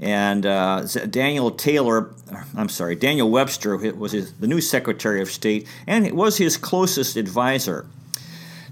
And 0.00 0.44
uh, 0.44 0.84
Daniel 1.10 1.50
Taylor, 1.50 2.14
I'm 2.56 2.68
sorry, 2.68 2.94
Daniel 2.94 3.30
Webster 3.30 3.76
was 3.76 4.12
his, 4.12 4.32
the 4.34 4.46
new 4.46 4.60
Secretary 4.60 5.20
of 5.20 5.30
State, 5.30 5.66
and 5.86 6.06
it 6.06 6.14
was 6.14 6.36
his 6.36 6.56
closest 6.56 7.16
advisor. 7.16 7.86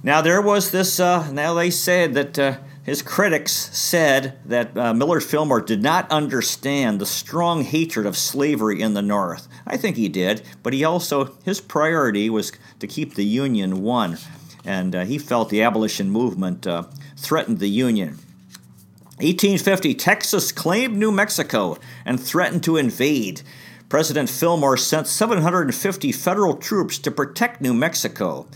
Now 0.02 0.20
there 0.20 0.40
was 0.40 0.70
this. 0.70 1.00
Uh, 1.00 1.30
now 1.32 1.54
they 1.54 1.70
said 1.70 2.14
that 2.14 2.38
uh, 2.38 2.58
his 2.86 3.02
critics 3.02 3.52
said 3.76 4.38
that 4.46 4.78
uh, 4.78 4.94
Millard 4.94 5.24
Fillmore 5.24 5.60
did 5.60 5.82
not 5.82 6.10
understand 6.10 7.00
the 7.00 7.06
strong 7.06 7.64
hatred 7.64 8.06
of 8.06 8.16
slavery 8.16 8.80
in 8.80 8.94
the 8.94 9.02
North. 9.02 9.48
I 9.66 9.76
think 9.76 9.96
he 9.96 10.08
did, 10.08 10.42
but 10.62 10.72
he 10.72 10.84
also 10.84 11.34
his 11.44 11.60
priority 11.60 12.30
was 12.30 12.52
to 12.78 12.86
keep 12.86 13.14
the 13.14 13.24
Union 13.24 13.82
one 13.82 14.18
and 14.64 14.94
uh, 14.94 15.04
he 15.04 15.18
felt 15.18 15.48
the 15.48 15.62
abolition 15.62 16.10
movement 16.10 16.66
uh, 16.66 16.84
threatened 17.16 17.58
the 17.58 17.68
Union. 17.68 18.18
1850, 19.18 19.94
Texas 19.94 20.52
claimed 20.52 20.96
New 20.96 21.10
Mexico 21.10 21.78
and 22.04 22.20
threatened 22.20 22.62
to 22.64 22.76
invade. 22.76 23.42
President 23.88 24.28
Fillmore 24.28 24.76
sent 24.76 25.06
750 25.08 26.12
federal 26.12 26.56
troops 26.56 26.98
to 26.98 27.10
protect 27.10 27.60
New 27.60 27.74
Mexico. 27.74 28.46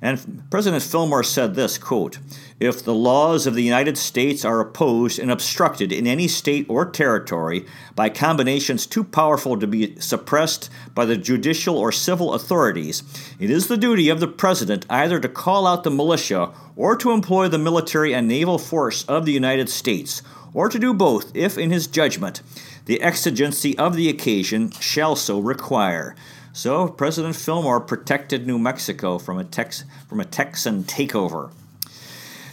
And 0.00 0.44
President 0.50 0.82
Fillmore 0.82 1.24
said 1.24 1.54
this 1.54 1.76
quote, 1.76 2.18
If 2.60 2.84
the 2.84 2.94
laws 2.94 3.46
of 3.46 3.54
the 3.54 3.62
United 3.62 3.98
States 3.98 4.44
are 4.44 4.60
opposed 4.60 5.18
and 5.18 5.30
obstructed 5.30 5.92
in 5.92 6.06
any 6.06 6.28
state 6.28 6.66
or 6.68 6.88
territory 6.88 7.66
by 7.96 8.08
combinations 8.08 8.86
too 8.86 9.02
powerful 9.02 9.58
to 9.58 9.66
be 9.66 9.98
suppressed 10.00 10.70
by 10.94 11.04
the 11.04 11.16
judicial 11.16 11.76
or 11.76 11.90
civil 11.90 12.34
authorities, 12.34 13.02
it 13.40 13.50
is 13.50 13.66
the 13.66 13.76
duty 13.76 14.08
of 14.08 14.20
the 14.20 14.28
President 14.28 14.86
either 14.88 15.18
to 15.18 15.28
call 15.28 15.66
out 15.66 15.82
the 15.82 15.90
militia 15.90 16.50
or 16.76 16.96
to 16.96 17.10
employ 17.10 17.48
the 17.48 17.58
military 17.58 18.14
and 18.14 18.28
naval 18.28 18.58
force 18.58 19.04
of 19.04 19.26
the 19.26 19.32
United 19.32 19.68
States, 19.68 20.22
or 20.54 20.68
to 20.68 20.78
do 20.78 20.94
both 20.94 21.34
if, 21.34 21.58
in 21.58 21.70
his 21.70 21.88
judgment, 21.88 22.40
the 22.86 23.02
exigency 23.02 23.76
of 23.76 23.96
the 23.96 24.08
occasion 24.08 24.70
shall 24.70 25.16
so 25.16 25.40
require. 25.40 26.14
So 26.58 26.88
President 26.88 27.36
Fillmore 27.36 27.78
protected 27.80 28.44
New 28.44 28.58
Mexico 28.58 29.18
from 29.18 29.38
a 29.38 29.44
Tex 29.44 29.84
from 30.08 30.18
a 30.18 30.24
Texan 30.24 30.82
takeover. 30.82 31.52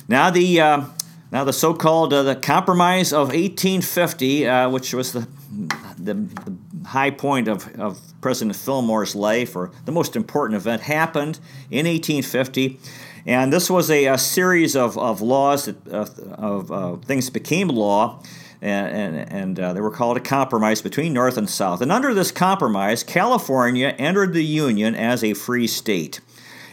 Now 0.08 0.30
the 0.30 0.62
uh, 0.62 0.86
now 1.32 1.44
the 1.44 1.52
so-called 1.52 2.14
uh, 2.14 2.22
the 2.22 2.36
Compromise 2.36 3.12
of 3.12 3.30
1850, 3.30 4.48
uh, 4.48 4.70
which 4.70 4.94
was 4.94 5.12
the, 5.12 5.28
the, 5.98 6.14
the 6.14 6.56
high 6.86 7.10
point 7.10 7.48
of, 7.48 7.68
of 7.80 8.00
President 8.22 8.56
Fillmore's 8.56 9.16
life, 9.16 9.56
or 9.56 9.72
the 9.86 9.92
most 9.92 10.16
important 10.16 10.56
event, 10.62 10.84
happened 10.84 11.40
in 11.72 11.88
1850. 11.88 12.80
And 13.26 13.52
this 13.52 13.72
was 13.72 13.90
a, 13.90 14.06
a 14.06 14.20
series 14.20 14.76
of, 14.76 15.00
of 15.00 15.22
laws 15.22 15.66
that 15.66 15.88
uh, 15.92 16.06
of 16.38 16.72
uh, 16.72 16.96
things 16.98 17.32
became 17.32 17.70
law 17.70 18.22
and, 18.62 19.16
and, 19.18 19.32
and 19.32 19.60
uh, 19.60 19.74
they 19.74 19.82
were 19.82 19.92
called 19.92 20.18
a 20.18 20.22
compromise 20.22 20.82
between 20.82 21.14
North 21.14 21.38
and 21.38 21.50
South. 21.50 21.82
And 21.82 21.92
under 21.92 22.14
this 22.14 22.32
compromise, 22.32 23.04
California 23.04 23.96
entered 23.98 24.34
the 24.34 24.44
Union 24.44 24.96
as 24.96 25.24
a 25.24 25.34
free 25.34 25.68
state. 25.68 26.22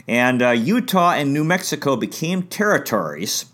And 0.08 0.42
uh, 0.42 0.50
Utah 0.50 1.12
and 1.12 1.32
New 1.32 1.44
Mexico 1.44 1.96
became 1.96 2.42
territories. 2.42 3.46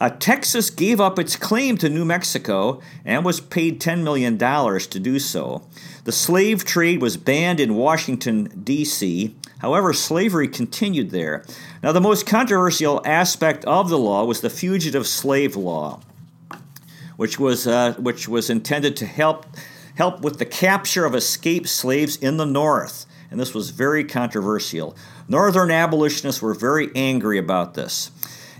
Uh, 0.00 0.08
Texas 0.08 0.70
gave 0.70 0.98
up 1.00 1.18
its 1.18 1.36
claim 1.36 1.76
to 1.76 1.90
New 1.90 2.06
Mexico 2.06 2.80
and 3.04 3.24
was 3.24 3.40
paid 3.40 3.80
$10 3.80 4.02
million 4.02 4.38
to 4.38 5.00
do 5.00 5.18
so. 5.18 5.62
The 6.04 6.12
slave 6.12 6.64
trade 6.64 7.02
was 7.02 7.18
banned 7.18 7.60
in 7.60 7.74
Washington, 7.74 8.44
D.C. 8.64 9.36
However, 9.58 9.92
slavery 9.92 10.48
continued 10.48 11.10
there. 11.10 11.44
Now, 11.82 11.92
the 11.92 12.00
most 12.00 12.26
controversial 12.26 13.02
aspect 13.04 13.64
of 13.66 13.90
the 13.90 13.98
law 13.98 14.24
was 14.24 14.40
the 14.40 14.48
fugitive 14.48 15.06
slave 15.06 15.54
law 15.54 16.00
which 17.20 17.38
was 17.38 17.66
uh, 17.66 17.92
which 17.98 18.26
was 18.26 18.48
intended 18.48 18.96
to 18.96 19.04
help 19.04 19.44
help 19.96 20.22
with 20.22 20.38
the 20.38 20.46
capture 20.46 21.04
of 21.04 21.14
escaped 21.14 21.68
slaves 21.68 22.16
in 22.16 22.38
the 22.38 22.46
North. 22.46 23.04
And 23.30 23.38
this 23.38 23.52
was 23.52 23.68
very 23.68 24.04
controversial. 24.04 24.96
Northern 25.28 25.70
abolitionists 25.70 26.40
were 26.40 26.54
very 26.54 26.88
angry 26.96 27.36
about 27.36 27.74
this. 27.74 28.10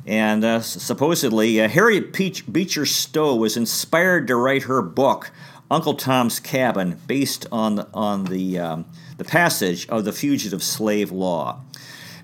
And 0.04 0.44
uh, 0.44 0.60
supposedly, 0.60 1.58
uh, 1.58 1.70
Harriet 1.70 2.12
Peach, 2.12 2.52
Beecher 2.52 2.84
Stowe 2.84 3.34
was 3.34 3.56
inspired 3.56 4.26
to 4.26 4.36
write 4.36 4.64
her 4.64 4.82
book, 4.82 5.30
Uncle 5.70 5.94
Tom's 5.94 6.38
Cabin, 6.38 7.00
based 7.06 7.46
on 7.50 7.76
the, 7.76 7.88
on 7.94 8.24
the, 8.24 8.58
um, 8.58 8.84
the 9.16 9.24
passage 9.24 9.88
of 9.88 10.04
the 10.04 10.12
Fugitive 10.12 10.62
Slave 10.62 11.10
Law. 11.10 11.62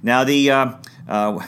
Now, 0.03 0.23
the, 0.23 0.51
uh, 0.51 0.73
uh 1.09 1.47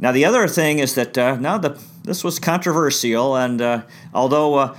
now 0.00 0.10
the 0.10 0.24
other 0.24 0.48
thing 0.48 0.80
is 0.80 0.96
that 0.96 1.16
uh, 1.16 1.36
now 1.36 1.58
the 1.58 1.80
this 2.04 2.24
was 2.24 2.38
controversial, 2.38 3.36
and 3.36 3.60
uh, 3.60 3.82
although 4.12 4.54
uh, 4.56 4.76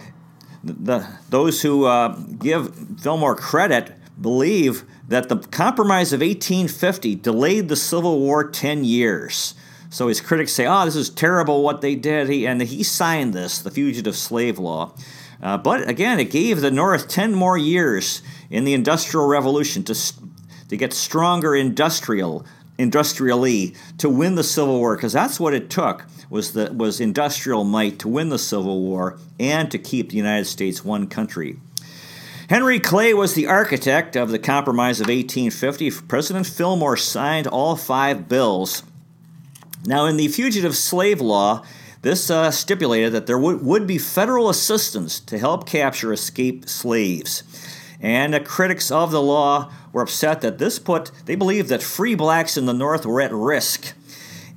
the, 0.63 1.07
those 1.29 1.61
who 1.61 1.85
uh, 1.85 2.09
give 2.39 2.99
Fillmore 3.01 3.35
credit 3.35 3.93
believe 4.19 4.83
that 5.07 5.29
the 5.29 5.37
Compromise 5.37 6.13
of 6.13 6.21
1850 6.21 7.15
delayed 7.15 7.67
the 7.67 7.75
Civil 7.75 8.19
War 8.19 8.49
10 8.49 8.83
years. 8.83 9.55
So 9.89 10.07
his 10.07 10.21
critics 10.21 10.53
say, 10.53 10.65
oh, 10.65 10.85
this 10.85 10.95
is 10.95 11.09
terrible 11.09 11.63
what 11.63 11.81
they 11.81 11.95
did. 11.95 12.29
He, 12.29 12.47
and 12.47 12.61
he 12.61 12.83
signed 12.83 13.33
this, 13.33 13.59
the 13.59 13.69
Fugitive 13.69 14.15
Slave 14.15 14.57
Law. 14.57 14.95
Uh, 15.41 15.57
but 15.57 15.87
again, 15.87 16.19
it 16.19 16.31
gave 16.31 16.61
the 16.61 16.71
North 16.71 17.07
10 17.07 17.35
more 17.35 17.57
years 17.57 18.21
in 18.49 18.63
the 18.63 18.73
Industrial 18.73 19.27
Revolution 19.27 19.83
to, 19.83 19.95
to 20.69 20.77
get 20.77 20.93
stronger 20.93 21.55
industrial, 21.55 22.45
industrially 22.77 23.75
to 23.97 24.09
win 24.09 24.35
the 24.35 24.43
Civil 24.43 24.79
War, 24.79 24.95
because 24.95 25.13
that's 25.13 25.39
what 25.39 25.53
it 25.53 25.69
took 25.69 26.05
was 26.29 26.53
the 26.53 26.73
was 26.73 26.99
industrial 26.99 27.63
might 27.63 27.99
to 27.99 28.07
win 28.07 28.29
the 28.29 28.39
Civil 28.39 28.81
War 28.81 29.19
and 29.39 29.69
to 29.71 29.77
keep 29.77 30.09
the 30.09 30.17
United 30.17 30.45
States 30.45 30.83
one 30.83 31.07
country. 31.07 31.57
Henry 32.49 32.79
Clay 32.79 33.13
was 33.13 33.33
the 33.33 33.47
architect 33.47 34.15
of 34.15 34.29
the 34.29 34.39
Compromise 34.39 34.99
of 34.99 35.07
1850. 35.07 35.91
President 36.07 36.45
Fillmore 36.45 36.97
signed 36.97 37.47
all 37.47 37.75
five 37.75 38.27
bills. 38.27 38.83
Now, 39.85 40.05
in 40.05 40.17
the 40.17 40.27
fugitive 40.27 40.75
slave 40.75 41.21
law, 41.21 41.63
this 42.01 42.29
uh, 42.29 42.51
stipulated 42.51 43.13
that 43.13 43.27
there 43.27 43.37
w- 43.37 43.57
would 43.57 43.87
be 43.87 43.97
federal 43.97 44.49
assistance 44.49 45.19
to 45.21 45.37
help 45.37 45.65
capture 45.65 46.11
escaped 46.11 46.69
slaves. 46.69 47.43
And 48.01 48.33
the 48.33 48.41
critics 48.41 48.91
of 48.91 49.11
the 49.11 49.21
law 49.21 49.71
were 49.93 50.01
upset 50.01 50.41
that 50.41 50.57
this 50.57 50.79
put, 50.79 51.11
they 51.25 51.35
believed 51.35 51.69
that 51.69 51.81
free 51.81 52.15
blacks 52.15 52.57
in 52.57 52.65
the 52.65 52.73
North 52.73 53.05
were 53.05 53.21
at 53.21 53.31
risk. 53.31 53.93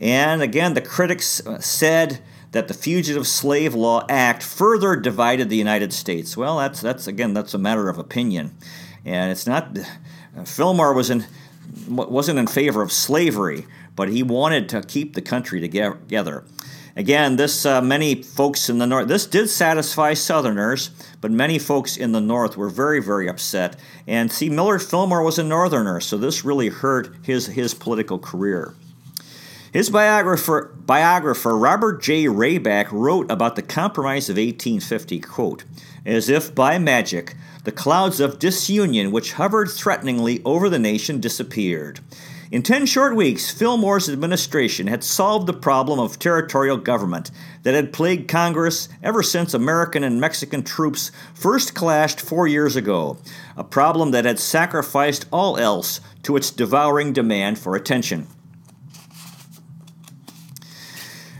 And 0.01 0.43
again, 0.43 0.75
the 0.75 0.81
critics 0.81 1.47
uh, 1.47 1.61
said 1.61 2.21
that 2.53 2.69
the 2.69 2.75
Fugitive 2.75 3.27
Slave 3.27 3.75
Law 3.75 4.05
Act 4.09 4.43
further 4.43 4.97
divided 4.97 5.49
the 5.49 5.57
United 5.57 5.93
States. 5.93 6.37
Well, 6.37 6.59
that's, 6.59 6.81
that's 6.81 7.07
again, 7.07 7.35
that's 7.35 7.55
a 7.55 7.59
matter 7.59 7.89
of 7.89 7.99
opinion. 7.99 8.57
and 9.05 9.31
it's 9.31 9.47
not. 9.47 9.79
Fillmore 10.45 10.93
was 10.93 11.09
in 11.09 11.27
wasn't 11.89 12.39
in 12.39 12.47
favor 12.47 12.83
of 12.83 12.93
slavery, 12.93 13.67
but 13.95 14.09
he 14.09 14.23
wanted 14.23 14.69
to 14.71 14.83
keep 14.83 15.15
the 15.15 15.23
country 15.23 15.61
together. 15.61 16.45
Again, 16.95 17.37
this 17.37 17.67
uh, 17.67 17.83
many 17.83 18.23
folks 18.23 18.71
in 18.71 18.79
the 18.79 18.87
north. 18.87 19.09
This 19.09 19.27
did 19.27 19.51
satisfy 19.51 20.15
Southerners, 20.15 20.91
but 21.27 21.33
many 21.33 21.59
folks 21.59 21.97
in 21.97 22.13
the 22.13 22.21
north 22.21 22.57
were 22.57 22.69
very, 22.69 23.03
very 23.03 23.29
upset. 23.29 23.75
And 24.07 24.31
see, 24.31 24.49
Millard 24.49 24.81
Fillmore 24.81 25.25
was 25.25 25.41
a 25.41 25.43
Northerner, 25.43 25.99
so 25.99 26.17
this 26.17 26.45
really 26.45 26.69
hurt 26.69 27.13
his 27.25 27.49
his 27.49 27.75
political 27.75 28.21
career. 28.21 28.75
His 29.73 29.91
biographer, 29.91 30.73
biographer 30.87 31.59
Robert 31.59 32.01
J. 32.01 32.27
Rayback 32.27 32.93
wrote 32.93 33.29
about 33.29 33.57
the 33.57 33.63
Compromise 33.63 34.29
of 34.29 34.37
1850, 34.37 35.19
quote, 35.19 35.65
as 36.05 36.29
if 36.29 36.55
by 36.55 36.79
magic, 36.79 37.35
the 37.65 37.73
clouds 37.73 38.21
of 38.21 38.39
disunion 38.39 39.11
which 39.11 39.33
hovered 39.33 39.69
threateningly 39.69 40.41
over 40.45 40.69
the 40.69 40.79
nation 40.79 41.19
disappeared. 41.19 41.99
In 42.53 42.63
10 42.63 42.87
short 42.87 43.17
weeks, 43.17 43.51
Fillmore's 43.51 44.09
administration 44.09 44.87
had 44.87 45.03
solved 45.03 45.49
the 45.49 45.53
problem 45.53 45.99
of 45.99 46.19
territorial 46.19 46.77
government 46.77 47.33
that 47.65 47.75
had 47.75 47.93
plagued 47.93 48.29
Congress 48.29 48.89
ever 49.03 49.21
since 49.21 49.53
American 49.53 50.05
and 50.05 50.21
Mexican 50.21 50.63
troops 50.63 51.11
first 51.35 51.75
clashed 51.75 52.21
four 52.21 52.47
years 52.47 52.77
ago, 52.77 53.19
a 53.57 53.65
problem 53.65 54.13
that 54.13 54.25
had 54.25 54.39
sacrificed 54.39 55.27
all 55.33 55.57
else 55.57 56.01
to 56.23 56.37
its 56.37 56.53
devouring 56.53 57.13
demand 57.13 57.59
for 57.59 57.75
attention. 57.75 58.29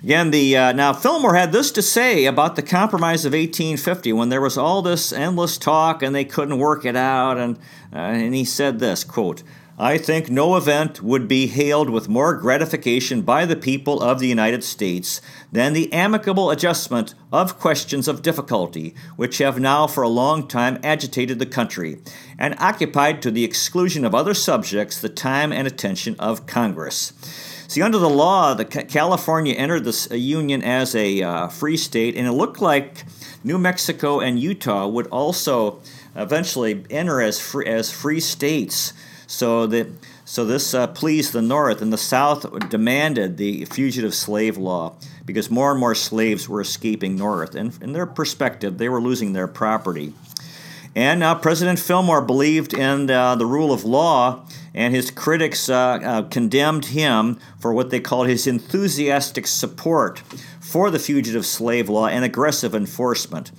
Again, 0.03 0.33
the 0.33 0.57
uh, 0.57 0.73
now 0.73 0.93
Fillmore 0.93 1.35
had 1.35 1.53
this 1.53 1.71
to 1.73 1.83
say 1.83 2.27
about 2.27 2.57
the 2.57 2.63
Compromise 2.63 3.25
of 3.25 3.33
1850 3.33 4.13
when 4.13 4.29
there 4.29 4.41
was 4.41 4.59
all 4.59 4.83
this 4.83 5.13
endless 5.13 5.57
talk 5.57 6.03
and 6.03 6.15
they 6.15 6.25
couldn't 6.25 6.59
work 6.59 6.85
it 6.85 6.95
out, 6.95 7.39
and 7.39 7.57
uh, 7.93 7.99
and 7.99 8.35
he 8.35 8.45
said 8.45 8.79
this 8.79 9.03
quote. 9.03 9.43
I 9.79 9.99
think 9.99 10.31
no 10.31 10.57
event 10.57 11.03
would 11.03 11.29
be 11.29 11.49
hailed 11.49 11.91
with 11.91 12.09
more 12.09 12.33
gratification 12.33 13.21
by 13.21 13.45
the 13.45 13.57
people 13.57 14.01
of 14.01 14.21
the 14.21 14.27
United 14.27 14.65
States 14.65 15.21
than 15.53 15.75
the 15.75 15.93
amicable 15.93 16.51
adjustment 16.51 17.15
of 17.31 17.59
questions 17.59 18.09
of 18.09 18.23
difficulty 18.23 18.95
which 19.17 19.37
have 19.37 19.61
now 19.61 19.87
for 19.87 20.03
a 20.03 20.09
long 20.09 20.49
time 20.49 20.79
agitated 20.83 21.39
the 21.39 21.45
country 21.45 21.99
and 22.39 22.59
occupied 22.59 23.21
to 23.21 23.31
the 23.31 23.45
exclusion 23.45 24.07
of 24.07 24.15
other 24.15 24.33
subjects 24.33 24.99
the 24.99 25.11
time 25.11 25.53
and 25.53 25.67
attention 25.67 26.17
of 26.19 26.47
Congress. 26.47 27.13
See, 27.69 27.83
under 27.83 27.99
the 27.99 28.09
law, 28.09 28.55
the 28.55 28.65
California 28.65 29.53
entered 29.53 29.85
the 29.85 30.09
uh, 30.11 30.15
union 30.15 30.63
as 30.63 30.95
a 30.95 31.21
uh, 31.21 31.49
free 31.49 31.77
state, 31.77 32.17
and 32.17 32.27
it 32.27 32.33
looked 32.33 32.63
like 32.63 33.05
New 33.45 33.59
Mexico 33.59 34.21
and 34.21 34.39
Utah 34.39 34.87
would 34.87 35.09
also 35.09 35.83
eventually 36.15 36.85
enter 36.89 37.21
as 37.21 37.39
free, 37.39 37.67
as 37.67 37.91
free 37.91 38.21
states. 38.21 38.95
So 39.27 39.67
that 39.67 39.89
so 40.25 40.45
this 40.45 40.75
uh, 40.75 40.89
pleased 40.89 41.33
the 41.33 41.43
North, 41.43 41.81
and 41.81 41.93
the 41.93 41.99
South 41.99 42.69
demanded 42.69 43.37
the 43.37 43.65
fugitive 43.67 44.15
slave 44.15 44.57
law 44.57 44.97
because 45.25 45.51
more 45.51 45.71
and 45.71 45.81
more 45.81 45.95
slaves 45.95 46.49
were 46.49 46.61
escaping 46.61 47.17
North, 47.17 47.55
and 47.55 47.77
in 47.83 47.93
their 47.93 48.07
perspective, 48.07 48.79
they 48.79 48.89
were 48.89 49.01
losing 49.01 49.33
their 49.33 49.49
property. 49.49 50.15
And 50.97 51.21
now 51.21 51.35
President 51.35 51.79
Fillmore 51.79 52.23
believed 52.23 52.73
in 52.73 53.11
uh, 53.11 53.35
the 53.35 53.45
rule 53.45 53.73
of 53.73 53.85
law, 53.85 54.47
and 54.75 54.95
his 54.95 55.11
critics 55.11 55.69
uh, 55.69 55.75
uh, 55.77 56.23
condemned 56.23 56.87
him 56.87 57.39
for 57.59 57.73
what 57.73 57.91
they 57.91 58.01
called 58.01 58.29
his 58.29 58.47
enthusiastic 58.47 59.47
support 59.47 60.21
for 60.59 60.91
the 60.91 60.99
fugitive 60.99 61.45
slave 61.45 61.89
law 61.89 62.07
and 62.07 62.25
aggressive 62.25 62.75
enforcement, 62.75 63.53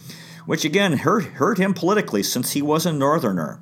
which 0.46 0.66
again 0.66 0.98
hurt, 0.98 1.26
hurt 1.26 1.60
him 1.60 1.74
politically 1.74 2.24
since 2.24 2.54
he 2.54 2.62
was 2.62 2.86
a 2.86 2.92
Northerner. 2.92 3.60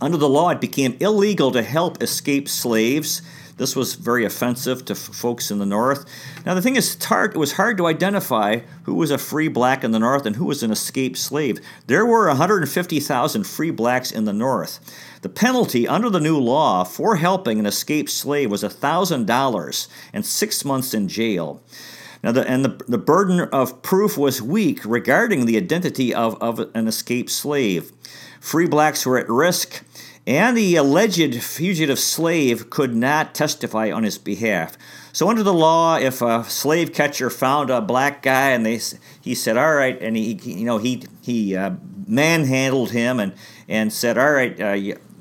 Under 0.00 0.16
the 0.16 0.28
law, 0.28 0.50
it 0.50 0.60
became 0.60 0.96
illegal 1.00 1.50
to 1.50 1.62
help 1.62 2.02
escaped 2.02 2.48
slaves. 2.48 3.20
This 3.56 3.74
was 3.74 3.94
very 3.94 4.24
offensive 4.24 4.84
to 4.84 4.92
f- 4.92 4.98
folks 4.98 5.50
in 5.50 5.58
the 5.58 5.66
North. 5.66 6.04
Now, 6.46 6.54
the 6.54 6.62
thing 6.62 6.76
is, 6.76 6.96
it 7.10 7.36
was 7.36 7.52
hard 7.52 7.76
to 7.78 7.86
identify 7.86 8.60
who 8.84 8.94
was 8.94 9.10
a 9.10 9.18
free 9.18 9.48
black 9.48 9.82
in 9.82 9.90
the 9.90 9.98
North 9.98 10.24
and 10.24 10.36
who 10.36 10.44
was 10.44 10.62
an 10.62 10.70
escaped 10.70 11.18
slave. 11.18 11.58
There 11.88 12.06
were 12.06 12.28
150,000 12.28 13.44
free 13.44 13.72
blacks 13.72 14.12
in 14.12 14.24
the 14.24 14.32
North. 14.32 14.78
The 15.22 15.28
penalty 15.28 15.88
under 15.88 16.08
the 16.08 16.20
new 16.20 16.38
law 16.38 16.84
for 16.84 17.16
helping 17.16 17.58
an 17.58 17.66
escaped 17.66 18.10
slave 18.10 18.52
was 18.52 18.62
$1,000 18.62 19.88
and 20.12 20.24
six 20.24 20.64
months 20.64 20.94
in 20.94 21.08
jail. 21.08 21.60
Now, 22.22 22.30
the, 22.30 22.48
and 22.48 22.64
the, 22.64 22.80
the 22.86 22.98
burden 22.98 23.40
of 23.40 23.82
proof 23.82 24.16
was 24.16 24.40
weak 24.40 24.84
regarding 24.84 25.46
the 25.46 25.56
identity 25.56 26.14
of, 26.14 26.40
of 26.40 26.60
an 26.74 26.86
escaped 26.86 27.30
slave. 27.30 27.92
Free 28.40 28.66
blacks 28.66 29.04
were 29.04 29.18
at 29.18 29.28
risk 29.28 29.82
and 30.28 30.54
the 30.54 30.76
alleged 30.76 31.42
fugitive 31.42 31.98
slave 31.98 32.68
could 32.68 32.94
not 32.94 33.34
testify 33.34 33.90
on 33.90 34.02
his 34.02 34.18
behalf. 34.18 34.76
So, 35.10 35.30
under 35.30 35.42
the 35.42 35.54
law, 35.54 35.96
if 35.96 36.20
a 36.20 36.44
slave 36.44 36.92
catcher 36.92 37.30
found 37.30 37.70
a 37.70 37.80
black 37.80 38.20
guy 38.22 38.50
and 38.50 38.64
they, 38.64 38.78
he 39.22 39.34
said, 39.34 39.56
"All 39.56 39.74
right," 39.74 39.98
and 40.02 40.18
he, 40.18 40.34
you 40.34 40.66
know, 40.66 40.76
he 40.76 41.02
he 41.22 41.56
uh, 41.56 41.70
manhandled 42.06 42.90
him 42.90 43.18
and 43.18 43.32
and 43.70 43.90
said, 43.90 44.18
"All 44.18 44.30
right, 44.30 44.60
uh, 44.60 44.72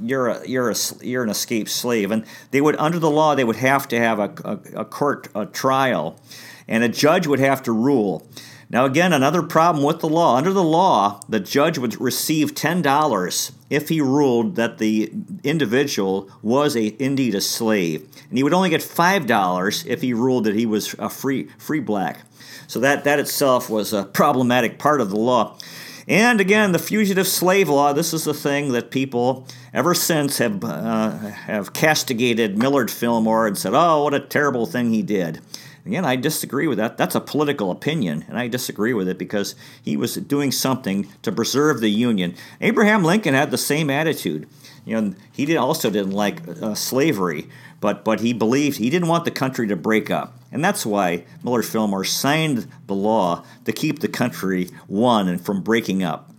you're 0.01 0.27
a, 0.27 0.45
you're 0.45 0.71
a, 0.71 0.75
you're 1.01 1.23
an 1.23 1.29
escaped 1.29 1.69
slave," 1.69 2.11
and 2.11 2.25
they 2.51 2.59
would, 2.59 2.75
under 2.75 2.99
the 2.99 3.09
law, 3.09 3.33
they 3.33 3.45
would 3.45 3.55
have 3.55 3.87
to 3.87 3.97
have 3.97 4.19
a, 4.19 4.33
a, 4.43 4.81
a 4.81 4.85
court 4.85 5.29
a 5.33 5.45
trial, 5.45 6.19
and 6.67 6.83
a 6.83 6.89
judge 6.89 7.27
would 7.27 7.39
have 7.39 7.63
to 7.63 7.71
rule. 7.71 8.27
Now, 8.70 8.84
again, 8.84 9.13
another 9.13 9.41
problem 9.41 9.84
with 9.84 10.01
the 10.01 10.09
law. 10.09 10.36
Under 10.36 10.51
the 10.51 10.63
law, 10.63 11.22
the 11.30 11.39
judge 11.39 11.78
would 11.78 11.99
receive 12.01 12.53
$10 12.53 13.51
if 13.70 13.88
he 13.88 14.01
ruled 14.01 14.57
that 14.57 14.78
the 14.78 15.11
individual 15.43 16.30
was 16.41 16.76
a, 16.76 17.01
indeed 17.01 17.34
a 17.34 17.41
slave. 17.41 18.01
And 18.28 18.38
he 18.38 18.43
would 18.43 18.53
only 18.53 18.70
get 18.70 18.82
$5 18.82 19.86
if 19.86 20.01
he 20.01 20.13
ruled 20.13 20.43
that 20.43 20.55
he 20.55 20.65
was 20.65 20.95
a 20.99 21.09
free, 21.09 21.47
free 21.57 21.80
black. 21.80 22.20
So 22.68 22.82
that, 22.82 23.05
that 23.05 23.20
itself 23.20 23.70
was 23.70 23.93
a 23.93 24.03
problematic 24.03 24.78
part 24.78 24.99
of 24.99 25.11
the 25.11 25.18
law. 25.18 25.57
And 26.05 26.39
again, 26.39 26.72
the 26.74 26.80
fugitive 26.80 27.28
slave 27.28 27.70
law, 27.70 27.93
this 27.93 28.13
is 28.13 28.26
the 28.26 28.34
thing 28.34 28.72
that 28.74 28.91
people 28.91 29.45
ever 29.74 29.93
since 29.93 30.38
have, 30.38 30.63
uh, 30.63 31.18
have 31.18 31.74
castigated 31.74 32.57
Millard 32.57 32.89
Fillmore 32.89 33.47
and 33.47 33.57
said, 33.57 33.74
oh, 33.74 34.03
what 34.03 34.13
a 34.13 34.20
terrible 34.20 34.65
thing 34.65 34.91
he 34.91 35.01
did. 35.01 35.41
Again, 35.88 36.03
I 36.03 36.17
disagree 36.17 36.67
with 36.67 36.79
that. 36.79 36.97
That's 36.97 37.15
a 37.15 37.21
political 37.21 37.71
opinion, 37.71 38.25
and 38.27 38.38
I 38.38 38.49
disagree 38.49 38.93
with 38.93 39.07
it 39.07 39.17
because 39.17 39.55
he 39.81 39.95
was 39.95 40.15
doing 40.15 40.51
something 40.51 41.07
to 41.21 41.31
preserve 41.31 41.79
the 41.79 41.88
Union. 41.88 42.35
Abraham 42.59 43.05
Lincoln 43.05 43.33
had 43.33 43.51
the 43.51 43.57
same 43.57 43.89
attitude. 43.89 44.49
You 44.83 44.99
know, 44.99 45.13
he 45.31 45.45
did, 45.45 45.55
also 45.55 45.89
didn't 45.89 46.11
like 46.11 46.45
uh, 46.45 46.75
slavery, 46.75 47.47
but 47.79 48.03
but 48.03 48.19
he 48.19 48.33
believed 48.33 48.79
he 48.79 48.89
didn't 48.89 49.07
want 49.07 49.23
the 49.23 49.31
country 49.31 49.65
to 49.67 49.77
break 49.77 50.11
up, 50.11 50.38
and 50.51 50.61
that's 50.61 50.85
why 50.85 51.23
Millard 51.41 51.65
Fillmore 51.65 52.03
signed 52.03 52.67
the 52.88 52.93
law 52.93 53.45
to 53.63 53.71
keep 53.71 53.99
the 53.99 54.09
country 54.09 54.69
one 54.88 55.29
and 55.29 55.39
from 55.39 55.63
breaking 55.63 56.03
up. 56.03 56.29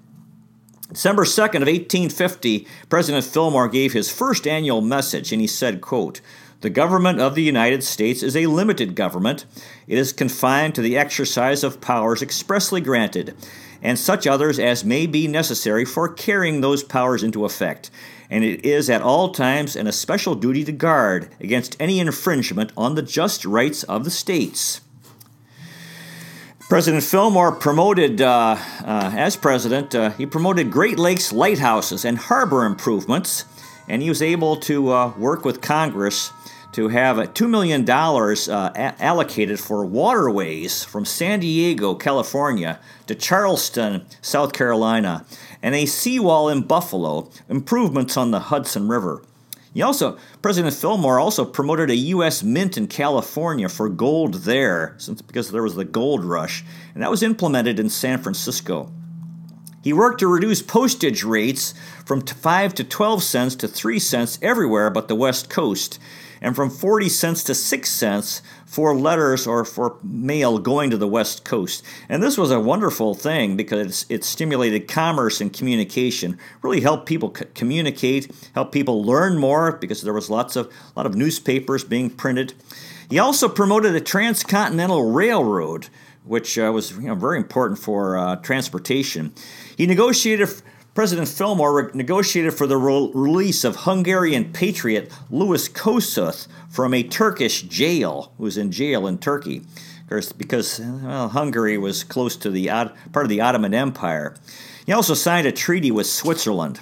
December 0.90 1.24
2nd 1.24 1.62
of 1.62 1.68
1850, 1.68 2.66
President 2.90 3.24
Fillmore 3.24 3.68
gave 3.68 3.94
his 3.94 4.10
first 4.10 4.46
annual 4.46 4.82
message, 4.82 5.32
and 5.32 5.40
he 5.40 5.46
said, 5.46 5.80
quote, 5.80 6.20
the 6.60 6.70
government 6.70 7.20
of 7.20 7.36
the 7.36 7.42
United 7.42 7.84
States 7.84 8.22
is 8.22 8.36
a 8.36 8.46
limited 8.46 8.96
government. 8.96 9.46
It 9.86 9.96
is 9.96 10.12
confined 10.12 10.74
to 10.74 10.82
the 10.82 10.98
exercise 10.98 11.62
of 11.62 11.80
powers 11.80 12.20
expressly 12.20 12.80
granted, 12.80 13.36
and 13.80 13.96
such 13.96 14.26
others 14.26 14.58
as 14.58 14.84
may 14.84 15.06
be 15.06 15.28
necessary 15.28 15.84
for 15.84 16.08
carrying 16.08 16.60
those 16.60 16.82
powers 16.82 17.22
into 17.22 17.44
effect. 17.44 17.92
And 18.28 18.42
it 18.42 18.64
is 18.64 18.90
at 18.90 19.02
all 19.02 19.30
times 19.30 19.76
an 19.76 19.86
especial 19.86 20.34
duty 20.34 20.64
to 20.64 20.72
guard 20.72 21.28
against 21.40 21.76
any 21.78 22.00
infringement 22.00 22.72
on 22.76 22.96
the 22.96 23.02
just 23.02 23.44
rights 23.44 23.84
of 23.84 24.02
the 24.02 24.10
states. 24.10 24.80
President 26.68 27.04
Fillmore 27.04 27.52
promoted, 27.52 28.20
uh, 28.20 28.58
uh, 28.84 29.12
as 29.16 29.36
president, 29.36 29.94
uh, 29.94 30.10
he 30.10 30.26
promoted 30.26 30.70
Great 30.70 30.98
Lakes 30.98 31.32
lighthouses 31.32 32.04
and 32.04 32.18
harbor 32.18 32.66
improvements, 32.66 33.44
and 33.88 34.02
he 34.02 34.10
was 34.10 34.20
able 34.20 34.56
to 34.56 34.90
uh, 34.90 35.12
work 35.16 35.46
with 35.46 35.62
Congress 35.62 36.30
to 36.72 36.88
have 36.88 37.16
$2 37.16 37.48
million 37.48 37.88
uh, 37.88 38.72
a- 38.74 39.02
allocated 39.02 39.58
for 39.58 39.84
waterways 39.84 40.84
from 40.84 41.04
San 41.04 41.40
Diego, 41.40 41.94
California 41.94 42.78
to 43.06 43.14
Charleston, 43.14 44.04
South 44.20 44.52
Carolina, 44.52 45.24
and 45.62 45.74
a 45.74 45.86
seawall 45.86 46.48
in 46.48 46.62
Buffalo, 46.62 47.30
improvements 47.48 48.16
on 48.16 48.30
the 48.30 48.40
Hudson 48.40 48.88
River. 48.88 49.22
He 49.74 49.82
also, 49.82 50.18
President 50.42 50.74
Fillmore 50.74 51.20
also 51.20 51.44
promoted 51.44 51.90
a 51.90 51.96
U.S. 51.96 52.42
mint 52.42 52.76
in 52.76 52.86
California 52.86 53.68
for 53.68 53.88
gold 53.88 54.34
there, 54.34 54.94
since 54.98 55.22
because 55.22 55.50
there 55.50 55.62
was 55.62 55.74
the 55.74 55.84
gold 55.84 56.24
rush, 56.24 56.64
and 56.94 57.02
that 57.02 57.10
was 57.10 57.22
implemented 57.22 57.78
in 57.78 57.88
San 57.90 58.18
Francisco. 58.18 58.90
He 59.82 59.92
worked 59.92 60.20
to 60.20 60.26
reduce 60.26 60.62
postage 60.62 61.22
rates 61.22 61.74
from 62.04 62.22
5 62.22 62.74
to 62.74 62.84
12 62.84 63.22
cents 63.22 63.54
to 63.56 63.68
3 63.68 63.98
cents 63.98 64.38
everywhere 64.42 64.90
but 64.90 65.08
the 65.08 65.14
West 65.14 65.48
Coast, 65.48 65.98
and 66.40 66.54
from 66.54 66.70
40 66.70 67.08
cents 67.08 67.44
to 67.44 67.54
6 67.54 67.90
cents 67.90 68.42
for 68.66 68.94
letters 68.94 69.46
or 69.46 69.64
for 69.64 69.96
mail 70.02 70.58
going 70.58 70.90
to 70.90 70.96
the 70.96 71.08
West 71.08 71.44
Coast. 71.44 71.84
And 72.08 72.22
this 72.22 72.36
was 72.36 72.50
a 72.50 72.60
wonderful 72.60 73.14
thing 73.14 73.56
because 73.56 74.04
it 74.08 74.24
stimulated 74.24 74.88
commerce 74.88 75.40
and 75.40 75.52
communication, 75.52 76.38
really 76.62 76.80
helped 76.80 77.06
people 77.06 77.34
c- 77.34 77.46
communicate, 77.54 78.30
helped 78.54 78.72
people 78.72 79.02
learn 79.02 79.38
more 79.38 79.72
because 79.72 80.02
there 80.02 80.12
was 80.12 80.28
lots 80.28 80.54
of 80.56 80.66
a 80.66 80.98
lot 80.98 81.06
of 81.06 81.14
newspapers 81.14 81.82
being 81.84 82.10
printed. 82.10 82.54
He 83.08 83.18
also 83.18 83.48
promoted 83.48 83.94
a 83.94 84.00
transcontinental 84.00 85.10
railroad, 85.10 85.88
which 86.24 86.58
uh, 86.58 86.70
was 86.72 86.92
you 86.92 87.08
know, 87.08 87.14
very 87.14 87.38
important 87.38 87.78
for 87.78 88.18
uh, 88.18 88.36
transportation. 88.36 89.32
He 89.76 89.86
negotiated. 89.86 90.50
President 90.94 91.28
Fillmore 91.28 91.90
negotiated 91.94 92.54
for 92.54 92.66
the 92.66 92.76
release 92.76 93.62
of 93.62 93.76
Hungarian 93.76 94.52
patriot 94.52 95.12
Louis 95.30 95.68
Kossuth 95.68 96.48
from 96.68 96.92
a 96.92 97.02
Turkish 97.02 97.62
jail, 97.62 98.32
who 98.36 98.44
was 98.44 98.56
in 98.56 98.72
jail 98.72 99.06
in 99.06 99.18
Turkey, 99.18 99.62
course, 100.08 100.32
because 100.32 100.80
well, 100.80 101.28
Hungary 101.28 101.78
was 101.78 102.04
close 102.04 102.36
to 102.36 102.50
the 102.50 102.66
part 102.68 103.24
of 103.24 103.28
the 103.28 103.40
Ottoman 103.40 103.74
Empire. 103.74 104.34
He 104.86 104.92
also 104.92 105.14
signed 105.14 105.46
a 105.46 105.52
treaty 105.52 105.90
with 105.90 106.06
Switzerland. 106.06 106.80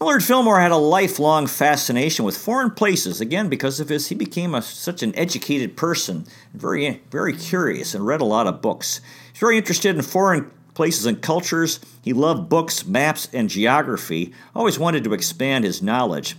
Millard 0.00 0.22
Fillmore 0.22 0.60
had 0.60 0.70
a 0.70 0.76
lifelong 0.76 1.48
fascination 1.48 2.24
with 2.24 2.36
foreign 2.36 2.70
places, 2.70 3.20
again 3.20 3.48
because 3.48 3.80
of 3.80 3.88
his 3.88 4.08
he 4.08 4.14
became 4.14 4.54
a, 4.54 4.62
such 4.62 5.02
an 5.02 5.14
educated 5.16 5.76
person, 5.76 6.24
very 6.54 7.02
very 7.10 7.36
curious, 7.36 7.94
and 7.94 8.06
read 8.06 8.20
a 8.20 8.24
lot 8.24 8.46
of 8.46 8.62
books. 8.62 9.00
He's 9.32 9.40
very 9.40 9.56
interested 9.56 9.96
in 9.96 10.02
foreign 10.02 10.50
places 10.78 11.06
and 11.06 11.20
cultures. 11.20 11.80
He 12.02 12.12
loved 12.12 12.48
books, 12.48 12.86
maps, 12.86 13.28
and 13.32 13.50
geography. 13.50 14.32
Always 14.54 14.78
wanted 14.78 15.02
to 15.02 15.12
expand 15.12 15.64
his 15.64 15.82
knowledge. 15.82 16.36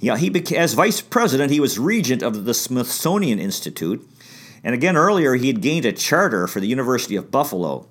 Yeah, 0.00 0.18
he 0.18 0.28
became, 0.28 0.58
as 0.58 0.74
vice 0.74 1.00
president, 1.00 1.50
he 1.50 1.60
was 1.60 1.78
regent 1.78 2.22
of 2.22 2.44
the 2.44 2.52
Smithsonian 2.52 3.38
Institute, 3.38 4.06
and 4.62 4.74
again 4.74 4.98
earlier 4.98 5.34
he 5.34 5.46
had 5.46 5.62
gained 5.62 5.86
a 5.86 5.92
charter 5.92 6.46
for 6.46 6.60
the 6.60 6.66
University 6.66 7.16
of 7.16 7.30
Buffalo. 7.30 7.88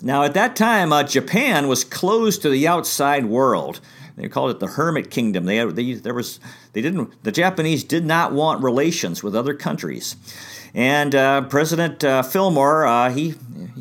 Now, 0.00 0.22
at 0.22 0.34
that 0.34 0.54
time, 0.54 0.92
uh, 0.92 1.02
Japan 1.02 1.66
was 1.66 1.82
closed 1.82 2.40
to 2.42 2.48
the 2.48 2.68
outside 2.68 3.26
world. 3.26 3.80
They 4.16 4.28
called 4.28 4.50
it 4.50 4.60
the 4.60 4.66
Hermit 4.66 5.10
Kingdom. 5.10 5.44
They, 5.46 5.64
they, 5.64 5.94
there 5.94 6.14
was, 6.14 6.38
they 6.72 6.82
didn't, 6.82 7.22
the 7.22 7.32
Japanese 7.32 7.84
did 7.84 8.04
not 8.04 8.32
want 8.32 8.62
relations 8.62 9.22
with 9.22 9.34
other 9.34 9.54
countries. 9.54 10.16
And 10.74 11.14
uh, 11.14 11.42
President 11.42 12.02
uh, 12.02 12.22
Fillmore, 12.22 12.86
uh, 12.86 13.10
he, 13.10 13.34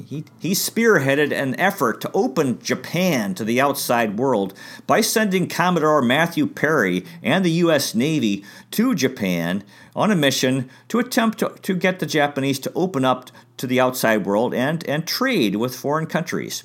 he, 0.05 0.25
he 0.39 0.51
spearheaded 0.51 1.31
an 1.31 1.57
effort 1.59 2.01
to 2.01 2.11
open 2.13 2.61
Japan 2.61 3.33
to 3.35 3.45
the 3.45 3.61
outside 3.61 4.17
world 4.17 4.53
by 4.87 4.99
sending 4.99 5.47
Commodore 5.47 6.01
Matthew 6.01 6.47
Perry 6.47 7.05
and 7.23 7.45
the 7.45 7.51
U.S. 7.51 7.95
Navy 7.95 8.43
to 8.71 8.93
Japan 8.93 9.63
on 9.95 10.11
a 10.11 10.15
mission 10.15 10.69
to 10.89 10.99
attempt 10.99 11.39
to, 11.39 11.49
to 11.61 11.75
get 11.75 11.99
the 11.99 12.05
Japanese 12.05 12.59
to 12.59 12.71
open 12.73 13.05
up 13.05 13.31
to 13.57 13.67
the 13.67 13.79
outside 13.79 14.25
world 14.25 14.53
and, 14.53 14.87
and 14.87 15.07
trade 15.07 15.55
with 15.55 15.75
foreign 15.75 16.07
countries. 16.07 16.63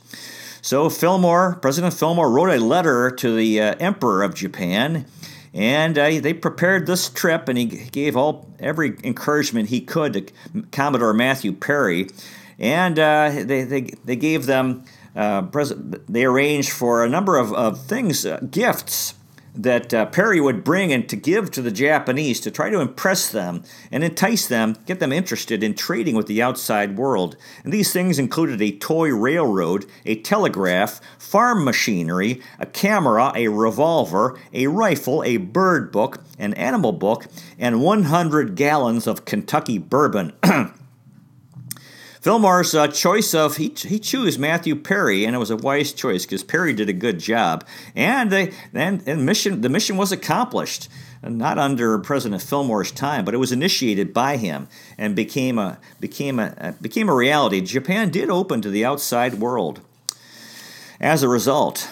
So 0.66 0.90
Fillmore, 0.90 1.60
President 1.62 1.94
Fillmore 1.94 2.28
wrote 2.28 2.50
a 2.50 2.58
letter 2.58 3.12
to 3.12 3.36
the 3.36 3.60
uh, 3.60 3.76
Emperor 3.78 4.24
of 4.24 4.34
Japan 4.34 5.06
and 5.54 5.96
uh, 5.96 6.18
they 6.20 6.34
prepared 6.34 6.88
this 6.88 7.08
trip, 7.08 7.48
and 7.48 7.56
he 7.56 7.66
gave 7.66 8.16
all 8.16 8.52
every 8.58 8.96
encouragement 9.04 9.68
he 9.68 9.80
could 9.80 10.12
to 10.12 10.62
Commodore 10.72 11.14
Matthew 11.14 11.52
Perry. 11.52 12.08
And 12.58 12.98
uh, 12.98 13.30
they, 13.44 13.62
they, 13.62 13.80
they 14.04 14.16
gave 14.16 14.46
them, 14.46 14.84
uh, 15.14 15.42
pres- 15.42 15.72
they 15.76 16.24
arranged 16.24 16.72
for 16.72 17.04
a 17.04 17.08
number 17.08 17.38
of, 17.38 17.52
of 17.52 17.80
things, 17.84 18.26
uh, 18.26 18.40
gifts 18.50 19.14
that 19.56 19.92
uh, 19.94 20.06
Perry 20.06 20.40
would 20.40 20.62
bring 20.62 20.92
and 20.92 21.08
to 21.08 21.16
give 21.16 21.50
to 21.52 21.62
the 21.62 21.70
Japanese 21.70 22.40
to 22.40 22.50
try 22.50 22.70
to 22.70 22.80
impress 22.80 23.30
them 23.30 23.62
and 23.90 24.04
entice 24.04 24.46
them, 24.46 24.76
get 24.86 25.00
them 25.00 25.12
interested 25.12 25.62
in 25.62 25.74
trading 25.74 26.14
with 26.14 26.26
the 26.26 26.42
outside 26.42 26.96
world. 26.96 27.36
And 27.64 27.72
these 27.72 27.92
things 27.92 28.18
included 28.18 28.60
a 28.60 28.76
toy 28.76 29.14
railroad, 29.14 29.86
a 30.04 30.20
telegraph, 30.20 31.00
farm 31.18 31.64
machinery, 31.64 32.40
a 32.58 32.66
camera, 32.66 33.32
a 33.34 33.48
revolver, 33.48 34.38
a 34.52 34.66
rifle, 34.66 35.24
a 35.24 35.38
bird 35.38 35.90
book, 35.90 36.22
an 36.38 36.54
animal 36.54 36.92
book, 36.92 37.26
and 37.58 37.82
100 37.82 38.54
gallons 38.54 39.06
of 39.06 39.24
Kentucky 39.24 39.78
bourbon. 39.78 40.32
Fillmore's 42.26 42.74
uh, 42.74 42.88
choice 42.88 43.34
of 43.34 43.56
he 43.56 43.68
he 43.68 44.00
chose 44.00 44.36
Matthew 44.36 44.74
Perry, 44.74 45.24
and 45.24 45.36
it 45.36 45.38
was 45.38 45.52
a 45.52 45.56
wise 45.56 45.92
choice 45.92 46.26
because 46.26 46.42
Perry 46.42 46.72
did 46.72 46.88
a 46.88 46.92
good 46.92 47.20
job, 47.20 47.64
and 47.94 48.32
they 48.32 48.52
and, 48.74 49.00
and 49.06 49.24
mission 49.24 49.60
the 49.60 49.68
mission 49.68 49.96
was 49.96 50.10
accomplished, 50.10 50.88
not 51.22 51.56
under 51.56 51.96
President 52.00 52.42
Fillmore's 52.42 52.90
time, 52.90 53.24
but 53.24 53.32
it 53.32 53.36
was 53.36 53.52
initiated 53.52 54.12
by 54.12 54.38
him 54.38 54.66
and 54.98 55.14
became 55.14 55.56
a 55.56 55.78
became 56.00 56.40
a 56.40 56.74
became 56.82 57.08
a 57.08 57.14
reality. 57.14 57.60
Japan 57.60 58.10
did 58.10 58.28
open 58.28 58.60
to 58.60 58.70
the 58.70 58.84
outside 58.84 59.34
world. 59.34 59.80
As 61.00 61.22
a 61.22 61.28
result, 61.28 61.88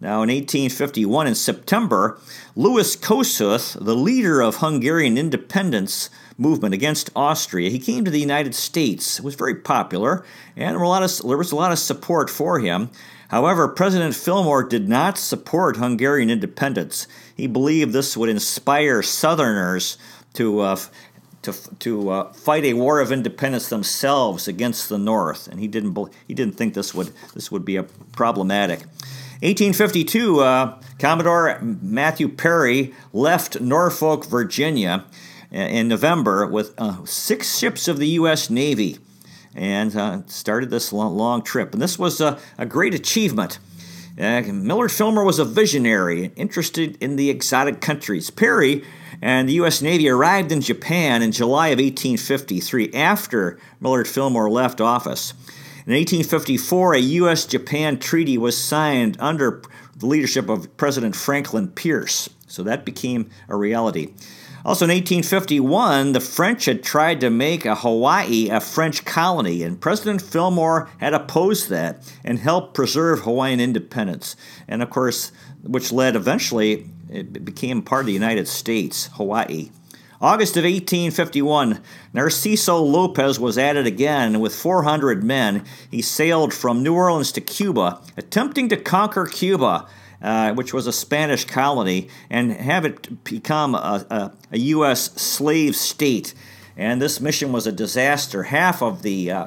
now, 0.00 0.22
in 0.22 0.30
1851, 0.30 1.26
in 1.26 1.34
September, 1.34 2.18
Louis 2.54 2.94
Kossuth, 2.96 3.76
the 3.84 3.96
leader 3.96 4.40
of 4.40 4.56
Hungarian 4.56 5.18
independence 5.18 6.08
movement 6.38 6.72
against 6.72 7.10
Austria, 7.14 7.68
he 7.68 7.78
came 7.78 8.04
to 8.04 8.10
the 8.10 8.20
United 8.20 8.54
States. 8.54 9.20
Was 9.20 9.34
very 9.34 9.56
popular, 9.56 10.24
and 10.56 10.76
there, 10.76 10.84
of, 10.84 11.18
there 11.18 11.36
was 11.36 11.52
a 11.52 11.56
lot 11.56 11.72
of 11.72 11.78
support 11.78 12.30
for 12.30 12.60
him. 12.60 12.90
However, 13.28 13.68
President 13.68 14.14
Fillmore 14.14 14.64
did 14.64 14.88
not 14.88 15.18
support 15.18 15.76
Hungarian 15.76 16.30
independence. 16.30 17.06
He 17.36 17.46
believed 17.46 17.92
this 17.92 18.16
would 18.16 18.30
inspire 18.30 19.02
Southerners 19.02 19.98
to 20.34 20.60
uh, 20.60 20.76
to, 21.42 21.52
to 21.78 22.10
uh, 22.10 22.32
fight 22.32 22.64
a 22.64 22.74
war 22.74 23.00
of 23.00 23.12
independence 23.12 23.68
themselves 23.68 24.48
against 24.48 24.88
the 24.88 24.98
North, 24.98 25.46
and 25.48 25.60
he 25.60 25.68
didn't 25.68 25.96
he 26.26 26.34
didn't 26.34 26.54
think 26.54 26.74
this 26.74 26.94
would 26.94 27.12
this 27.34 27.50
would 27.50 27.64
be 27.64 27.76
a 27.76 27.82
problematic. 27.82 28.80
1852, 29.40 30.40
uh, 30.40 30.80
Commodore 30.98 31.60
Matthew 31.62 32.28
Perry 32.28 32.92
left 33.12 33.60
Norfolk, 33.60 34.26
Virginia 34.26 35.04
in 35.50 35.88
November 35.88 36.46
with 36.46 36.74
uh, 36.78 37.04
six 37.04 37.58
ships 37.58 37.88
of 37.88 37.98
the 37.98 38.08
U.S. 38.08 38.50
Navy 38.50 38.98
and 39.54 39.94
uh, 39.96 40.22
started 40.26 40.70
this 40.70 40.92
long, 40.92 41.16
long, 41.16 41.42
trip. 41.42 41.72
And 41.72 41.82
this 41.82 41.98
was 41.98 42.20
a, 42.20 42.38
a 42.56 42.66
great 42.66 42.94
achievement. 42.94 43.58
Uh, 44.18 44.42
Millard 44.42 44.90
Fillmore 44.90 45.24
was 45.24 45.38
a 45.38 45.44
visionary, 45.44 46.32
interested 46.36 46.96
in 47.00 47.16
the 47.16 47.30
exotic 47.30 47.80
countries. 47.80 48.30
Perry 48.30 48.84
and 49.22 49.48
the 49.48 49.54
U.S. 49.54 49.80
Navy 49.82 50.08
arrived 50.08 50.52
in 50.52 50.60
Japan 50.60 51.22
in 51.22 51.32
July 51.32 51.68
of 51.68 51.78
1853 51.78 52.92
after 52.92 53.58
Millard 53.80 54.08
Fillmore 54.08 54.50
left 54.50 54.80
office. 54.80 55.32
In 55.86 55.94
1854, 55.94 56.94
a 56.94 56.98
U.S. 56.98 57.46
Japan 57.46 57.98
treaty 57.98 58.36
was 58.36 58.58
signed 58.58 59.16
under 59.18 59.62
the 59.96 60.06
leadership 60.06 60.48
of 60.48 60.76
President 60.76 61.16
Franklin 61.16 61.68
Pierce, 61.68 62.28
so 62.46 62.62
that 62.62 62.84
became 62.84 63.30
a 63.48 63.56
reality. 63.56 64.12
Also 64.64 64.84
in 64.84 64.90
1851, 64.90 66.12
the 66.12 66.20
French 66.20 66.64
had 66.64 66.82
tried 66.82 67.20
to 67.20 67.30
make 67.30 67.64
a 67.64 67.76
Hawaii 67.76 68.48
a 68.50 68.60
French 68.60 69.04
colony, 69.04 69.62
and 69.62 69.80
President 69.80 70.20
Fillmore 70.20 70.90
had 70.98 71.14
opposed 71.14 71.68
that 71.70 72.02
and 72.24 72.38
helped 72.38 72.74
preserve 72.74 73.20
Hawaiian 73.20 73.60
independence. 73.60 74.34
And 74.66 74.82
of 74.82 74.90
course, 74.90 75.30
which 75.62 75.92
led 75.92 76.16
eventually, 76.16 76.86
it 77.08 77.44
became 77.44 77.82
part 77.82 78.00
of 78.00 78.06
the 78.06 78.12
United 78.12 78.48
States, 78.48 79.08
Hawaii. 79.14 79.70
August 80.20 80.56
of 80.56 80.64
1851, 80.64 81.80
Narciso 82.12 82.84
Lopez 82.84 83.38
was 83.38 83.56
added 83.56 83.86
again 83.86 84.40
with 84.40 84.52
400 84.52 85.22
men. 85.22 85.64
He 85.88 86.02
sailed 86.02 86.52
from 86.52 86.82
New 86.82 86.94
Orleans 86.94 87.30
to 87.32 87.40
Cuba, 87.40 88.00
attempting 88.16 88.68
to 88.70 88.76
conquer 88.76 89.26
Cuba, 89.26 89.86
uh, 90.22 90.52
which 90.54 90.72
was 90.72 90.86
a 90.86 90.92
Spanish 90.92 91.44
colony, 91.44 92.08
and 92.28 92.52
have 92.52 92.84
it 92.84 93.24
become 93.24 93.74
a, 93.74 94.06
a, 94.10 94.32
a, 94.52 94.58
U.S. 94.58 95.12
slave 95.20 95.76
state. 95.76 96.34
And 96.76 97.00
this 97.00 97.20
mission 97.20 97.52
was 97.52 97.66
a 97.66 97.72
disaster. 97.72 98.44
Half 98.44 98.82
of 98.82 99.02
the 99.02 99.30
uh, 99.30 99.46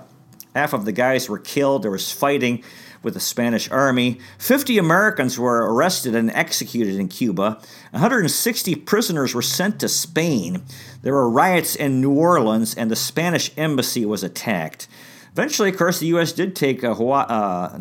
half 0.55 0.73
of 0.73 0.85
the 0.85 0.91
guys 0.91 1.29
were 1.29 1.39
killed. 1.39 1.83
There 1.83 1.91
was 1.91 2.11
fighting 2.11 2.63
with 3.03 3.13
the 3.15 3.19
Spanish 3.19 3.69
army. 3.71 4.19
50 4.37 4.77
Americans 4.77 5.39
were 5.39 5.73
arrested 5.73 6.15
and 6.15 6.29
executed 6.31 6.95
in 6.95 7.07
Cuba. 7.07 7.59
160 7.91 8.75
prisoners 8.75 9.33
were 9.33 9.41
sent 9.41 9.79
to 9.79 9.89
Spain. 9.89 10.63
There 11.01 11.13
were 11.13 11.29
riots 11.29 11.75
in 11.75 11.99
New 11.99 12.11
Orleans, 12.11 12.75
and 12.75 12.91
the 12.91 12.95
Spanish 12.95 13.51
embassy 13.57 14.05
was 14.05 14.23
attacked. 14.23 14.87
Eventually, 15.33 15.69
of 15.69 15.77
course, 15.77 15.99
the 15.99 16.07
U.S. 16.07 16.31
did 16.31 16.55
take 16.55 16.83
uh, 16.83 16.91
uh, 16.91 17.79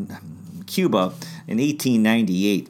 Cuba 0.66 1.12
in 1.47 1.59
1898. 1.59 2.68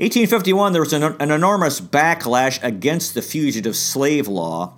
1851, 0.00 0.72
there 0.72 0.80
was 0.80 0.94
an, 0.94 1.02
an 1.02 1.30
enormous 1.30 1.78
backlash 1.78 2.58
against 2.62 3.12
the 3.12 3.20
fugitive 3.20 3.76
slave 3.76 4.26
law. 4.26 4.74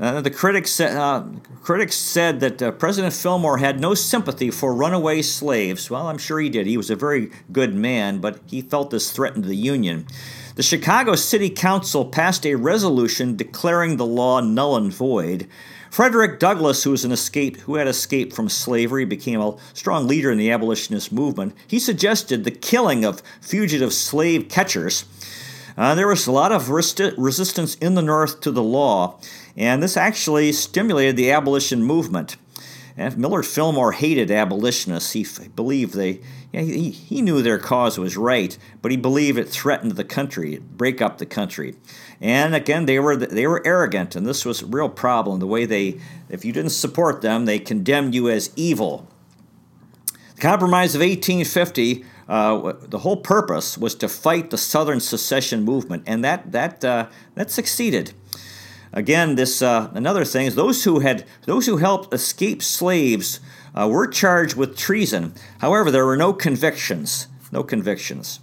Uh, 0.00 0.20
the 0.20 0.30
critics, 0.30 0.80
uh, 0.80 1.24
critics 1.62 1.94
said 1.94 2.40
that 2.40 2.60
uh, 2.60 2.72
President 2.72 3.14
Fillmore 3.14 3.58
had 3.58 3.78
no 3.78 3.94
sympathy 3.94 4.50
for 4.50 4.74
runaway 4.74 5.22
slaves. 5.22 5.88
Well, 5.88 6.08
I'm 6.08 6.18
sure 6.18 6.40
he 6.40 6.48
did. 6.48 6.66
He 6.66 6.76
was 6.76 6.90
a 6.90 6.96
very 6.96 7.30
good 7.52 7.72
man, 7.72 8.18
but 8.18 8.40
he 8.46 8.62
felt 8.62 8.90
this 8.90 9.12
threatened 9.12 9.44
the 9.44 9.54
Union. 9.54 10.08
The 10.56 10.64
Chicago 10.64 11.14
City 11.14 11.50
Council 11.50 12.06
passed 12.06 12.44
a 12.44 12.56
resolution 12.56 13.36
declaring 13.36 13.96
the 13.96 14.04
law 14.04 14.40
null 14.40 14.74
and 14.74 14.92
void. 14.92 15.46
Frederick 15.94 16.40
Douglass, 16.40 16.82
who 16.82 16.90
was 16.90 17.04
an 17.04 17.12
escape, 17.12 17.56
who 17.58 17.76
had 17.76 17.86
escaped 17.86 18.34
from 18.34 18.48
slavery, 18.48 19.04
became 19.04 19.40
a 19.40 19.56
strong 19.74 20.08
leader 20.08 20.28
in 20.32 20.38
the 20.38 20.50
abolitionist 20.50 21.12
movement. 21.12 21.54
He 21.68 21.78
suggested 21.78 22.42
the 22.42 22.50
killing 22.50 23.04
of 23.04 23.22
fugitive 23.40 23.92
slave 23.92 24.48
catchers. 24.48 25.04
Uh, 25.76 25.94
there 25.94 26.08
was 26.08 26.26
a 26.26 26.32
lot 26.32 26.50
of 26.50 26.64
resti- 26.64 27.14
resistance 27.16 27.76
in 27.76 27.94
the 27.94 28.02
North 28.02 28.40
to 28.40 28.50
the 28.50 28.60
law, 28.60 29.20
and 29.56 29.80
this 29.80 29.96
actually 29.96 30.50
stimulated 30.50 31.16
the 31.16 31.30
abolition 31.30 31.84
movement. 31.84 32.38
And 32.96 33.16
Millard 33.16 33.46
Fillmore 33.46 33.92
hated 33.92 34.32
abolitionists. 34.32 35.12
He 35.12 35.22
f- 35.22 35.54
believed 35.54 35.94
they, 35.94 36.20
he, 36.62 36.90
he 36.90 37.22
knew 37.22 37.42
their 37.42 37.58
cause 37.58 37.98
was 37.98 38.16
right, 38.16 38.56
but 38.82 38.90
he 38.90 38.96
believed 38.96 39.38
it 39.38 39.48
threatened 39.48 39.92
the 39.92 40.04
country, 40.04 40.58
break 40.58 41.00
up 41.02 41.18
the 41.18 41.26
country. 41.26 41.74
And 42.20 42.54
again, 42.54 42.86
they 42.86 42.98
were 42.98 43.16
they 43.16 43.46
were 43.46 43.62
arrogant, 43.66 44.14
and 44.14 44.26
this 44.26 44.44
was 44.44 44.62
a 44.62 44.66
real 44.66 44.88
problem. 44.88 45.40
The 45.40 45.46
way 45.46 45.66
they, 45.66 46.00
if 46.28 46.44
you 46.44 46.52
didn't 46.52 46.70
support 46.70 47.22
them, 47.22 47.44
they 47.44 47.58
condemned 47.58 48.14
you 48.14 48.28
as 48.28 48.50
evil. 48.56 49.08
The 50.34 50.40
Compromise 50.40 50.94
of 50.94 51.00
1850 51.00 52.04
uh, 52.28 52.72
the 52.80 53.00
whole 53.00 53.18
purpose 53.18 53.76
was 53.76 53.94
to 53.96 54.08
fight 54.08 54.50
the 54.50 54.58
Southern 54.58 55.00
secession 55.00 55.62
movement, 55.62 56.04
and 56.06 56.24
that 56.24 56.52
that 56.52 56.84
uh, 56.84 57.08
that 57.34 57.50
succeeded. 57.50 58.12
Again, 58.92 59.34
this 59.34 59.60
uh, 59.60 59.90
another 59.92 60.24
thing 60.24 60.46
is 60.46 60.54
those 60.54 60.84
who 60.84 61.00
had 61.00 61.26
those 61.46 61.66
who 61.66 61.78
helped 61.78 62.14
escape 62.14 62.62
slaves 62.62 63.40
uh, 63.74 63.88
were 63.88 64.06
charged 64.06 64.56
with 64.56 64.76
treason. 64.76 65.34
However, 65.58 65.90
there 65.90 66.06
were 66.06 66.16
no 66.16 66.32
convictions. 66.32 67.28
No 67.52 67.62
convictions. 67.62 68.40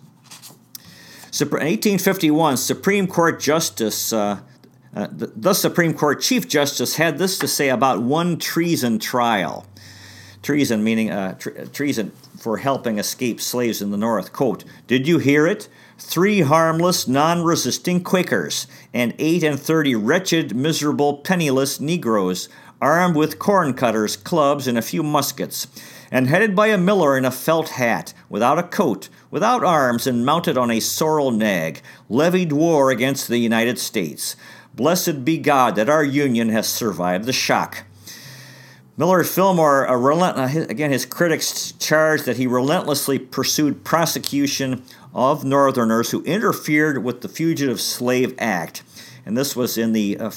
In 1.39 1.47
1851, 1.47 2.57
Supreme 2.57 3.07
Court 3.07 3.39
Justice. 3.39 4.11
Uh, 4.11 4.41
uh, 4.93 5.07
the, 5.09 5.27
the 5.27 5.53
Supreme 5.53 5.93
Court 5.93 6.21
Chief 6.21 6.47
Justice 6.47 6.95
had 6.95 7.17
this 7.17 7.39
to 7.39 7.47
say 7.47 7.69
about 7.69 8.01
one 8.01 8.38
treason 8.38 8.99
trial. 8.99 9.65
Treason 10.41 10.84
meaning 10.84 11.09
tre- 11.38 11.65
treason 11.67 12.11
for 12.38 12.57
helping 12.57 12.97
escape 12.97 13.39
slaves 13.39 13.82
in 13.82 13.91
the 13.91 13.97
North. 13.97 14.34
Quote, 14.34 14.65
Did 14.88 15.07
you 15.07 15.19
hear 15.19 15.47
it? 15.47 15.69
Three 15.97 16.41
harmless, 16.41 17.07
non 17.07 17.43
resisting 17.43 18.03
Quakers, 18.03 18.65
and 18.93 19.13
eight 19.19 19.43
and 19.43 19.59
thirty 19.59 19.93
wretched, 19.95 20.55
miserable, 20.55 21.17
penniless 21.17 21.79
Negroes, 21.79 22.49
armed 22.82 23.15
with 23.15 23.39
corn 23.39 23.73
cutters, 23.73 24.17
clubs, 24.17 24.67
and 24.67 24.77
a 24.77 24.82
few 24.82 25.03
muskets, 25.03 25.67
and 26.11 26.27
headed 26.27 26.55
by 26.55 26.67
a 26.67 26.77
miller 26.77 27.17
in 27.17 27.23
a 27.23 27.32
felt 27.32 27.69
hat, 27.69 28.13
without 28.27 28.59
a 28.59 28.63
coat, 28.63 29.07
without 29.29 29.63
arms, 29.63 30.07
and 30.07 30.25
mounted 30.25 30.57
on 30.57 30.71
a 30.71 30.79
sorrel 30.79 31.32
nag, 31.32 31.82
levied 32.09 32.51
war 32.51 32.91
against 32.91 33.27
the 33.27 33.38
United 33.38 33.79
States. 33.79 34.36
Blessed 34.73 35.23
be 35.23 35.38
God 35.38 35.75
that 35.75 35.89
our 35.89 36.03
Union 36.03 36.49
has 36.49 36.67
survived 36.67 37.25
the 37.25 37.34
shock. 37.34 37.86
Millard 38.97 39.27
Fillmore, 39.27 39.88
relent- 39.97 40.38
uh, 40.38 40.65
again, 40.69 40.91
his 40.91 41.05
critics 41.05 41.73
charged 41.79 42.25
that 42.25 42.38
he 42.38 42.45
relentlessly 42.45 43.17
pursued 43.17 43.84
prosecution 43.84 44.84
of 45.13 45.43
Northerners 45.43 46.11
who 46.11 46.23
interfered 46.23 47.03
with 47.03 47.21
the 47.21 47.29
Fugitive 47.29 47.79
Slave 47.79 48.36
Act. 48.38 48.84
And 49.25 49.38
this 49.38 49.55
was 49.55 49.77
in, 49.77 49.93
the, 49.93 50.17
uh, 50.17 50.32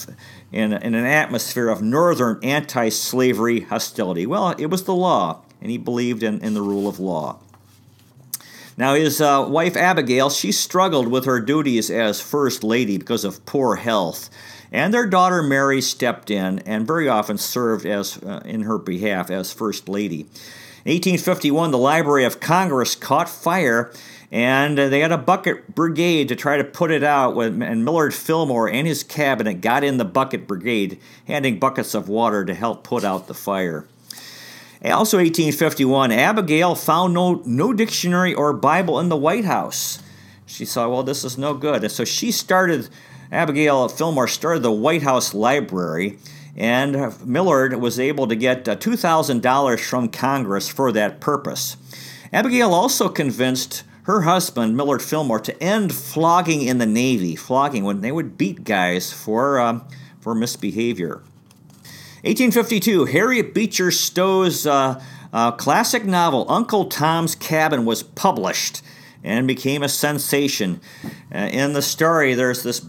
in, 0.55 0.73
in 0.73 0.95
an 0.95 1.05
atmosphere 1.05 1.69
of 1.69 1.83
Northern 1.83 2.39
anti 2.43 2.89
slavery 2.89 3.61
hostility. 3.61 4.25
Well, 4.25 4.55
it 4.59 4.67
was 4.67 4.85
the 4.85 4.95
law, 4.95 5.43
and 5.61 5.71
he 5.71 5.79
believed 5.79 6.23
in, 6.23 6.41
in 6.41 6.55
the 6.55 6.63
rule 6.63 6.89
of 6.89 7.01
law. 7.01 7.41
Now, 8.77 8.95
his 8.95 9.21
uh, 9.21 9.47
wife 9.49 9.77
Abigail, 9.77 10.31
she 10.31 10.53
struggled 10.53 11.09
with 11.09 11.27
her 11.27 11.41
duties 11.41 11.91
as 11.91 12.21
First 12.21 12.65
Lady 12.65 12.99
because 12.99 13.25
of 13.25 13.45
poor 13.47 13.77
health 13.77 14.31
and 14.75 14.93
their 14.93 15.07
daughter 15.07 15.41
Mary 15.41 15.81
stepped 15.81 16.33
in 16.33 16.59
and 16.61 16.85
very 16.85 17.09
often 17.09 17.39
served 17.39 17.87
as 17.87 18.19
uh, 18.25 18.41
in 18.45 18.63
her 18.63 18.77
behalf 18.77 19.31
as 19.31 19.53
First 19.53 19.89
Lady. 19.89 20.23
In 20.85 20.93
1851, 20.93 21.71
the 21.71 21.79
Library 21.79 22.25
of 22.25 22.41
Congress 22.41 22.97
caught 22.97 23.29
fire, 23.29 23.93
and 24.35 24.80
uh, 24.80 24.89
they 24.89 24.99
had 24.99 25.12
a 25.12 25.16
bucket 25.16 25.76
brigade 25.76 26.26
to 26.26 26.35
try 26.35 26.57
to 26.57 26.64
put 26.64 26.91
it 26.91 27.05
out. 27.05 27.39
And 27.39 27.85
Millard 27.85 28.12
Fillmore 28.12 28.68
and 28.68 28.85
his 28.85 29.05
cabinet 29.05 29.61
got 29.61 29.85
in 29.85 29.97
the 29.97 30.05
bucket 30.05 30.49
brigade, 30.49 30.99
handing 31.28 31.61
buckets 31.61 31.95
of 31.95 32.09
water 32.09 32.45
to 32.45 32.53
help 32.53 32.82
put 32.82 33.05
out 33.05 33.28
the 33.28 33.35
fire. 33.35 33.87
Also, 34.85 35.18
1851, 35.18 36.11
Abigail 36.11 36.74
found 36.74 37.14
no, 37.14 37.43
no 37.47 37.72
dictionary 37.72 38.35
or 38.35 38.53
Bible 38.53 38.99
in 38.99 39.09
the 39.09 39.16
White 39.16 39.45
House. 39.45 40.03
She 40.47 40.64
saw, 40.64 40.89
well, 40.89 41.05
this 41.05 41.24
is 41.24 41.39
no 41.39 41.55
good. 41.55 41.85
And 41.85 41.93
so 41.93 42.05
she 42.05 42.32
started 42.32 42.89
Abigail 43.30 43.89
Fillmore 43.89 44.26
started 44.26 44.64
the 44.64 44.72
White 44.72 45.03
House 45.03 45.32
Library, 45.32 46.18
and 46.57 47.14
Millard 47.24 47.74
was 47.76 48.01
able 48.01 48.26
to 48.26 48.35
get 48.35 48.68
uh, 48.68 48.74
$2,000 48.74 49.80
from 49.89 50.09
Congress 50.09 50.68
for 50.68 50.91
that 50.91 51.20
purpose. 51.20 51.76
Abigail 52.32 52.74
also 52.74 53.09
convinced 53.09 53.85
her 54.05 54.23
husband, 54.23 54.77
Millard 54.77 55.03
Fillmore, 55.03 55.41
to 55.41 55.63
end 55.63 55.95
flogging 55.95 56.63
in 56.63 56.79
the 56.79 56.87
Navy, 56.87 57.37
flogging 57.37 57.85
when 57.85 58.01
they 58.01 58.13
would 58.13 58.37
beat 58.39 58.65
guys 58.65 59.13
for, 59.13 59.59
uh, 59.59 59.81
for 60.21 60.35
misbehavior. 60.35 61.23
1852, 62.23 63.07
Harriet 63.07 63.53
Beecher 63.53 63.91
Stowe's 63.91 64.67
uh, 64.67 65.03
uh, 65.33 65.53
classic 65.53 66.05
novel, 66.05 66.47
Uncle 66.49 66.87
Tom's 66.87 67.35
Cabin, 67.35 67.85
was 67.85 68.03
published 68.03 68.83
and 69.25 69.49
became 69.49 69.83
a 69.83 69.89
sensation. 69.89 70.81
Uh, 71.35 71.39
in 71.51 71.72
the 71.72 71.81
story, 71.81 72.35
there's 72.35 72.62
this 72.62 72.87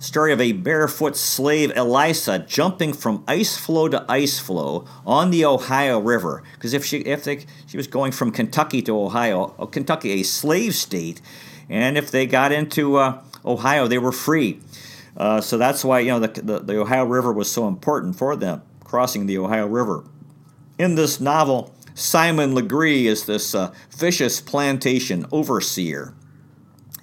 story 0.00 0.32
of 0.32 0.40
a 0.40 0.52
barefoot 0.52 1.16
slave, 1.16 1.72
Eliza, 1.76 2.40
jumping 2.40 2.92
from 2.92 3.22
ice 3.28 3.56
floe 3.56 3.88
to 3.88 4.04
ice 4.08 4.40
floe 4.40 4.84
on 5.06 5.30
the 5.30 5.44
Ohio 5.44 6.00
River. 6.00 6.42
Because 6.54 6.74
if 6.74 6.84
she 6.84 6.98
if 6.98 7.22
they, 7.22 7.46
she 7.66 7.76
was 7.76 7.86
going 7.86 8.10
from 8.10 8.32
Kentucky 8.32 8.82
to 8.82 9.00
Ohio, 9.00 9.54
oh, 9.58 9.66
Kentucky, 9.66 10.10
a 10.10 10.22
slave 10.24 10.74
state, 10.74 11.22
and 11.70 11.96
if 11.96 12.10
they 12.10 12.26
got 12.26 12.50
into 12.50 12.96
uh, 12.96 13.22
Ohio, 13.44 13.86
they 13.86 13.98
were 13.98 14.12
free. 14.12 14.60
Uh, 15.16 15.40
so 15.40 15.56
that's 15.56 15.84
why 15.84 16.00
you 16.00 16.10
know 16.10 16.18
the, 16.18 16.42
the, 16.42 16.58
the 16.58 16.80
Ohio 16.80 17.04
River 17.04 17.32
was 17.32 17.50
so 17.50 17.68
important 17.68 18.16
for 18.16 18.34
them, 18.34 18.60
crossing 18.82 19.26
the 19.26 19.38
Ohio 19.38 19.66
River. 19.66 20.04
In 20.78 20.96
this 20.96 21.20
novel, 21.20 21.72
Simon 21.96 22.54
Legree 22.54 23.06
is 23.06 23.24
this 23.24 23.54
uh, 23.54 23.72
vicious 23.90 24.38
plantation 24.42 25.24
overseer, 25.32 26.12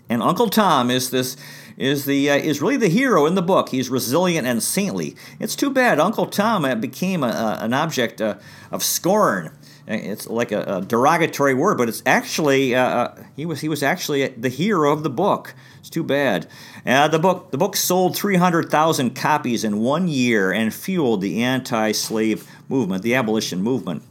and 0.08 0.22
Uncle 0.22 0.50
Tom 0.50 0.92
is 0.92 1.10
this 1.10 1.36
is 1.78 2.06
the 2.06 2.30
uh, 2.30 2.36
is 2.36 2.62
really 2.62 2.78
the 2.78 2.90
hero 2.90 3.26
in 3.26 3.34
the 3.34 3.42
book. 3.42 3.70
He's 3.70 3.90
resilient 3.90 4.46
and 4.46 4.62
saintly. 4.62 5.16
It's 5.40 5.56
too 5.56 5.72
bad 5.72 6.00
Uncle 6.00 6.28
Tom 6.28 6.64
uh, 6.64 6.76
became 6.76 7.24
a, 7.24 7.28
a, 7.28 7.66
an 7.66 7.74
object 7.74 8.22
uh, 8.22 8.36
of 8.72 8.84
scorn. 8.84 9.58
It's 9.88 10.28
like 10.28 10.52
a, 10.52 10.62
a, 10.62 10.82
derogatory 10.82 11.56
word, 11.56 11.80
but 11.80 11.90
it's 11.90 12.04
actually 12.06 12.76
uh, 12.76 12.86
uh, 12.86 13.24
he 13.36 13.48
was 13.48 13.62
he 13.62 13.70
was 13.70 13.82
actually 13.82 14.28
the 14.28 14.50
hero 14.50 14.94
of 14.94 15.02
the 15.02 15.10
book. 15.10 15.56
It's 15.80 15.90
too 15.90 16.04
bad. 16.04 16.48
Uh, 16.86 17.08
the 17.08 17.18
book 17.18 17.50
the 17.50 17.58
book 17.58 17.76
sold 17.76 18.16
three 18.16 18.36
hundred 18.36 18.70
thousand 18.70 19.16
copies 19.16 19.64
in 19.64 19.80
one 19.80 20.08
year 20.08 20.52
and 20.52 20.72
fueled 20.72 21.22
the 21.22 21.42
anti-slave 21.42 22.48
movement, 22.70 23.02
the 23.02 23.16
abolition 23.16 23.64
movement. 23.64 24.04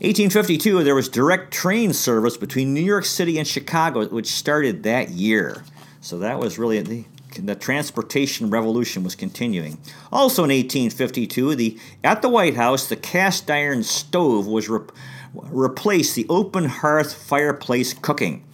1852, 0.00 0.84
there 0.84 0.94
was 0.94 1.08
direct 1.08 1.54
train 1.54 1.94
service 1.94 2.36
between 2.36 2.74
New 2.74 2.82
York 2.82 3.06
City 3.06 3.38
and 3.38 3.48
Chicago, 3.48 4.06
which 4.08 4.26
started 4.26 4.82
that 4.82 5.08
year. 5.08 5.64
So 6.02 6.18
that 6.18 6.38
was 6.38 6.58
really 6.58 6.82
the, 6.82 7.04
the 7.40 7.54
transportation 7.54 8.50
revolution 8.50 9.04
was 9.04 9.14
continuing. 9.14 9.78
Also 10.12 10.44
in 10.44 10.50
1852, 10.50 11.54
the 11.54 11.78
at 12.04 12.20
the 12.20 12.28
White 12.28 12.56
House, 12.56 12.86
the 12.86 12.96
cast 12.96 13.50
iron 13.50 13.82
stove 13.82 14.46
was 14.46 14.68
re- 14.68 14.86
replaced 15.32 16.14
the 16.14 16.26
open 16.28 16.66
hearth 16.66 17.14
fireplace 17.14 17.94
cooking. 17.94 18.44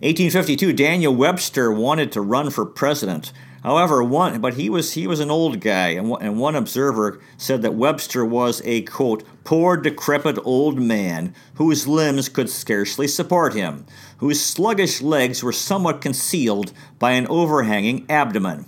1852, 0.00 0.72
Daniel 0.72 1.14
Webster 1.14 1.70
wanted 1.70 2.10
to 2.12 2.20
run 2.20 2.50
for 2.50 2.66
president. 2.66 3.32
However, 3.62 4.02
one 4.02 4.40
but 4.40 4.54
he 4.54 4.70
was 4.70 4.92
he 4.92 5.06
was 5.06 5.20
an 5.20 5.30
old 5.30 5.60
guy, 5.60 5.88
and 5.88 6.14
and 6.20 6.38
one 6.38 6.54
observer 6.54 7.20
said 7.36 7.62
that 7.62 7.74
Webster 7.74 8.24
was 8.24 8.62
a 8.64 8.82
quote 8.82 9.24
poor 9.48 9.78
decrepit 9.78 10.38
old 10.44 10.78
man 10.78 11.34
whose 11.54 11.88
limbs 11.88 12.28
could 12.28 12.50
scarcely 12.50 13.08
support 13.08 13.54
him, 13.54 13.86
whose 14.18 14.38
sluggish 14.38 15.00
legs 15.00 15.42
were 15.42 15.54
somewhat 15.54 16.02
concealed 16.02 16.70
by 16.98 17.12
an 17.12 17.26
overhanging 17.28 18.04
abdomen. 18.10 18.66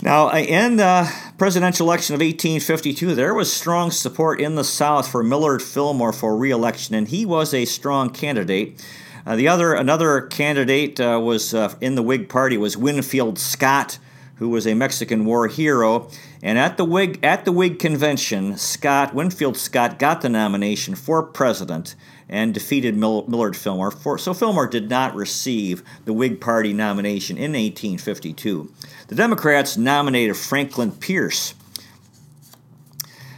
Now, 0.00 0.32
in 0.32 0.76
the 0.76 1.12
presidential 1.36 1.86
election 1.86 2.14
of 2.14 2.22
1852, 2.22 3.14
there 3.14 3.34
was 3.34 3.52
strong 3.52 3.90
support 3.90 4.40
in 4.40 4.54
the 4.54 4.64
South 4.64 5.08
for 5.08 5.22
Millard 5.22 5.60
Fillmore 5.60 6.14
for 6.14 6.38
reelection, 6.38 6.94
and 6.94 7.06
he 7.06 7.26
was 7.26 7.52
a 7.52 7.66
strong 7.66 8.08
candidate. 8.08 8.82
Uh, 9.26 9.36
the 9.36 9.48
other 9.48 9.74
another 9.74 10.22
candidate 10.22 10.98
uh, 10.98 11.20
was 11.22 11.52
uh, 11.52 11.74
in 11.82 11.96
the 11.96 12.02
Whig 12.02 12.30
Party 12.30 12.56
was 12.56 12.78
Winfield 12.78 13.38
Scott, 13.38 13.98
who 14.36 14.48
was 14.48 14.66
a 14.66 14.72
Mexican 14.72 15.26
war 15.26 15.48
hero. 15.48 16.08
And 16.44 16.58
at 16.58 16.76
the 16.76 16.84
Whig 16.84 17.18
at 17.22 17.46
the 17.46 17.52
Whig 17.52 17.78
convention, 17.78 18.58
Scott 18.58 19.14
Winfield 19.14 19.56
Scott 19.56 19.98
got 19.98 20.20
the 20.20 20.28
nomination 20.28 20.94
for 20.94 21.22
president 21.22 21.94
and 22.28 22.52
defeated 22.52 22.94
Millard 22.94 23.56
Fillmore. 23.56 23.90
For, 23.90 24.18
so 24.18 24.34
Fillmore 24.34 24.66
did 24.66 24.90
not 24.90 25.14
receive 25.14 25.82
the 26.04 26.12
Whig 26.12 26.42
Party 26.42 26.74
nomination 26.74 27.38
in 27.38 27.52
1852. 27.52 28.70
The 29.08 29.14
Democrats 29.14 29.78
nominated 29.78 30.36
Franklin 30.36 30.92
Pierce. 30.92 31.54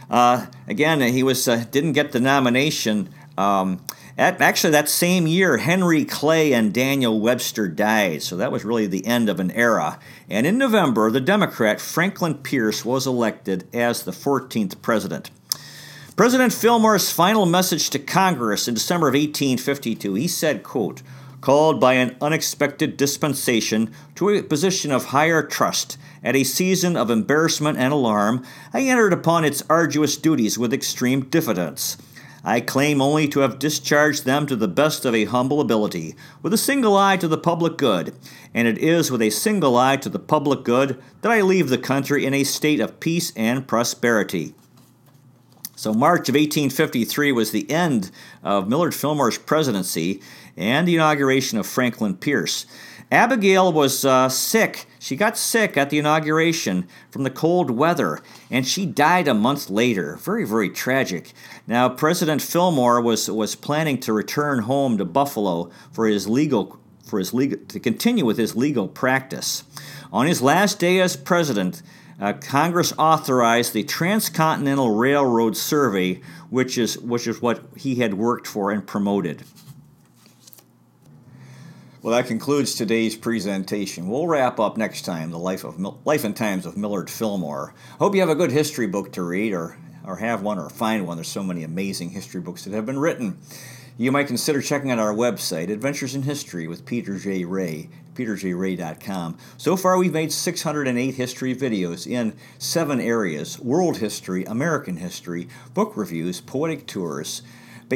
Uh, 0.09 0.47
again, 0.67 0.99
he 0.99 1.23
was 1.23 1.47
uh, 1.47 1.63
didn't 1.71 1.93
get 1.93 2.11
the 2.11 2.19
nomination. 2.19 3.07
Um, 3.37 3.79
actually, 4.17 4.71
that 4.71 4.89
same 4.89 5.27
year, 5.27 5.57
Henry 5.57 6.03
Clay 6.03 6.53
and 6.53 6.73
Daniel 6.73 7.19
Webster 7.19 7.67
died, 7.67 8.23
so 8.23 8.35
that 8.37 8.51
was 8.51 8.65
really 8.65 8.87
the 8.87 9.05
end 9.05 9.29
of 9.29 9.39
an 9.39 9.51
era. 9.51 9.99
And 10.29 10.47
in 10.47 10.57
November, 10.57 11.11
the 11.11 11.21
Democrat 11.21 11.79
Franklin 11.79 12.35
Pierce 12.35 12.83
was 12.83 13.05
elected 13.05 13.67
as 13.73 14.03
the 14.03 14.11
14th 14.11 14.81
president. 14.81 15.29
President 16.15 16.51
Fillmore's 16.51 17.11
final 17.11 17.45
message 17.45 17.91
to 17.91 17.99
Congress 17.99 18.67
in 18.67 18.73
December 18.73 19.07
of 19.07 19.13
1852, 19.13 20.15
he 20.15 20.27
said, 20.27 20.63
quote, 20.63 21.03
called 21.41 21.79
by 21.79 21.93
an 21.93 22.15
unexpected 22.19 22.97
dispensation 22.97 23.93
to 24.15 24.29
a 24.29 24.41
position 24.41 24.91
of 24.91 25.05
higher 25.05 25.43
trust 25.43 25.97
at 26.23 26.35
a 26.35 26.43
season 26.43 26.97
of 26.97 27.11
embarrassment 27.11 27.77
and 27.77 27.93
alarm, 27.93 28.43
I 28.73 28.81
entered 28.81 29.13
upon 29.13 29.45
its 29.45 29.61
arduous 29.69 30.17
duties 30.17 30.57
with 30.57 30.73
extreme 30.73 31.25
diffidence. 31.25 31.97
I 32.43 32.61
claim 32.61 33.01
only 33.01 33.27
to 33.29 33.39
have 33.41 33.59
discharged 33.59 34.25
them 34.25 34.45
to 34.47 34.55
the 34.55 34.67
best 34.67 35.05
of 35.05 35.15
a 35.15 35.25
humble 35.25 35.59
ability, 35.59 36.15
with 36.41 36.53
a 36.53 36.57
single 36.57 36.95
eye 36.95 37.17
to 37.17 37.27
the 37.27 37.37
public 37.37 37.77
good, 37.77 38.15
and 38.53 38.67
it 38.67 38.77
is 38.77 39.11
with 39.11 39.21
a 39.21 39.29
single 39.29 39.75
eye 39.75 39.97
to 39.97 40.09
the 40.09 40.19
public 40.19 40.63
good 40.63 41.01
that 41.21 41.31
I 41.31 41.41
leave 41.41 41.69
the 41.69 41.77
country 41.77 42.25
in 42.25 42.33
a 42.33 42.43
state 42.43 42.79
of 42.79 42.99
peace 42.99 43.33
and 43.35 43.67
prosperity. 43.67 44.53
So, 45.75 45.93
March 45.93 46.27
of 46.27 46.33
1853 46.33 47.31
was 47.31 47.51
the 47.51 47.69
end 47.69 48.09
of 48.43 48.67
Millard 48.67 48.95
Fillmore's 48.95 49.37
presidency 49.37 50.21
and 50.55 50.87
the 50.87 50.95
inauguration 50.95 51.59
of 51.59 51.67
Franklin 51.67 52.17
Pierce. 52.17 52.65
Abigail 53.11 53.71
was 53.71 54.03
uh, 54.03 54.27
sick. 54.27 54.85
She 54.99 55.15
got 55.15 55.37
sick 55.37 55.77
at 55.77 55.89
the 55.89 55.99
inauguration 55.99 56.87
from 57.09 57.23
the 57.23 57.29
cold 57.29 57.69
weather, 57.69 58.19
and 58.51 58.67
she 58.67 58.85
died 58.85 59.29
a 59.29 59.33
month 59.33 59.69
later. 59.69 60.17
Very, 60.17 60.43
very 60.43 60.69
tragic. 60.69 61.31
Now, 61.65 61.87
President 61.87 62.41
Fillmore 62.41 62.99
was, 63.01 63.31
was 63.31 63.55
planning 63.55 63.99
to 64.01 64.11
return 64.11 64.59
home 64.59 64.97
to 64.97 65.05
Buffalo 65.05 65.71
for 65.91 66.07
his 66.07 66.27
legal 66.27 66.79
for 67.07 67.19
his 67.19 67.33
legal 67.33 67.57
to 67.67 67.79
continue 67.79 68.25
with 68.25 68.37
his 68.37 68.57
legal 68.57 68.85
practice. 68.89 69.63
On 70.11 70.27
his 70.27 70.41
last 70.41 70.77
day 70.77 70.99
as 70.99 71.15
president, 71.15 71.81
uh, 72.19 72.33
Congress 72.33 72.93
authorized 72.97 73.71
the 73.71 73.83
Transcontinental 73.83 74.93
Railroad 74.93 75.55
Survey, 75.55 76.19
which 76.49 76.77
is 76.77 76.97
which 76.97 77.25
is 77.25 77.41
what 77.41 77.63
he 77.77 77.95
had 77.95 78.15
worked 78.15 78.45
for 78.45 78.71
and 78.71 78.85
promoted. 78.85 79.43
Well, 82.07 82.15
that 82.15 82.27
concludes 82.27 82.73
today's 82.73 83.17
presentation. 83.17 84.07
We'll 84.07 84.27
wrap 84.27 84.61
up 84.61 84.77
next 84.77 85.01
time 85.01 85.29
the 85.29 85.37
life 85.37 85.65
of 85.65 85.77
life 86.05 86.23
and 86.23 86.33
times 86.33 86.65
of 86.65 86.77
Millard 86.77 87.09
Fillmore. 87.09 87.73
Hope 87.99 88.15
you 88.15 88.21
have 88.21 88.29
a 88.29 88.35
good 88.35 88.53
history 88.53 88.87
book 88.87 89.11
to 89.11 89.23
read, 89.23 89.51
or 89.51 89.77
or 90.05 90.15
have 90.15 90.41
one, 90.41 90.57
or 90.57 90.69
find 90.69 91.05
one. 91.05 91.17
There's 91.17 91.27
so 91.27 91.43
many 91.43 91.63
amazing 91.63 92.11
history 92.11 92.39
books 92.39 92.63
that 92.63 92.71
have 92.71 92.85
been 92.85 92.97
written. 92.97 93.37
You 93.97 94.13
might 94.13 94.27
consider 94.27 94.61
checking 94.61 94.89
out 94.89 94.99
our 94.99 95.13
website, 95.13 95.69
Adventures 95.69 96.15
in 96.15 96.21
History 96.21 96.65
with 96.65 96.85
Peter 96.85 97.17
J. 97.17 97.43
Ray, 97.43 97.89
peterjray.com. 98.13 99.37
So 99.57 99.75
far, 99.75 99.97
we've 99.97 100.13
made 100.13 100.31
608 100.31 101.13
history 101.13 101.53
videos 101.53 102.09
in 102.09 102.37
seven 102.57 103.01
areas 103.01 103.59
world 103.59 103.97
history, 103.97 104.45
American 104.45 104.95
history, 104.95 105.49
book 105.73 105.97
reviews, 105.97 106.39
poetic 106.39 106.87
tours, 106.87 107.41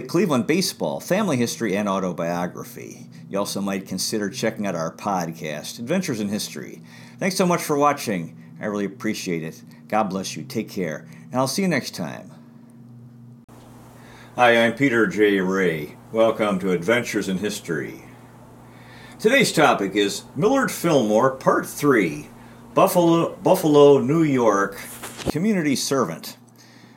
Cleveland 0.09 0.47
baseball, 0.47 0.99
family 0.99 1.37
history, 1.37 1.77
and 1.77 1.87
autobiography. 1.87 3.07
You 3.31 3.39
also 3.39 3.61
might 3.61 3.87
consider 3.87 4.29
checking 4.29 4.67
out 4.67 4.75
our 4.75 4.93
podcast, 4.93 5.79
Adventures 5.79 6.19
in 6.19 6.27
History. 6.27 6.81
Thanks 7.17 7.37
so 7.37 7.45
much 7.45 7.63
for 7.63 7.77
watching. 7.77 8.35
I 8.59 8.65
really 8.65 8.83
appreciate 8.83 9.41
it. 9.41 9.63
God 9.87 10.09
bless 10.09 10.35
you. 10.35 10.43
Take 10.43 10.69
care. 10.69 11.07
And 11.31 11.35
I'll 11.35 11.47
see 11.47 11.61
you 11.61 11.69
next 11.69 11.95
time. 11.95 12.29
Hi, 14.35 14.65
I'm 14.65 14.73
Peter 14.73 15.07
J. 15.07 15.39
Ray. 15.39 15.95
Welcome 16.11 16.59
to 16.59 16.73
Adventures 16.73 17.29
in 17.29 17.37
History. 17.37 18.03
Today's 19.17 19.53
topic 19.53 19.95
is 19.95 20.23
Millard 20.35 20.69
Fillmore, 20.69 21.31
Part 21.31 21.65
3 21.65 22.27
Buffalo, 22.73 23.37
Buffalo, 23.37 23.99
New 23.99 24.23
York, 24.23 24.77
Community 25.29 25.77
Servant. 25.77 26.35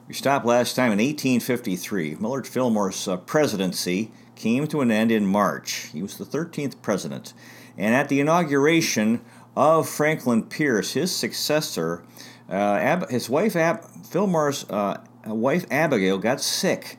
We 0.08 0.14
stopped 0.14 0.44
last 0.44 0.74
time 0.74 0.90
in 0.90 0.98
1853. 0.98 2.16
Millard 2.16 2.48
Fillmore's 2.48 3.06
uh, 3.06 3.18
presidency 3.18 4.10
came 4.44 4.66
to 4.66 4.82
an 4.82 4.90
end 4.90 5.10
in 5.10 5.24
March. 5.24 5.88
He 5.94 6.02
was 6.02 6.18
the 6.18 6.26
13th 6.26 6.82
president. 6.82 7.32
And 7.78 7.94
at 7.94 8.10
the 8.10 8.20
inauguration 8.20 9.24
of 9.56 9.88
Franklin 9.88 10.42
Pierce, 10.42 10.92
his 10.92 11.16
successor, 11.16 12.04
uh, 12.50 12.52
Ab- 12.52 13.08
his 13.08 13.30
wife, 13.30 13.56
Ab- 13.56 13.86
Fillmore's 14.06 14.68
uh, 14.68 15.02
wife 15.24 15.64
Abigail, 15.70 16.18
got 16.18 16.42
sick. 16.42 16.98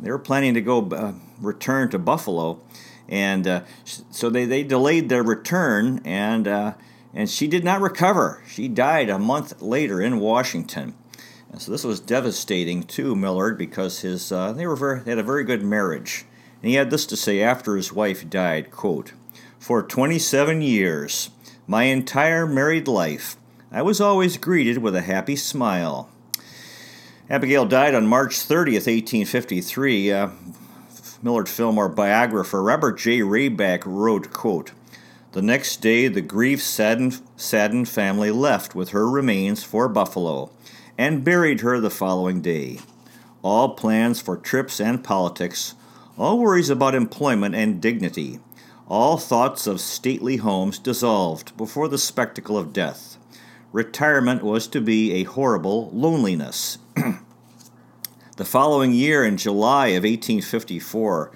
They 0.00 0.10
were 0.10 0.18
planning 0.18 0.54
to 0.54 0.62
go 0.62 0.88
uh, 0.88 1.12
return 1.38 1.90
to 1.90 1.98
Buffalo, 1.98 2.62
and 3.10 3.46
uh, 3.46 3.60
so 3.84 4.30
they, 4.30 4.46
they 4.46 4.62
delayed 4.62 5.10
their 5.10 5.22
return, 5.22 6.00
and 6.02 6.48
uh, 6.48 6.74
and 7.12 7.28
she 7.28 7.46
did 7.46 7.62
not 7.62 7.82
recover. 7.82 8.42
She 8.48 8.68
died 8.68 9.10
a 9.10 9.18
month 9.18 9.60
later 9.60 10.00
in 10.00 10.18
Washington. 10.18 10.94
And 11.50 11.60
so 11.60 11.72
this 11.72 11.84
was 11.84 12.00
devastating 12.00 12.84
to 12.84 13.14
Millard 13.14 13.58
because 13.58 14.00
his 14.00 14.32
uh, 14.32 14.52
they 14.52 14.66
were 14.66 14.76
very, 14.76 15.00
they 15.00 15.10
had 15.10 15.18
a 15.18 15.22
very 15.22 15.44
good 15.44 15.62
marriage. 15.62 16.24
And 16.66 16.72
he 16.72 16.78
had 16.78 16.90
this 16.90 17.06
to 17.06 17.16
say 17.16 17.40
after 17.40 17.76
his 17.76 17.92
wife 17.92 18.28
died, 18.28 18.72
quote, 18.72 19.12
For 19.56 19.84
27 19.84 20.62
years, 20.62 21.30
my 21.68 21.84
entire 21.84 22.44
married 22.44 22.88
life, 22.88 23.36
I 23.70 23.82
was 23.82 24.00
always 24.00 24.36
greeted 24.36 24.78
with 24.78 24.96
a 24.96 25.02
happy 25.02 25.36
smile. 25.36 26.10
Abigail 27.30 27.66
died 27.66 27.94
on 27.94 28.08
March 28.08 28.34
30th, 28.34 28.88
1853. 28.88 30.10
Uh, 30.10 30.30
Millard 31.22 31.48
Fillmore 31.48 31.88
biographer 31.88 32.60
Robert 32.60 32.98
J. 32.98 33.20
Rayback 33.20 33.84
wrote, 33.86 34.32
quote, 34.32 34.72
The 35.30 35.42
next 35.42 35.76
day 35.76 36.08
the 36.08 36.20
grief-saddened 36.20 37.22
saddened 37.36 37.88
family 37.88 38.32
left 38.32 38.74
with 38.74 38.88
her 38.88 39.08
remains 39.08 39.62
for 39.62 39.88
Buffalo 39.88 40.50
and 40.98 41.22
buried 41.22 41.60
her 41.60 41.78
the 41.78 41.90
following 41.90 42.40
day. 42.40 42.80
All 43.42 43.76
plans 43.76 44.20
for 44.20 44.36
trips 44.36 44.80
and 44.80 45.04
politics 45.04 45.76
all 46.18 46.38
worries 46.38 46.70
about 46.70 46.94
employment 46.94 47.54
and 47.54 47.80
dignity, 47.80 48.40
all 48.88 49.18
thoughts 49.18 49.66
of 49.66 49.80
stately 49.80 50.36
homes 50.36 50.78
dissolved 50.78 51.56
before 51.56 51.88
the 51.88 51.98
spectacle 51.98 52.56
of 52.56 52.72
death. 52.72 53.18
Retirement 53.72 54.42
was 54.42 54.66
to 54.68 54.80
be 54.80 55.12
a 55.12 55.24
horrible 55.24 55.90
loneliness. 55.90 56.78
the 58.36 58.44
following 58.44 58.92
year, 58.92 59.24
in 59.24 59.36
July 59.36 59.88
of 59.88 60.04
1854, 60.04 61.32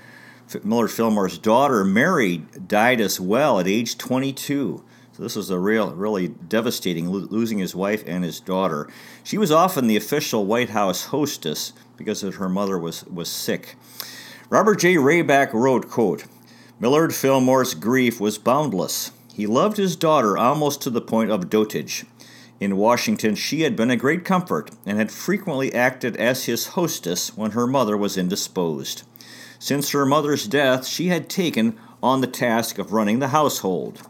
Millard 0.65 0.91
Fillmore's 0.91 1.39
daughter, 1.39 1.85
Mary, 1.85 2.39
died 2.67 3.01
as 3.01 3.21
well 3.21 3.61
at 3.61 3.69
age 3.69 3.99
22. 3.99 4.83
So 5.13 5.23
this 5.23 5.37
was 5.37 5.51
a 5.51 5.59
real, 5.59 5.93
really 5.95 6.29
devastating, 6.29 7.11
losing 7.11 7.59
his 7.59 7.75
wife 7.75 8.03
and 8.07 8.25
his 8.25 8.41
daughter. 8.41 8.89
She 9.23 9.37
was 9.37 9.53
often 9.53 9.87
the 9.87 9.97
official 9.97 10.47
White 10.47 10.71
House 10.71 11.07
hostess 11.07 11.75
because 11.99 12.23
her 12.23 12.49
mother 12.49 12.79
was, 12.79 13.05
was 13.05 13.29
sick. 13.29 13.77
Robert 14.51 14.81
J. 14.81 14.97
Rayback 14.97 15.53
wrote, 15.53 15.89
quote, 15.89 16.25
Millard 16.81 17.15
Fillmore's 17.15 17.73
grief 17.75 18.19
was 18.19 18.37
boundless. 18.37 19.13
He 19.33 19.47
loved 19.47 19.77
his 19.77 19.95
daughter 19.95 20.37
almost 20.37 20.83
to 20.83 20.91
the 20.91 21.01
point 21.01 21.31
of 21.31 21.49
dotage. 21.49 22.05
In 22.59 22.77
Washington, 22.77 23.37
she 23.37 23.61
had 23.61 23.77
been 23.77 23.93
a 23.93 23.97
great 23.97 24.25
comfort 24.25 24.73
and 24.85 24.99
had 24.99 25.13
frequently 25.13 25.73
acted 25.73 26.17
as 26.17 26.47
his 26.47 26.69
hostess 26.69 27.37
when 27.37 27.53
her 27.53 27.69
mother 27.69 27.97
was 27.97 28.19
indisposed. 28.19 29.05
Since 29.61 29.93
her 29.93 30.05
mother's 30.05 30.49
death, 30.49 30.85
she 30.85 31.07
had 31.07 31.31
taken 31.31 31.79
on 32.03 32.21
the 32.21 32.27
task 32.27 32.79
of 32.79 32.93
running 32.93 33.21
the 33.21 33.29
household. 33.29 34.01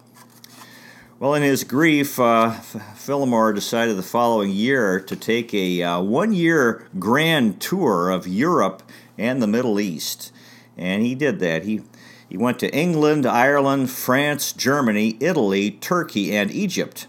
Well, 1.19 1.35
in 1.35 1.43
his 1.43 1.65
grief, 1.65 2.19
uh, 2.19 2.53
Fillmore 2.53 3.53
decided 3.53 3.99
the 3.99 4.03
following 4.03 4.53
year 4.53 5.01
to 5.01 5.17
take 5.17 5.53
a 5.53 5.83
uh, 5.83 6.01
one 6.01 6.33
year 6.33 6.89
grand 6.99 7.61
tour 7.61 8.09
of 8.09 8.27
Europe 8.27 8.83
and 9.21 9.41
the 9.41 9.47
Middle 9.47 9.79
East. 9.79 10.33
And 10.77 11.03
he 11.03 11.15
did 11.15 11.39
that. 11.41 11.65
He, 11.65 11.83
he 12.29 12.37
went 12.37 12.59
to 12.61 12.75
England, 12.75 13.27
Ireland, 13.27 13.91
France, 13.91 14.53
Germany, 14.53 15.17
Italy, 15.21 15.73
Turkey, 15.73 16.35
and 16.35 16.51
Egypt. 16.51 17.07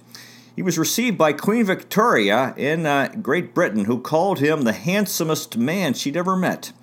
He 0.55 0.61
was 0.61 0.77
received 0.77 1.17
by 1.17 1.33
Queen 1.33 1.63
Victoria 1.63 2.53
in 2.57 2.85
uh, 2.85 3.13
Great 3.21 3.53
Britain, 3.53 3.85
who 3.85 4.01
called 4.01 4.39
him 4.39 4.61
the 4.61 4.73
handsomest 4.73 5.57
man 5.57 5.93
she'd 5.93 6.17
ever 6.17 6.35
met. 6.35 6.73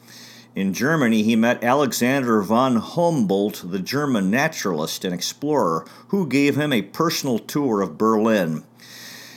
In 0.55 0.73
Germany, 0.73 1.23
he 1.23 1.37
met 1.37 1.63
Alexander 1.63 2.41
von 2.43 2.77
Humboldt, 2.77 3.63
the 3.65 3.79
German 3.79 4.31
naturalist 4.31 5.05
and 5.05 5.15
explorer, 5.15 5.87
who 6.09 6.27
gave 6.27 6.57
him 6.57 6.73
a 6.73 6.83
personal 6.83 7.39
tour 7.39 7.83
of 7.83 7.99
Berlin. 7.99 8.65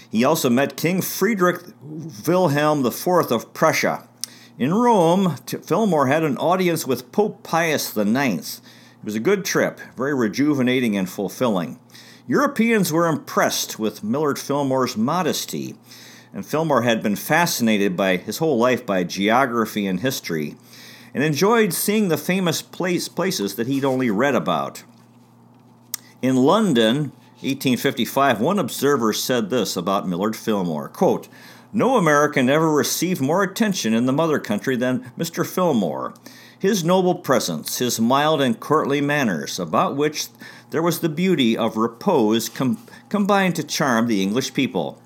He 0.10 0.24
also 0.24 0.50
met 0.50 0.78
King 0.78 1.02
Friedrich 1.02 1.62
Wilhelm 2.28 2.86
IV 2.86 3.32
of 3.32 3.54
Prussia. 3.54 4.08
In 4.62 4.76
Rome, 4.76 5.38
Fillmore 5.64 6.06
had 6.06 6.22
an 6.22 6.38
audience 6.38 6.86
with 6.86 7.12
Pope 7.12 7.42
Pius 7.42 7.98
IX. 7.98 8.60
It 8.60 9.04
was 9.04 9.16
a 9.16 9.20
good 9.20 9.44
trip, 9.44 9.80
very 9.98 10.14
rejuvenating 10.14 10.96
and 10.96 11.10
fulfilling. 11.10 11.80
Europeans 12.28 12.94
were 12.94 13.08
impressed 13.08 13.80
with 13.80 14.04
Millard 14.04 14.38
Fillmore's 14.38 14.96
modesty, 14.96 15.74
and 16.32 16.46
Fillmore 16.46 16.84
had 16.84 17.02
been 17.02 17.16
fascinated 17.16 17.98
by 17.98 18.18
his 18.18 18.38
whole 18.38 18.60
life 18.60 18.86
by 18.86 19.04
geography 19.04 19.88
and 19.88 20.02
history, 20.02 20.56
and 21.12 21.24
enjoyed 21.24 21.74
seeing 21.74 22.10
the 22.10 22.16
famous 22.16 22.62
place, 22.62 23.08
places 23.08 23.56
that 23.56 23.66
he'd 23.66 23.84
only 23.84 24.12
read 24.12 24.36
about. 24.36 24.84
In 26.22 26.36
London, 26.36 27.14
1855, 27.42 28.40
one 28.40 28.60
observer 28.60 29.12
said 29.12 29.50
this 29.50 29.76
about 29.76 30.08
Millard 30.08 30.36
Fillmore 30.36 30.88
quote, 30.88 31.28
No 31.74 31.96
American 31.96 32.50
ever 32.50 32.70
received 32.70 33.22
more 33.22 33.44
attention 33.44 33.94
in 33.94 34.06
the 34.06 34.12
mother 34.12 34.40
country 34.40 34.76
than 34.76 35.10
Mr. 35.18 35.48
Fillmore. 35.48 36.14
His 36.60 36.84
noble 36.84 37.16
presence, 37.16 37.78
his 37.78 37.98
mild 37.98 38.42
and 38.42 38.60
courtly 38.60 39.00
manners, 39.00 39.58
about 39.58 39.96
which 39.96 40.28
there 40.72 40.82
was 40.82 41.00
the 41.00 41.08
beauty 41.08 41.58
of 41.58 41.78
repose 41.78 42.50
com- 42.50 42.86
combined 43.08 43.56
to 43.56 43.64
charm 43.64 44.08
the 44.08 44.22
English 44.22 44.54
people. 44.54 45.02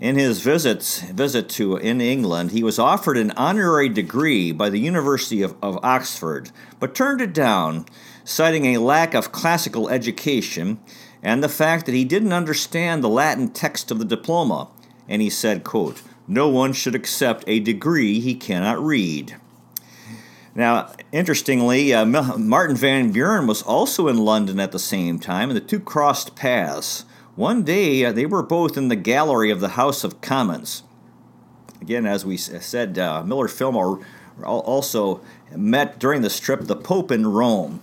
In 0.00 0.16
his 0.16 0.40
visits, 0.40 1.00
visit 1.00 1.50
to 1.50 1.76
in 1.76 2.00
England, 2.00 2.52
he 2.52 2.62
was 2.62 2.78
offered 2.78 3.18
an 3.18 3.32
honorary 3.32 3.90
degree 3.90 4.52
by 4.52 4.70
the 4.70 4.80
University 4.80 5.42
of, 5.42 5.56
of 5.62 5.78
Oxford, 5.82 6.52
but 6.80 6.94
turned 6.94 7.20
it 7.20 7.34
down, 7.34 7.84
citing 8.24 8.64
a 8.64 8.78
lack 8.78 9.12
of 9.12 9.30
classical 9.30 9.90
education 9.90 10.80
and 11.22 11.42
the 11.42 11.48
fact 11.50 11.84
that 11.84 11.94
he 11.94 12.04
didn't 12.04 12.32
understand 12.32 13.04
the 13.04 13.08
Latin 13.08 13.50
text 13.50 13.90
of 13.90 13.98
the 13.98 14.04
diploma. 14.04 14.68
And 15.08 15.22
he 15.22 15.30
said, 15.30 15.64
quote, 15.64 16.02
No 16.26 16.48
one 16.48 16.72
should 16.72 16.94
accept 16.94 17.44
a 17.46 17.60
degree 17.60 18.20
he 18.20 18.34
cannot 18.34 18.84
read. 18.84 19.36
Now, 20.54 20.92
interestingly, 21.12 21.92
uh, 21.92 22.06
Martin 22.06 22.76
Van 22.76 23.12
Buren 23.12 23.46
was 23.46 23.62
also 23.62 24.08
in 24.08 24.16
London 24.16 24.58
at 24.58 24.72
the 24.72 24.78
same 24.78 25.18
time, 25.18 25.50
and 25.50 25.56
the 25.56 25.60
two 25.60 25.80
crossed 25.80 26.34
paths. 26.34 27.04
One 27.34 27.62
day, 27.62 28.02
uh, 28.06 28.12
they 28.12 28.24
were 28.24 28.42
both 28.42 28.78
in 28.78 28.88
the 28.88 28.96
gallery 28.96 29.50
of 29.50 29.60
the 29.60 29.70
House 29.70 30.02
of 30.02 30.22
Commons. 30.22 30.82
Again, 31.82 32.06
as 32.06 32.24
we 32.24 32.38
said, 32.38 32.98
uh, 32.98 33.22
Millard 33.22 33.50
Fillmore 33.50 34.00
also 34.42 35.20
met 35.54 35.98
during 35.98 36.22
this 36.22 36.40
trip 36.40 36.62
the 36.62 36.74
Pope 36.74 37.10
in 37.10 37.26
Rome. 37.26 37.80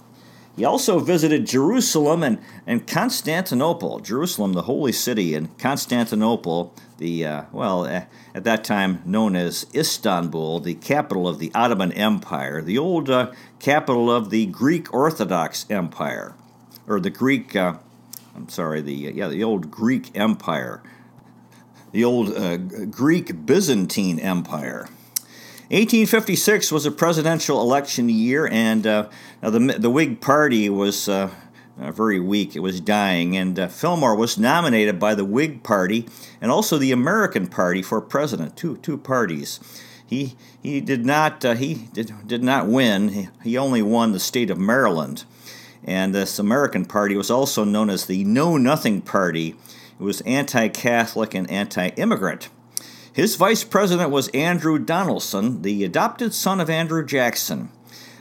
He 0.56 0.64
also 0.64 1.00
visited 1.00 1.48
Jerusalem 1.48 2.22
and, 2.22 2.40
and 2.68 2.86
Constantinople, 2.86 4.00
Jerusalem, 4.02 4.54
the 4.54 4.64
holy 4.64 4.92
city, 4.92 5.34
and 5.34 5.58
Constantinople, 5.58 6.76
the, 7.00 7.26
uh, 7.26 7.44
well, 7.52 7.86
uh, 7.86 8.04
at 8.36 8.44
that 8.44 8.64
time 8.64 9.02
known 9.04 9.36
as 9.36 9.66
Istanbul, 9.74 10.60
the 10.60 10.76
capital 10.76 11.28
of 11.28 11.40
the 11.40 11.52
Ottoman 11.56 11.92
Empire, 11.94 12.62
the 12.62 12.78
old 12.78 13.10
uh, 13.10 13.32
capital 13.60 14.12
of 14.12 14.30
the 14.30 14.46
Greek 14.46 14.94
Orthodox 14.94 15.66
Empire, 15.72 16.36
or 16.88 17.00
the 17.00 17.10
Greek, 17.10 17.56
uh, 17.56 17.78
I'm 18.36 18.50
sorry, 18.50 18.82
the, 18.82 19.08
uh, 19.08 19.12
yeah, 19.12 19.28
the 19.30 19.44
old 19.44 19.72
Greek 19.72 20.16
Empire, 20.16 20.84
the 21.92 22.04
old 22.04 22.32
uh, 22.32 22.58
Greek 22.58 23.46
Byzantine 23.48 24.20
Empire. 24.20 24.88
1856 25.74 26.72
was 26.72 26.86
a 26.86 26.92
presidential 26.92 27.60
election 27.60 28.08
year, 28.08 28.48
and 28.52 28.86
uh, 28.86 29.10
the, 29.42 29.76
the 29.80 29.90
Whig 29.90 30.22
Party 30.22 30.70
was 30.70 31.10
uh, 31.10 31.32
uh, 31.82 31.92
very 31.92 32.20
weak. 32.20 32.56
It 32.56 32.60
was 32.60 32.80
dying, 32.80 33.36
and 33.36 33.58
uh, 33.58 33.68
Fillmore 33.70 34.16
was 34.16 34.38
nominated 34.38 35.00
by 35.00 35.16
the 35.16 35.26
Whig 35.26 35.64
Party 35.64 36.08
and 36.40 36.52
also 36.52 36.78
the 36.78 36.92
American 36.92 37.48
Party 37.48 37.82
for 37.82 38.00
president. 38.02 38.56
Two 38.56 38.78
two 38.78 39.00
parties. 39.00 39.60
He 40.06 40.36
he 40.62 40.80
did 40.80 41.08
not 41.08 41.44
uh, 41.44 41.56
he 41.56 41.90
did, 41.92 42.28
did 42.28 42.44
not 42.44 42.68
win. 42.68 43.32
He, 43.44 43.58
only 43.58 43.82
won 43.82 44.12
the 44.12 44.20
state 44.20 44.52
of 44.52 44.60
Maryland, 44.60 45.24
and 45.84 46.14
this 46.14 46.38
American 46.38 46.86
Party 46.86 47.16
was 47.16 47.32
also 47.32 47.64
known 47.64 47.90
as 47.90 48.06
the 48.06 48.24
Know 48.24 48.58
Nothing 48.58 49.02
Party. 49.02 49.56
It 50.00 50.04
was 50.04 50.22
anti-Catholic 50.22 51.34
and 51.34 51.50
anti-immigrant. 51.50 52.50
His 53.14 53.36
vice 53.36 53.64
president 53.64 54.10
was 54.10 54.30
Andrew 54.30 54.80
Donelson, 54.80 55.62
the 55.62 55.84
adopted 55.84 56.34
son 56.34 56.60
of 56.60 56.68
Andrew 56.68 57.06
Jackson. 57.06 57.70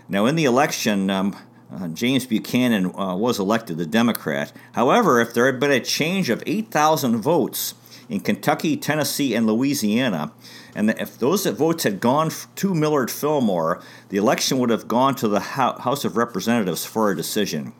Now, 0.06 0.26
in 0.26 0.36
the 0.36 0.44
election, 0.44 1.08
um, 1.08 1.34
uh, 1.74 1.88
James 1.88 2.26
Buchanan 2.26 2.94
uh, 2.94 3.16
was 3.16 3.38
elected 3.38 3.78
the 3.78 3.86
Democrat. 3.86 4.52
However, 4.72 5.18
if 5.18 5.32
there 5.32 5.46
had 5.46 5.58
been 5.58 5.70
a 5.70 5.80
change 5.80 6.28
of 6.28 6.42
8,000 6.46 7.22
votes 7.22 7.72
in 8.10 8.20
Kentucky, 8.20 8.76
Tennessee, 8.76 9.34
and 9.34 9.46
Louisiana, 9.46 10.32
and 10.74 10.90
if 10.90 11.18
those 11.18 11.46
votes 11.46 11.84
had 11.84 11.98
gone 11.98 12.30
to 12.56 12.74
Millard 12.74 13.10
Fillmore, 13.10 13.80
the 14.10 14.18
election 14.18 14.58
would 14.58 14.68
have 14.68 14.88
gone 14.88 15.14
to 15.14 15.28
the 15.28 15.40
House 15.40 16.04
of 16.04 16.18
Representatives 16.18 16.84
for 16.84 17.10
a 17.10 17.16
decision. 17.16 17.72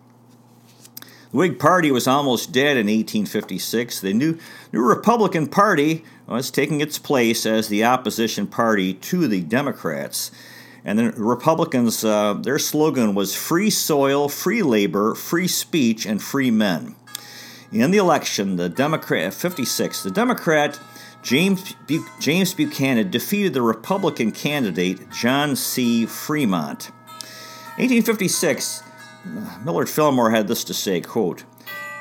The 1.33 1.39
Whig 1.39 1.59
Party 1.59 1.91
was 1.91 2.07
almost 2.07 2.53
dead 2.53 2.77
in 2.77 2.87
1856. 2.89 4.01
The 4.01 4.13
new, 4.13 4.39
new 4.71 4.83
Republican 4.83 5.47
Party 5.47 6.05
was 6.27 6.51
taking 6.51 6.83
its 6.83 6.99
place 6.99 7.47
as 7.47 7.69
the 7.69 7.85
opposition 7.85 8.47
party 8.47 8.93
to 8.93 9.27
the 9.27 9.41
Democrats. 9.41 10.31
And 10.85 10.99
the 10.99 11.13
Republicans, 11.13 12.05
uh, 12.05 12.35
their 12.35 12.59
slogan 12.59 13.15
was 13.15 13.35
free 13.35 13.71
soil, 13.71 14.29
free 14.29 14.63
labor, 14.63 15.15
free 15.15 15.49
speech, 15.49 16.05
and 16.05 16.23
free 16.23 16.51
men. 16.51 16.97
In 17.73 17.93
the 17.93 17.99
election, 17.99 18.57
the 18.57 18.69
Democrat 18.69 19.33
56, 19.33 20.03
the 20.03 20.11
Democrat 20.11 20.79
James, 21.23 21.75
James 22.21 22.53
Buchanan 22.53 23.11
defeated 23.11 23.55
the 23.55 23.63
Republican 23.63 24.33
candidate 24.33 25.11
John 25.11 25.57
C. 25.57 26.05
Fremont. 26.05 26.91
1856, 27.79 28.83
Millard 29.65 29.89
Fillmore 29.89 30.31
had 30.31 30.49
this 30.49 30.65
to 30.65 30.75
say, 30.75 31.01
quote, 31.01 31.45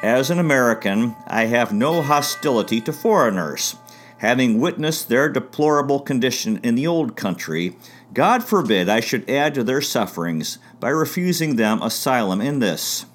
As 0.02 0.30
an 0.30 0.40
American, 0.40 1.16
I 1.28 1.46
have 1.46 1.72
no 1.72 2.02
hostility 2.02 2.82
to 2.82 2.94
foreigners. 2.94 3.76
Having 4.18 4.60
witnessed 4.60 5.10
their 5.10 5.30
deplorable 5.30 6.00
condition 6.00 6.60
in 6.64 6.76
the 6.76 6.88
old 6.88 7.16
country, 7.16 7.76
God 8.14 8.44
forbid 8.44 8.90
I 8.90 9.00
should 9.00 9.30
add 9.30 9.56
to 9.56 9.64
their 9.64 9.82
sufferings 9.82 10.60
by 10.80 10.90
refusing 10.90 11.56
them 11.56 11.82
asylum 11.82 12.42
in 12.42 12.60
this. 12.60 13.06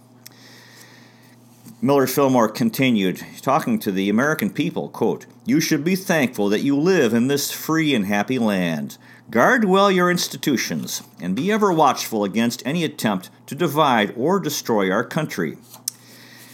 Millard 1.82 2.10
Fillmore 2.10 2.48
continued, 2.48 3.24
talking 3.42 3.78
to 3.78 3.92
the 3.92 4.08
American 4.08 4.50
people, 4.50 4.88
quote, 4.88 5.26
You 5.44 5.60
should 5.60 5.84
be 5.84 5.94
thankful 5.94 6.48
that 6.48 6.62
you 6.62 6.76
live 6.76 7.12
in 7.12 7.28
this 7.28 7.50
free 7.50 7.94
and 7.94 8.06
happy 8.06 8.38
land. 8.38 8.96
Guard 9.28 9.64
well 9.64 9.90
your 9.90 10.08
institutions, 10.08 11.02
and 11.20 11.34
be 11.34 11.50
ever 11.50 11.72
watchful 11.72 12.22
against 12.22 12.64
any 12.64 12.84
attempt 12.84 13.28
to 13.46 13.56
divide 13.56 14.14
or 14.16 14.38
destroy 14.38 14.88
our 14.88 15.02
country. 15.02 15.56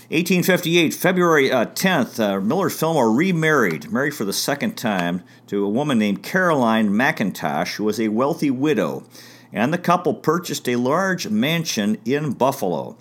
1858, 0.08 0.94
February 0.94 1.52
uh, 1.52 1.66
10th, 1.66 2.18
uh, 2.18 2.40
Millard 2.40 2.72
Fillmore 2.72 3.12
remarried, 3.12 3.92
married 3.92 4.14
for 4.14 4.24
the 4.24 4.32
second 4.32 4.74
time, 4.74 5.22
to 5.48 5.62
a 5.62 5.68
woman 5.68 5.98
named 5.98 6.22
Caroline 6.22 6.88
McIntosh, 6.88 7.76
who 7.76 7.84
was 7.84 8.00
a 8.00 8.08
wealthy 8.08 8.50
widow, 8.50 9.04
and 9.52 9.70
the 9.70 9.76
couple 9.76 10.14
purchased 10.14 10.66
a 10.66 10.76
large 10.76 11.28
mansion 11.28 11.98
in 12.06 12.32
Buffalo. 12.32 12.96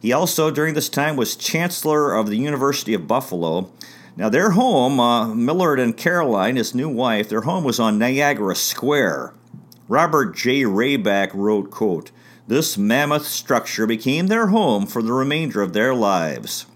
He 0.00 0.14
also, 0.14 0.50
during 0.50 0.72
this 0.72 0.88
time, 0.88 1.16
was 1.16 1.36
Chancellor 1.36 2.14
of 2.14 2.30
the 2.30 2.38
University 2.38 2.94
of 2.94 3.06
Buffalo 3.06 3.70
now, 4.16 4.28
their 4.28 4.50
home, 4.50 5.00
uh, 5.00 5.34
Millard 5.34 5.80
and 5.80 5.96
Caroline, 5.96 6.54
his 6.54 6.74
new 6.74 6.88
wife, 6.88 7.28
their 7.28 7.40
home 7.40 7.64
was 7.64 7.80
on 7.80 7.98
Niagara 7.98 8.54
Square. 8.54 9.34
Robert 9.88 10.36
J. 10.36 10.62
Rayback 10.62 11.30
wrote, 11.34 11.72
quote, 11.72 12.12
This 12.46 12.78
mammoth 12.78 13.26
structure 13.26 13.88
became 13.88 14.28
their 14.28 14.48
home 14.48 14.86
for 14.86 15.02
the 15.02 15.12
remainder 15.12 15.62
of 15.62 15.72
their 15.72 15.94
lives. 15.94 16.66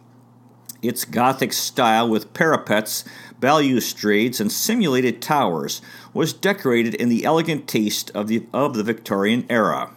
Its 0.82 1.04
Gothic 1.04 1.52
style 1.52 2.08
with 2.08 2.34
parapets, 2.34 3.04
balustrades, 3.38 4.40
and 4.40 4.50
simulated 4.50 5.22
towers 5.22 5.80
was 6.12 6.32
decorated 6.32 6.94
in 6.96 7.08
the 7.08 7.24
elegant 7.24 7.68
taste 7.68 8.10
of 8.16 8.26
the, 8.26 8.46
of 8.52 8.74
the 8.74 8.82
Victorian 8.82 9.46
era. 9.48 9.94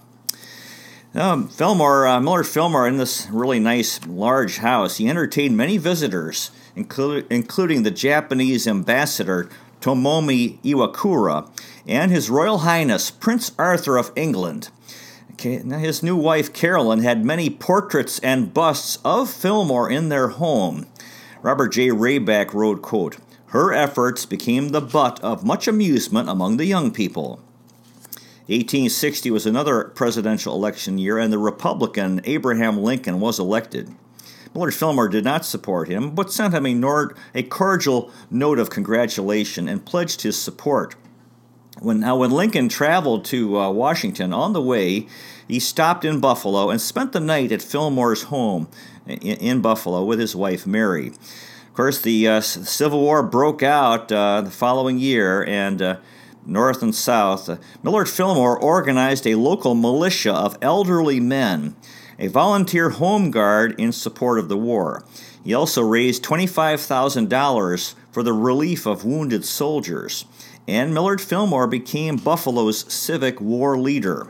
Um, 1.15 1.47
Fillmore, 1.47 2.07
uh, 2.07 2.21
Millard 2.21 2.47
Fillmore, 2.47 2.87
in 2.87 2.97
this 2.97 3.27
really 3.31 3.59
nice 3.59 4.05
large 4.05 4.57
house, 4.57 4.97
he 4.97 5.09
entertained 5.09 5.57
many 5.57 5.77
visitors 5.77 6.51
including 6.75 7.83
the 7.83 7.91
Japanese 7.91 8.67
ambassador 8.67 9.49
Tomomi 9.81 10.59
Iwakura 10.61 11.49
and 11.87 12.11
His 12.11 12.29
Royal 12.29 12.59
Highness 12.59 13.11
Prince 13.11 13.51
Arthur 13.57 13.97
of 13.97 14.11
England. 14.15 14.69
Okay, 15.33 15.61
now 15.63 15.79
his 15.79 16.03
new 16.03 16.15
wife 16.15 16.53
Carolyn 16.53 17.01
had 17.01 17.25
many 17.25 17.49
portraits 17.49 18.19
and 18.19 18.53
busts 18.53 18.99
of 19.03 19.27
Fillmore 19.27 19.89
in 19.89 20.09
their 20.09 20.27
home. 20.27 20.85
Robert 21.41 21.69
J. 21.69 21.87
Rayback 21.87 22.53
wrote, 22.53 22.83
quote, 22.83 23.17
Her 23.47 23.73
efforts 23.73 24.27
became 24.27 24.69
the 24.69 24.81
butt 24.81 25.19
of 25.21 25.43
much 25.43 25.67
amusement 25.67 26.29
among 26.29 26.57
the 26.57 26.65
young 26.65 26.91
people. 26.91 27.41
1860 28.45 29.31
was 29.31 29.47
another 29.47 29.85
presidential 29.85 30.53
election 30.53 30.99
year, 30.99 31.17
and 31.17 31.33
the 31.33 31.39
Republican 31.39 32.21
Abraham 32.25 32.77
Lincoln 32.77 33.19
was 33.19 33.39
elected. 33.39 33.89
Millard 34.53 34.73
Fillmore 34.73 35.07
did 35.07 35.23
not 35.23 35.45
support 35.45 35.87
him, 35.87 36.13
but 36.13 36.31
sent 36.31 36.53
him 36.53 36.65
a, 36.65 36.73
nord, 36.73 37.17
a 37.33 37.43
cordial 37.43 38.11
note 38.29 38.59
of 38.59 38.69
congratulation 38.69 39.67
and 39.67 39.85
pledged 39.85 40.21
his 40.21 40.37
support. 40.37 40.95
When, 41.79 42.01
now, 42.01 42.17
when 42.17 42.31
Lincoln 42.31 42.67
traveled 42.67 43.25
to 43.25 43.57
uh, 43.57 43.71
Washington, 43.71 44.33
on 44.33 44.53
the 44.53 44.61
way, 44.61 45.07
he 45.47 45.59
stopped 45.59 46.05
in 46.05 46.19
Buffalo 46.19 46.69
and 46.69 46.81
spent 46.81 47.13
the 47.13 47.19
night 47.19 47.51
at 47.51 47.61
Fillmore's 47.61 48.23
home 48.23 48.67
in, 49.07 49.17
in 49.19 49.61
Buffalo 49.61 50.03
with 50.03 50.19
his 50.19 50.35
wife 50.35 50.67
Mary. 50.67 51.07
Of 51.07 51.73
course, 51.73 52.01
the 52.01 52.27
uh, 52.27 52.41
Civil 52.41 52.99
War 52.99 53.23
broke 53.23 53.63
out 53.63 54.11
uh, 54.11 54.41
the 54.41 54.51
following 54.51 54.99
year, 54.99 55.43
and 55.43 55.81
uh, 55.81 55.97
North 56.45 56.83
and 56.83 56.93
South, 56.93 57.47
uh, 57.47 57.57
Millard 57.81 58.09
Fillmore 58.09 58.59
organized 58.59 59.25
a 59.25 59.35
local 59.35 59.73
militia 59.73 60.33
of 60.33 60.57
elderly 60.61 61.19
men, 61.19 61.75
a 62.21 62.27
volunteer 62.27 62.91
home 62.91 63.31
guard 63.31 63.73
in 63.79 63.91
support 63.91 64.37
of 64.37 64.47
the 64.47 64.57
war. 64.57 65.03
He 65.43 65.55
also 65.55 65.81
raised 65.81 66.23
$25,000 66.23 67.95
for 68.11 68.21
the 68.21 68.31
relief 68.31 68.85
of 68.85 69.03
wounded 69.03 69.43
soldiers, 69.43 70.25
and 70.67 70.93
Millard 70.93 71.19
Fillmore 71.19 71.65
became 71.65 72.17
Buffalo's 72.17 72.81
civic 72.93 73.41
war 73.41 73.75
leader. 73.77 74.25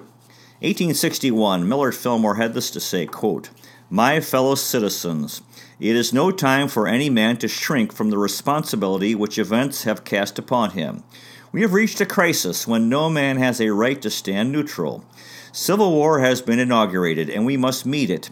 1861, 0.62 1.68
Millard 1.68 1.94
Fillmore 1.94 2.36
had 2.36 2.54
this 2.54 2.72
to 2.72 2.80
say, 2.80 3.06
quote, 3.06 3.50
My 3.89 4.22
fellow 4.22 4.56
citizens, 4.56 5.42
it 5.78 5.96
is 5.96 6.14
no 6.14 6.32
time 6.32 6.70
for 6.70 6.88
any 6.88 7.10
man 7.10 7.36
to 7.38 7.50
shrink 7.50 7.92
from 7.92 8.10
the 8.10 8.18
responsibility 8.18 9.16
which 9.16 9.38
events 9.38 9.84
have 9.84 10.06
cast 10.06 10.39
upon 10.39 10.72
him. 10.72 11.04
We 11.54 11.64
have 11.64 11.74
reached 11.74 11.99
a 11.99 12.06
crisis 12.06 12.66
when 12.66 12.88
no 12.88 13.10
man 13.10 13.36
has 13.36 13.60
a 13.60 13.74
right 13.74 14.02
to 14.04 14.10
stand 14.10 14.54
neutral. 14.54 15.04
Civil 15.52 15.91
war 15.91 16.22
has 16.22 16.41
been 16.41 16.60
inaugurated, 16.60 17.30
and 17.30 17.45
we 17.45 17.58
must 17.58 17.86
meet 17.86 18.10
it. 18.10 18.30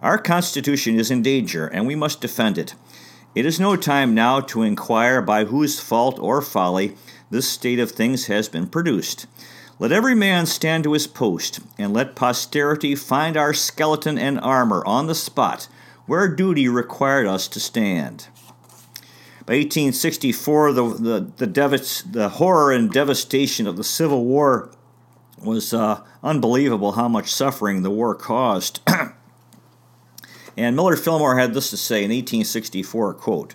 Our 0.00 0.16
Constitution 0.16 0.98
is 0.98 1.10
in 1.10 1.20
danger, 1.20 1.66
and 1.66 1.86
we 1.86 1.94
must 1.94 2.22
defend 2.22 2.56
it. 2.56 2.74
It 3.34 3.44
is 3.44 3.60
no 3.60 3.76
time 3.76 4.14
now 4.14 4.40
to 4.40 4.62
inquire 4.62 5.20
by 5.20 5.44
whose 5.44 5.80
fault 5.80 6.18
or 6.18 6.40
folly 6.40 6.96
this 7.30 7.46
state 7.46 7.78
of 7.78 7.90
things 7.90 8.26
has 8.26 8.48
been 8.48 8.66
produced. 8.66 9.26
Let 9.78 9.92
every 9.92 10.14
man 10.14 10.46
stand 10.46 10.84
to 10.84 10.94
his 10.94 11.06
post, 11.06 11.60
and 11.76 11.92
let 11.92 12.16
posterity 12.16 12.94
find 12.94 13.36
our 13.36 13.52
skeleton 13.52 14.16
and 14.16 14.40
armor 14.40 14.82
on 14.86 15.08
the 15.08 15.14
spot 15.14 15.68
where 16.06 16.26
duty 16.26 16.68
required 16.68 17.26
us 17.26 17.48
to 17.48 17.60
stand. 17.60 18.28
By 19.52 19.58
1864, 19.58 20.72
the, 20.72 20.82
the, 20.82 21.46
the, 21.46 22.02
the 22.10 22.28
horror 22.30 22.72
and 22.72 22.90
devastation 22.90 23.66
of 23.66 23.76
the 23.76 23.84
Civil 23.84 24.24
War 24.24 24.70
was 25.44 25.74
uh, 25.74 26.02
unbelievable 26.22 26.92
how 26.92 27.06
much 27.06 27.30
suffering 27.30 27.82
the 27.82 27.90
war 27.90 28.14
caused. 28.14 28.80
and 30.56 30.74
Millard 30.74 31.00
Fillmore 31.00 31.36
had 31.36 31.52
this 31.52 31.68
to 31.68 31.76
say 31.76 31.96
in 31.96 32.08
1864, 32.08 33.12
quote, 33.12 33.54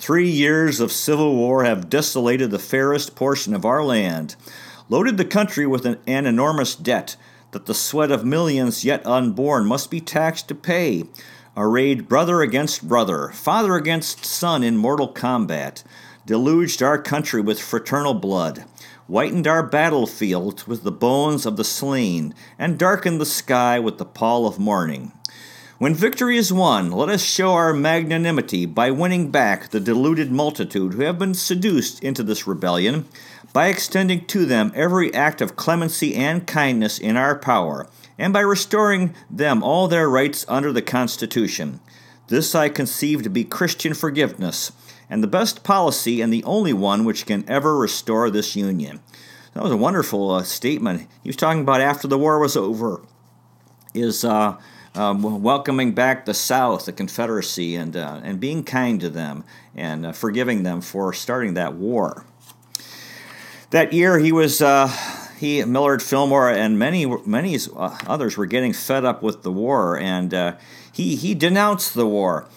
Three 0.00 0.28
years 0.28 0.80
of 0.80 0.90
civil 0.90 1.36
war 1.36 1.62
have 1.62 1.88
desolated 1.88 2.50
the 2.50 2.58
fairest 2.58 3.14
portion 3.14 3.54
of 3.54 3.64
our 3.64 3.84
land, 3.84 4.34
loaded 4.88 5.16
the 5.16 5.24
country 5.24 5.64
with 5.64 5.86
an, 5.86 6.00
an 6.08 6.26
enormous 6.26 6.74
debt 6.74 7.14
that 7.52 7.66
the 7.66 7.72
sweat 7.72 8.10
of 8.10 8.24
millions 8.24 8.84
yet 8.84 9.06
unborn 9.06 9.64
must 9.64 9.92
be 9.92 10.00
taxed 10.00 10.48
to 10.48 10.56
pay, 10.56 11.04
arrayed 11.56 12.08
brother 12.08 12.42
against 12.42 12.86
brother, 12.86 13.30
father 13.30 13.76
against 13.76 14.24
son 14.24 14.62
in 14.62 14.76
mortal 14.76 15.08
combat, 15.08 15.82
deluged 16.26 16.82
our 16.82 17.00
country 17.00 17.40
with 17.40 17.60
fraternal 17.60 18.14
blood, 18.14 18.64
whitened 19.06 19.46
our 19.46 19.62
battlefields 19.62 20.66
with 20.66 20.82
the 20.82 20.92
bones 20.92 21.46
of 21.46 21.56
the 21.56 21.64
slain, 21.64 22.34
and 22.58 22.78
darkened 22.78 23.20
the 23.20 23.26
sky 23.26 23.78
with 23.78 23.98
the 23.98 24.04
pall 24.04 24.46
of 24.46 24.58
mourning. 24.58 25.12
When 25.78 25.94
victory 25.94 26.38
is 26.38 26.52
won, 26.52 26.90
let 26.90 27.10
us 27.10 27.22
show 27.22 27.52
our 27.52 27.74
magnanimity 27.74 28.64
by 28.64 28.90
winning 28.90 29.30
back 29.30 29.68
the 29.68 29.80
deluded 29.80 30.32
multitude 30.32 30.94
who 30.94 31.02
have 31.02 31.18
been 31.18 31.34
seduced 31.34 32.02
into 32.02 32.22
this 32.22 32.46
rebellion, 32.46 33.06
by 33.52 33.68
extending 33.68 34.24
to 34.26 34.44
them 34.44 34.72
every 34.74 35.12
act 35.14 35.40
of 35.40 35.56
clemency 35.56 36.14
and 36.14 36.46
kindness 36.46 36.98
in 36.98 37.16
our 37.16 37.34
power, 37.38 37.86
and 38.18 38.32
by 38.32 38.40
restoring 38.40 39.14
them 39.30 39.62
all 39.62 39.88
their 39.88 40.08
rights 40.08 40.44
under 40.48 40.72
the 40.72 40.82
Constitution. 40.82 41.80
This 42.28 42.54
I 42.54 42.68
conceive 42.68 43.22
to 43.22 43.30
be 43.30 43.44
Christian 43.44 43.94
forgiveness, 43.94 44.72
and 45.08 45.22
the 45.22 45.28
best 45.28 45.62
policy 45.62 46.20
and 46.20 46.32
the 46.32 46.44
only 46.44 46.72
one 46.72 47.04
which 47.04 47.26
can 47.26 47.44
ever 47.48 47.76
restore 47.76 48.30
this 48.30 48.56
Union. 48.56 49.00
That 49.54 49.62
was 49.62 49.72
a 49.72 49.76
wonderful 49.76 50.32
uh, 50.32 50.42
statement. 50.42 51.06
He 51.22 51.28
was 51.28 51.36
talking 51.36 51.62
about 51.62 51.80
after 51.80 52.08
the 52.08 52.18
war 52.18 52.38
was 52.38 52.56
over, 52.56 53.02
is 53.94 54.24
uh, 54.24 54.58
um, 54.94 55.42
welcoming 55.42 55.92
back 55.92 56.24
the 56.24 56.34
South, 56.34 56.86
the 56.86 56.92
Confederacy, 56.92 57.76
and, 57.76 57.96
uh, 57.96 58.20
and 58.24 58.40
being 58.40 58.64
kind 58.64 59.00
to 59.00 59.08
them 59.08 59.44
and 59.74 60.06
uh, 60.06 60.12
forgiving 60.12 60.62
them 60.62 60.80
for 60.80 61.12
starting 61.12 61.54
that 61.54 61.74
war. 61.74 62.24
That 63.70 63.92
year, 63.92 64.18
he 64.18 64.32
was 64.32 64.60
uh, 64.60 64.88
he, 65.38 65.64
Millard 65.64 66.02
Fillmore, 66.02 66.50
and 66.50 66.78
many 66.78 67.06
many 67.24 67.58
others 67.76 68.36
were 68.36 68.46
getting 68.46 68.72
fed 68.72 69.04
up 69.04 69.22
with 69.22 69.42
the 69.42 69.52
war, 69.52 69.98
and 69.98 70.32
uh, 70.32 70.56
he 70.92 71.16
he 71.16 71.34
denounced 71.34 71.94
the 71.94 72.06
war. 72.06 72.48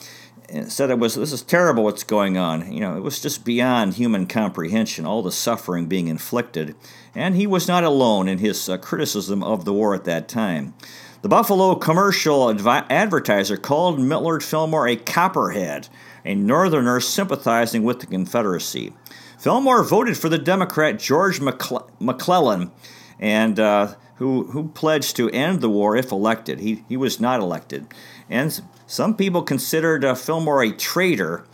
And 0.51 0.71
said 0.71 0.89
it 0.89 0.97
was 0.97 1.13
this 1.13 1.31
is 1.31 1.43
terrible 1.43 1.83
what's 1.83 2.03
going 2.03 2.35
on. 2.35 2.71
You 2.71 2.79
know, 2.79 2.97
it 2.97 3.03
was 3.03 3.21
just 3.21 3.45
beyond 3.45 3.93
human 3.93 4.25
comprehension, 4.25 5.05
all 5.05 5.21
the 5.21 5.31
suffering 5.31 5.85
being 5.85 6.07
inflicted. 6.07 6.75
And 7.13 7.35
he 7.35 7.45
was 7.45 7.67
not 7.67 7.83
alone 7.83 8.27
in 8.27 8.39
his 8.39 8.67
uh, 8.67 8.77
criticism 8.77 9.43
of 9.43 9.65
the 9.65 9.73
war 9.73 9.93
at 9.93 10.05
that 10.05 10.27
time. 10.27 10.73
The 11.21 11.29
Buffalo 11.29 11.75
commercial 11.75 12.47
advi- 12.47 12.85
advertiser 12.89 13.57
called 13.57 13.99
Millard 13.99 14.41
Fillmore 14.41 14.87
a 14.87 14.95
copperhead, 14.95 15.89
a 16.23 16.33
Northerner 16.33 16.99
sympathizing 16.99 17.83
with 17.83 17.99
the 17.99 18.07
Confederacy. 18.07 18.93
Fillmore 19.39 19.83
voted 19.83 20.17
for 20.17 20.27
the 20.27 20.37
Democrat 20.37 20.99
George 20.99 21.39
McClellan, 21.39 22.71
and 23.19 23.59
uh, 23.59 23.95
who 24.15 24.43
who 24.51 24.67
pledged 24.67 25.15
to 25.15 25.29
end 25.29 25.61
the 25.61 25.69
war 25.69 25.95
if 25.95 26.11
elected. 26.11 26.59
He 26.59 26.83
he 26.89 26.97
was 26.97 27.19
not 27.21 27.39
elected, 27.39 27.87
and 28.29 28.61
some 28.85 29.15
people 29.15 29.41
considered 29.41 30.03
uh, 30.03 30.15
Fillmore 30.15 30.61
a 30.61 30.71
traitor 30.71 31.45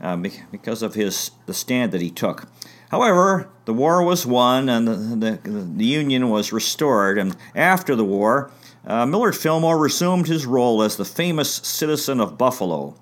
uh, 0.00 0.16
because 0.16 0.82
of 0.82 0.94
his 0.94 1.32
the 1.44 1.52
stand 1.52 1.92
that 1.92 2.00
he 2.00 2.10
took. 2.10 2.48
However, 2.90 3.50
the 3.64 3.74
war 3.74 4.02
was 4.02 4.24
won 4.24 4.68
and 4.68 4.86
the, 4.86 5.38
the, 5.42 5.50
the 5.50 5.84
Union 5.84 6.30
was 6.30 6.52
restored. 6.52 7.18
And 7.18 7.36
after 7.56 7.96
the 7.96 8.04
war, 8.04 8.52
uh, 8.86 9.04
Millard 9.04 9.36
Fillmore 9.36 9.78
resumed 9.78 10.28
his 10.28 10.46
role 10.46 10.80
as 10.80 10.96
the 10.96 11.04
famous 11.04 11.52
citizen 11.52 12.20
of 12.20 12.38
Buffalo. 12.38 12.94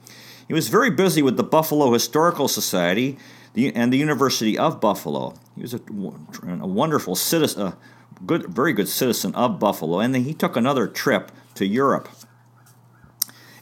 He 0.48 0.54
was 0.54 0.68
very 0.68 0.90
busy 0.90 1.20
with 1.20 1.36
the 1.36 1.44
Buffalo 1.44 1.92
Historical 1.92 2.48
Society 2.48 3.18
and 3.56 3.92
the 3.92 3.98
University 3.98 4.56
of 4.56 4.80
Buffalo. 4.80 5.34
He 5.54 5.62
was 5.62 5.74
a, 5.74 5.80
a 6.46 6.66
wonderful 6.66 7.14
citizen, 7.14 7.62
a 7.68 7.76
good, 8.24 8.46
very 8.46 8.72
good 8.72 8.88
citizen 8.88 9.34
of 9.34 9.58
Buffalo, 9.58 10.00
and 10.00 10.14
then 10.14 10.24
he 10.24 10.34
took 10.34 10.56
another 10.56 10.86
trip 10.86 11.30
to 11.54 11.66
Europe. 11.66 12.08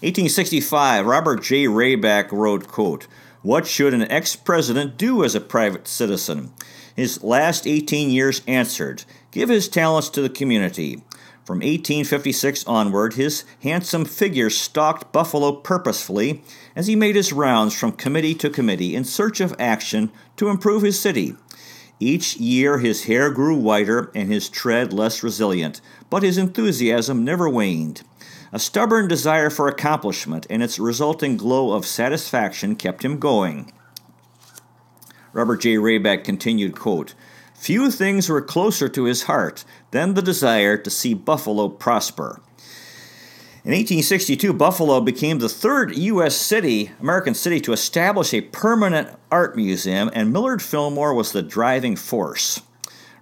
1865, 0.02 1.04
Robert 1.04 1.42
J. 1.42 1.66
Rayback 1.66 2.32
wrote, 2.32 2.68
quote, 2.68 3.06
What 3.42 3.66
should 3.66 3.92
an 3.92 4.10
ex-president 4.10 4.96
do 4.96 5.24
as 5.24 5.34
a 5.34 5.40
private 5.40 5.86
citizen? 5.86 6.52
His 6.96 7.22
last 7.22 7.66
18 7.66 8.10
years 8.10 8.42
answered, 8.46 9.04
Give 9.30 9.48
his 9.48 9.68
talents 9.68 10.08
to 10.10 10.22
the 10.22 10.30
community. 10.30 11.02
From 11.50 11.62
1856 11.62 12.64
onward, 12.68 13.14
his 13.14 13.44
handsome 13.64 14.04
figure 14.04 14.50
stalked 14.50 15.12
Buffalo 15.12 15.50
purposefully 15.50 16.44
as 16.76 16.86
he 16.86 16.94
made 16.94 17.16
his 17.16 17.32
rounds 17.32 17.74
from 17.74 17.90
committee 17.90 18.36
to 18.36 18.48
committee 18.48 18.94
in 18.94 19.02
search 19.02 19.40
of 19.40 19.56
action 19.58 20.12
to 20.36 20.48
improve 20.48 20.82
his 20.82 21.00
city. 21.00 21.34
Each 21.98 22.36
year 22.36 22.78
his 22.78 23.06
hair 23.06 23.32
grew 23.32 23.56
whiter 23.56 24.12
and 24.14 24.30
his 24.30 24.48
tread 24.48 24.92
less 24.92 25.24
resilient, 25.24 25.80
but 26.08 26.22
his 26.22 26.38
enthusiasm 26.38 27.24
never 27.24 27.48
waned. 27.48 28.02
A 28.52 28.60
stubborn 28.60 29.08
desire 29.08 29.50
for 29.50 29.66
accomplishment 29.66 30.46
and 30.48 30.62
its 30.62 30.78
resulting 30.78 31.36
glow 31.36 31.72
of 31.72 31.84
satisfaction 31.84 32.76
kept 32.76 33.04
him 33.04 33.18
going. 33.18 33.72
Robert 35.32 35.62
J. 35.62 35.74
Rayback 35.74 36.22
continued, 36.22 36.78
quote, 36.78 37.14
Few 37.60 37.90
things 37.90 38.30
were 38.30 38.40
closer 38.40 38.88
to 38.88 39.04
his 39.04 39.24
heart 39.24 39.66
than 39.90 40.14
the 40.14 40.22
desire 40.22 40.76
to 40.76 40.90
see 40.90 41.14
Buffalo 41.14 41.68
prosper. 41.68 42.40
In 43.62 43.72
1862, 43.72 44.54
Buffalo 44.54 45.00
became 45.02 45.38
the 45.38 45.48
third 45.48 45.94
U.S. 45.94 46.34
city, 46.34 46.92
American 46.98 47.34
city, 47.34 47.60
to 47.60 47.74
establish 47.74 48.32
a 48.32 48.40
permanent 48.40 49.10
art 49.30 49.54
museum, 49.54 50.10
and 50.14 50.32
Millard 50.32 50.62
Fillmore 50.62 51.12
was 51.12 51.32
the 51.32 51.42
driving 51.42 51.94
force. 51.94 52.62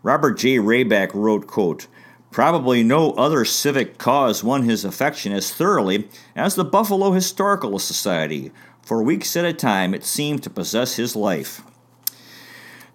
Robert 0.04 0.38
J. 0.38 0.58
Rayback 0.58 1.12
wrote, 1.12 1.48
quote, 1.48 1.88
Probably 2.30 2.84
no 2.84 3.12
other 3.12 3.44
civic 3.44 3.98
cause 3.98 4.44
won 4.44 4.62
his 4.62 4.84
affection 4.84 5.32
as 5.32 5.52
thoroughly 5.52 6.08
as 6.36 6.54
the 6.54 6.64
Buffalo 6.64 7.10
Historical 7.10 7.78
Society. 7.80 8.52
For 8.82 9.02
weeks 9.02 9.36
at 9.36 9.44
a 9.44 9.52
time, 9.52 9.92
it 9.92 10.04
seemed 10.04 10.44
to 10.44 10.50
possess 10.50 10.96
his 10.96 11.16
life. 11.16 11.62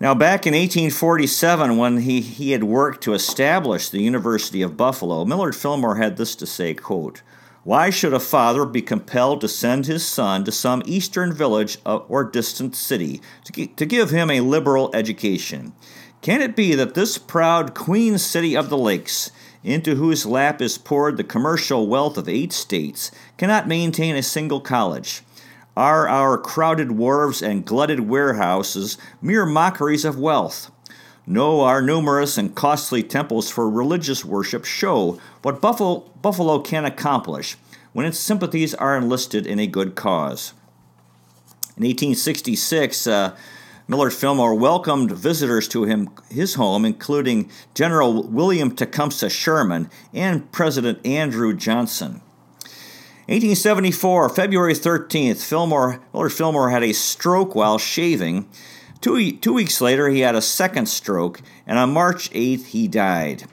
Now, 0.04 0.14
back 0.14 0.46
in 0.46 0.52
1847, 0.52 1.78
when 1.78 2.00
he, 2.00 2.20
he 2.20 2.52
had 2.52 2.66
worked 2.66 3.02
to 3.04 3.14
establish 3.14 3.88
the 3.88 4.02
University 4.02 4.62
of 4.62 4.76
Buffalo, 4.76 5.24
Millard 5.24 5.56
Fillmore 5.56 5.96
had 5.96 6.18
this 6.18 6.36
to 6.36 6.46
say, 6.46 6.74
quote, 6.74 7.22
Why 7.64 7.90
should 7.90 8.14
a 8.14 8.20
father 8.20 8.66
be 8.66 8.82
compelled 8.82 9.40
to 9.40 9.48
send 9.48 9.86
his 9.86 10.06
son 10.06 10.44
to 10.44 10.52
some 10.52 10.84
eastern 10.86 11.32
village 11.32 11.78
uh, 11.86 12.00
or 12.10 12.26
distant 12.26 12.76
city 12.76 13.22
to 13.46 13.86
give 13.86 14.10
him 14.10 14.30
a 14.30 14.42
liberal 14.42 14.94
education? 14.94 15.72
Can 16.22 16.42
it 16.42 16.54
be 16.54 16.76
that 16.76 16.96
this 16.96 17.18
proud 17.18 17.74
queen 17.74 18.18
city 18.18 18.58
of 18.58 18.68
the 18.68 18.78
lakes, 18.78 19.32
into 19.64 19.96
whose 19.96 20.26
lap 20.26 20.62
is 20.62 20.78
poured 20.78 21.16
the 21.16 21.24
commercial 21.24 21.88
wealth 21.88 22.18
of 22.18 22.28
eight 22.28 22.52
states, 22.52 23.10
cannot 23.38 23.70
maintain 23.70 24.18
a 24.18 24.22
single 24.22 24.60
college? 24.60 25.22
Are 25.76 26.08
our 26.08 26.38
crowded 26.38 26.91
wharves 26.91 27.41
and 27.41 27.66
glutted 27.66 28.02
warehouses 28.02 28.98
mere 29.22 29.45
mockeries 29.45 30.06
of 30.06 30.20
wealth? 30.20 30.70
No, 31.26 31.62
our 31.62 31.82
numerous 31.82 32.38
and 32.38 32.54
costly 32.54 33.02
temples 33.02 33.50
for 33.50 33.70
religious 33.70 34.24
worship 34.24 34.66
show 34.66 35.20
what 35.41 35.62
Buffalo, 35.62 36.02
Buffalo 36.22 36.60
can 36.60 36.86
accomplish 36.86 37.58
when 37.94 38.06
its 38.06 38.20
sympathies 38.20 38.76
are 38.76 38.98
enlisted 38.98 39.48
in 39.48 39.58
a 39.58 39.68
good 39.68 39.95
cause. 39.95 40.54
In 41.76 41.84
1866, 41.84 43.08
uh, 43.08 43.36
Millard 43.88 44.14
Fillmore 44.14 44.56
welcomed 44.56 45.12
visitors 45.12 45.68
to 45.70 45.86
him, 45.86 46.10
his 46.30 46.56
home, 46.56 46.86
including 46.86 47.50
General 47.74 48.24
William 48.24 48.76
Tecumseh 48.76 49.30
Sherman 49.30 49.90
and 50.14 50.52
President 50.52 51.06
Andrew 51.06 51.54
Johnson. 51.54 52.22
1874, 53.28 54.30
February 54.30 54.74
13th, 54.74 55.44
Fillmore, 55.44 56.02
Millard 56.14 56.34
Fillmore 56.34 56.70
had 56.70 56.84
a 56.84 56.94
stroke 56.94 57.56
while 57.56 57.78
shaving 57.78 58.50
Two, 59.04 59.34
two 59.34 59.52
weeks 59.52 59.82
later, 59.82 60.08
he 60.08 60.22
had 60.22 60.34
a 60.34 60.41
second 60.41 60.86
stroke, 60.86 61.41
and 61.68 61.78
on 61.78 61.91
March 61.91 62.30
8th, 62.32 62.68
he 62.68 62.88
died. 62.88 63.44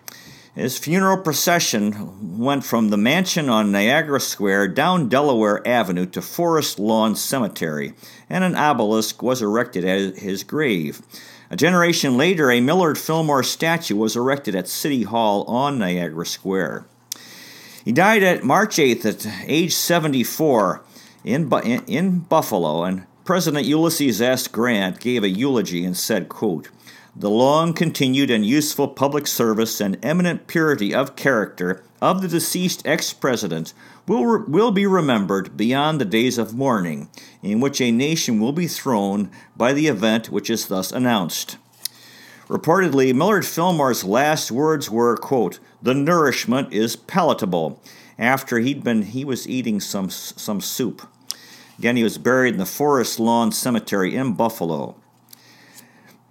His 0.54 0.78
funeral 0.78 1.16
procession 1.16 2.38
went 2.38 2.62
from 2.62 2.90
the 2.90 2.96
mansion 2.96 3.48
on 3.48 3.72
Niagara 3.72 4.20
Square 4.20 4.68
down 4.68 5.08
Delaware 5.08 5.66
Avenue 5.66 6.06
to 6.06 6.22
Forest 6.22 6.78
Lawn 6.78 7.16
Cemetery, 7.16 7.94
and 8.28 8.44
an 8.44 8.54
obelisk 8.54 9.24
was 9.24 9.42
erected 9.42 9.84
at 9.84 10.18
his 10.18 10.44
grave. 10.44 11.02
A 11.50 11.56
generation 11.56 12.16
later, 12.16 12.48
a 12.52 12.60
Millard 12.60 12.96
Fillmore 12.96 13.42
statue 13.42 13.96
was 13.96 14.14
erected 14.14 14.54
at 14.54 14.68
City 14.68 15.02
Hall 15.02 15.42
on 15.48 15.80
Niagara 15.80 16.26
Square. 16.26 16.86
He 17.84 17.92
died 17.92 18.22
at 18.22 18.44
March 18.44 18.76
8th 18.76 19.06
at 19.06 19.26
age 19.46 19.74
74 19.74 20.82
in, 21.24 21.50
in 21.86 22.18
Buffalo, 22.20 22.84
and 22.84 23.06
President 23.24 23.64
Ulysses 23.64 24.20
S. 24.20 24.48
Grant 24.48 25.00
gave 25.00 25.24
a 25.24 25.28
eulogy 25.28 25.84
and 25.84 25.96
said, 25.96 26.28
quote, 26.28 26.68
The 27.16 27.30
long 27.30 27.72
continued 27.72 28.30
and 28.30 28.44
useful 28.44 28.88
public 28.88 29.26
service 29.26 29.80
and 29.80 29.98
eminent 30.04 30.46
purity 30.46 30.94
of 30.94 31.16
character 31.16 31.82
of 32.02 32.20
the 32.20 32.28
deceased 32.28 32.86
ex 32.86 33.14
president 33.14 33.72
will, 34.06 34.26
re- 34.26 34.44
will 34.46 34.72
be 34.72 34.86
remembered 34.86 35.56
beyond 35.56 36.00
the 36.00 36.04
days 36.04 36.36
of 36.36 36.54
mourning, 36.54 37.08
in 37.42 37.60
which 37.60 37.80
a 37.80 37.90
nation 37.90 38.40
will 38.40 38.52
be 38.52 38.66
thrown 38.66 39.30
by 39.56 39.72
the 39.72 39.86
event 39.86 40.28
which 40.28 40.50
is 40.50 40.66
thus 40.66 40.92
announced. 40.92 41.56
Reportedly, 42.48 43.14
Millard 43.14 43.46
Fillmore's 43.46 44.02
last 44.02 44.50
words 44.50 44.90
were, 44.90 45.16
quote, 45.16 45.60
"The 45.82 45.94
nourishment 45.94 46.72
is 46.72 46.96
palatable." 46.96 47.80
After 48.18 48.58
he'd 48.58 48.84
been 48.84 49.02
he 49.02 49.24
was 49.24 49.48
eating 49.48 49.80
some 49.80 50.10
some 50.10 50.60
soup. 50.60 51.02
Again, 51.78 51.96
he 51.96 52.02
was 52.02 52.18
buried 52.18 52.54
in 52.54 52.58
the 52.58 52.66
Forest 52.66 53.18
Lawn 53.18 53.52
Cemetery 53.52 54.14
in 54.14 54.34
Buffalo. 54.34 54.96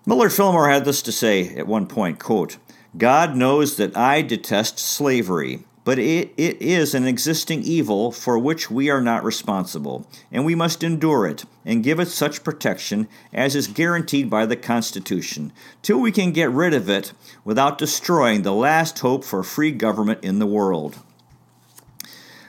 Millard 0.06 0.32
Fillmore 0.32 0.70
had 0.70 0.86
this 0.86 1.02
to 1.02 1.12
say 1.12 1.56
at 1.56 1.68
one 1.68 1.88
point, 1.88 2.20
quote, 2.20 2.58
God 2.98 3.36
knows 3.36 3.76
that 3.78 3.98
I 3.98 4.22
detest 4.22 4.80
slavery, 4.80 5.66
but 5.84 5.98
it, 5.98 6.32
it 6.38 6.62
is 6.62 6.94
an 6.94 7.08
existing 7.08 7.64
evil 7.64 8.12
for 8.12 8.38
which 8.38 8.70
we 8.70 8.90
are 8.90 9.02
not 9.02 9.24
responsible, 9.24 10.08
and 10.32 10.46
we 10.46 10.56
must 10.56 10.84
endure 10.84 11.26
it 11.26 11.46
and 11.66 11.84
give 11.84 12.00
it 12.00 12.08
such 12.08 12.44
protection 12.44 13.08
as 13.34 13.56
is 13.56 13.68
guaranteed 13.68 14.30
by 14.30 14.46
the 14.46 14.56
Constitution, 14.56 15.52
till 15.82 16.00
we 16.00 16.12
can 16.12 16.32
get 16.32 16.50
rid 16.52 16.74
of 16.74 16.90
it 16.90 17.14
without 17.44 17.78
destroying 17.78 18.42
the 18.42 18.54
last 18.54 19.00
hope 19.00 19.24
for 19.24 19.44
free 19.44 19.72
government 19.72 20.24
in 20.24 20.40
the 20.40 20.48
world. 20.48 20.98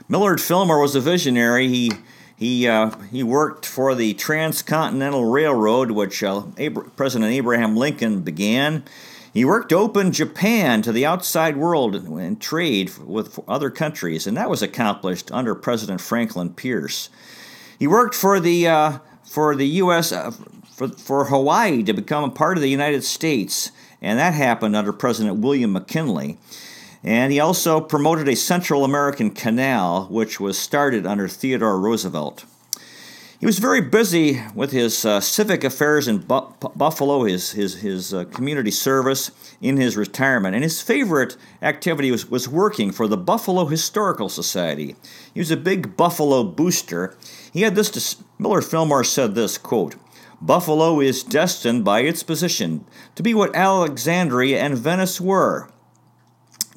Millard 0.08 0.40
Fillmore 0.40 0.80
was 0.80 0.96
a 0.96 1.00
visionary. 1.00 1.68
He 1.68 1.92
he, 2.36 2.66
uh, 2.66 2.90
he 3.12 3.22
worked 3.22 3.66
for 3.66 3.94
the 3.94 4.14
Transcontinental 4.14 5.26
Railroad, 5.26 5.90
which 5.90 6.22
uh, 6.22 6.44
Ab- 6.58 6.96
President 6.96 7.30
Abraham 7.30 7.76
Lincoln 7.76 8.22
began. 8.22 8.82
He 9.32 9.44
worked 9.44 9.68
to 9.68 9.76
open 9.76 10.12
Japan 10.12 10.82
to 10.82 10.90
the 10.90 11.06
outside 11.06 11.56
world 11.56 11.94
and 11.94 12.40
trade 12.40 12.90
with 12.98 13.38
other 13.46 13.70
countries, 13.70 14.26
and 14.26 14.36
that 14.36 14.50
was 14.50 14.62
accomplished 14.62 15.30
under 15.30 15.54
President 15.54 16.00
Franklin 16.00 16.52
Pierce. 16.52 17.10
He 17.78 17.86
worked 17.86 18.14
for 18.14 18.40
the, 18.40 18.66
uh, 18.66 18.98
for 19.22 19.54
the 19.54 19.68
U.S., 19.68 20.10
uh, 20.10 20.32
for, 20.72 20.88
for 20.88 21.24
Hawaii 21.26 21.84
to 21.84 21.92
become 21.92 22.24
a 22.24 22.30
part 22.30 22.56
of 22.56 22.62
the 22.62 22.70
United 22.70 23.04
States, 23.04 23.70
and 24.02 24.18
that 24.18 24.34
happened 24.34 24.74
under 24.74 24.92
President 24.92 25.38
William 25.38 25.72
McKinley. 25.72 26.38
And 27.04 27.32
he 27.32 27.38
also 27.38 27.80
promoted 27.80 28.28
a 28.28 28.36
Central 28.36 28.84
American 28.84 29.30
canal, 29.30 30.06
which 30.10 30.40
was 30.40 30.58
started 30.58 31.06
under 31.06 31.28
Theodore 31.28 31.78
Roosevelt. 31.78 32.44
He 33.40 33.46
was 33.46 33.58
very 33.58 33.80
busy 33.80 34.42
with 34.54 34.70
his 34.70 35.02
uh, 35.06 35.18
civic 35.22 35.64
affairs 35.64 36.06
in 36.06 36.18
Bu- 36.18 36.52
Buffalo, 36.76 37.24
his, 37.24 37.52
his, 37.52 37.80
his 37.80 38.12
uh, 38.12 38.24
community 38.24 38.70
service 38.70 39.30
in 39.62 39.78
his 39.78 39.96
retirement. 39.96 40.54
And 40.54 40.62
his 40.62 40.82
favorite 40.82 41.38
activity 41.62 42.10
was, 42.10 42.30
was 42.30 42.46
working 42.50 42.92
for 42.92 43.08
the 43.08 43.16
Buffalo 43.16 43.64
Historical 43.64 44.28
Society. 44.28 44.94
He 45.32 45.40
was 45.40 45.50
a 45.50 45.56
big 45.56 45.96
Buffalo 45.96 46.44
booster. 46.44 47.16
He 47.50 47.62
had 47.62 47.76
this 47.76 47.88
to, 47.92 48.24
Millard 48.38 48.66
Fillmore 48.66 49.04
said 49.04 49.34
this 49.34 49.56
quote, 49.56 49.96
Buffalo 50.42 51.00
is 51.00 51.22
destined 51.22 51.82
by 51.82 52.00
its 52.00 52.22
position 52.22 52.84
to 53.14 53.22
be 53.22 53.32
what 53.32 53.56
Alexandria 53.56 54.60
and 54.60 54.76
Venice 54.76 55.18
were 55.18 55.70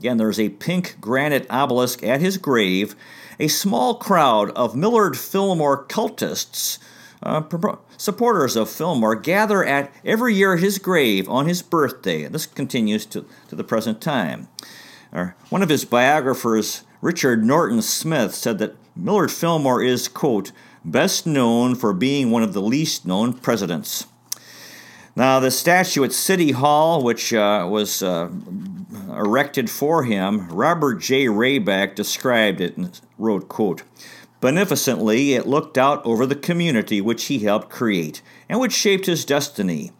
Again, 0.04 0.18
there's 0.18 0.38
a 0.38 0.50
pink 0.50 0.98
granite 1.00 1.48
obelisk 1.50 2.04
at 2.04 2.20
his 2.20 2.38
grave. 2.38 2.94
A 3.44 3.50
small 3.50 3.96
crowd 3.96 4.52
of 4.52 4.74
Millard 4.74 5.18
Fillmore 5.18 5.84
cultists, 5.88 6.80
uh, 7.22 7.42
supporters 7.98 8.56
of 8.56 8.70
Fillmore, 8.70 9.16
gather 9.16 9.66
at 9.66 9.92
every 10.06 10.34
year 10.34 10.56
his 10.56 10.78
grave 10.78 11.28
on 11.28 11.46
his 11.46 11.62
birthday. 11.62 12.26
This 12.30 12.46
continues 12.46 13.06
to, 13.08 13.26
to 13.50 13.56
the 13.58 13.66
present 13.66 14.00
time. 14.00 14.48
One 15.50 15.62
of 15.62 15.68
his 15.68 15.84
biographers, 15.84 16.84
Richard 17.02 17.44
Norton 17.44 17.82
Smith, 17.82 18.34
said 18.34 18.60
that 18.60 18.78
Millard 18.96 19.30
Fillmore 19.30 19.84
is, 19.84 20.08
quote, 20.08 20.54
best 20.86 21.28
known 21.28 21.76
for 21.76 21.92
being 21.92 22.32
one 22.32 22.44
of 22.44 22.54
the 22.54 22.62
least 22.62 23.06
known 23.06 23.34
presidents. 23.34 24.08
Now, 25.16 25.40
the 25.40 25.52
statue 25.52 26.04
at 26.04 26.12
City 26.12 26.52
Hall, 26.52 27.04
which 27.04 27.34
uh, 27.34 27.68
was 27.70 28.02
uh, 28.02 28.32
erected 29.10 29.70
for 29.70 30.04
him, 30.04 30.50
Robert 30.50 30.96
J. 30.96 31.26
Rayback 31.26 31.94
described 31.94 32.60
it 32.60 32.78
and 32.78 33.00
wrote, 33.20 33.48
quote, 33.48 33.84
Beneficently, 34.42 35.34
it 35.36 35.48
looked 35.48 35.78
out 35.78 36.04
over 36.04 36.26
the 36.26 36.36
community 36.36 37.00
which 37.00 37.26
he 37.26 37.40
helped 37.40 37.70
create 37.70 38.22
and 38.50 38.60
which 38.60 38.74
shaped 38.74 39.06
his 39.06 39.24
destiny. 39.24 39.92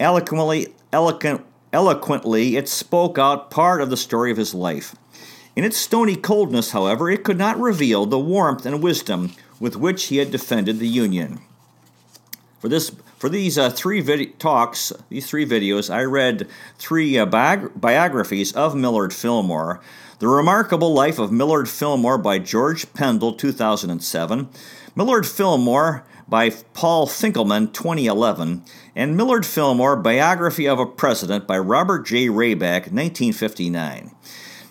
Eloquently, 0.00 0.74
eloquent, 0.92 1.44
eloquently, 1.72 2.56
it 2.56 2.66
spoke 2.66 3.18
out 3.18 3.50
part 3.50 3.82
of 3.82 3.90
the 3.90 3.96
story 3.96 4.30
of 4.30 4.38
his 4.38 4.54
life. 4.54 4.96
In 5.54 5.64
its 5.64 5.76
stony 5.76 6.16
coldness, 6.16 6.70
however, 6.70 7.10
it 7.10 7.24
could 7.24 7.38
not 7.38 7.60
reveal 7.60 8.06
the 8.06 8.18
warmth 8.18 8.64
and 8.64 8.82
wisdom 8.82 9.32
with 9.60 9.76
which 9.76 10.04
he 10.04 10.16
had 10.16 10.30
defended 10.30 10.78
the 10.78 10.88
Union. 10.88 11.40
For 12.58 12.68
this 12.68 12.90
for 13.22 13.28
these 13.28 13.56
uh, 13.56 13.70
three 13.70 14.00
vid- 14.00 14.36
talks, 14.40 14.92
these 15.08 15.28
three 15.28 15.46
videos, 15.46 15.88
I 15.88 16.02
read 16.02 16.48
three 16.76 17.16
uh, 17.16 17.24
bi- 17.24 17.68
biographies 17.76 18.52
of 18.52 18.74
Millard 18.74 19.14
Fillmore. 19.14 19.80
The 20.18 20.26
Remarkable 20.26 20.92
Life 20.92 21.20
of 21.20 21.30
Millard 21.30 21.68
Fillmore 21.68 22.18
by 22.18 22.40
George 22.40 22.92
Pendle, 22.94 23.34
2007. 23.34 24.48
Millard 24.96 25.24
Fillmore 25.24 26.04
by 26.26 26.50
Paul 26.74 27.06
Finkelman, 27.06 27.72
2011. 27.72 28.64
And 28.96 29.16
Millard 29.16 29.46
Fillmore, 29.46 29.94
Biography 29.94 30.66
of 30.66 30.80
a 30.80 30.86
President 30.86 31.46
by 31.46 31.58
Robert 31.58 32.04
J. 32.04 32.26
Rayback, 32.26 32.90
1959. 32.90 34.10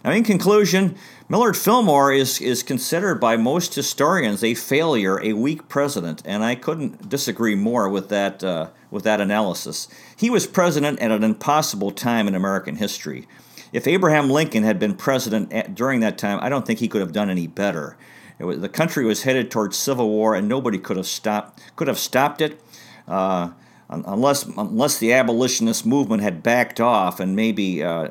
Now, 0.03 0.11
in 0.11 0.25
conclusion, 0.25 0.97
Millard 1.31 1.55
Fillmore 1.55 2.11
is, 2.11 2.41
is 2.41 2.61
considered 2.61 3.21
by 3.21 3.37
most 3.37 3.73
historians 3.73 4.43
a 4.43 4.53
failure, 4.53 5.17
a 5.23 5.31
weak 5.31 5.69
president, 5.69 6.21
and 6.25 6.43
I 6.43 6.55
couldn't 6.55 7.07
disagree 7.07 7.55
more 7.55 7.87
with 7.87 8.09
that, 8.09 8.43
uh, 8.43 8.71
with 8.89 9.05
that 9.05 9.21
analysis. 9.21 9.87
He 10.17 10.29
was 10.29 10.45
president 10.45 10.99
at 10.99 11.09
an 11.09 11.23
impossible 11.23 11.91
time 11.91 12.27
in 12.27 12.35
American 12.35 12.75
history. 12.75 13.29
If 13.71 13.87
Abraham 13.87 14.29
Lincoln 14.29 14.63
had 14.63 14.77
been 14.77 14.93
president 14.93 15.53
at, 15.53 15.73
during 15.73 16.01
that 16.01 16.17
time, 16.17 16.37
I 16.41 16.49
don't 16.49 16.67
think 16.67 16.79
he 16.79 16.89
could 16.89 16.99
have 16.99 17.13
done 17.13 17.29
any 17.29 17.47
better. 17.47 17.95
Was, 18.37 18.59
the 18.59 18.67
country 18.67 19.05
was 19.05 19.23
headed 19.23 19.49
towards 19.49 19.77
civil 19.77 20.09
war, 20.09 20.35
and 20.35 20.49
nobody 20.49 20.79
could 20.79 20.97
have 20.97 21.07
stopped 21.07 21.61
could 21.77 21.87
have 21.87 21.97
stopped 21.97 22.41
it. 22.41 22.61
Uh, 23.07 23.51
unless 23.89 24.43
unless 24.43 24.97
the 24.97 25.13
abolitionist 25.13 25.85
movement 25.85 26.23
had 26.23 26.43
backed 26.43 26.81
off 26.81 27.21
and 27.21 27.37
maybe 27.37 27.81
uh, 27.81 28.09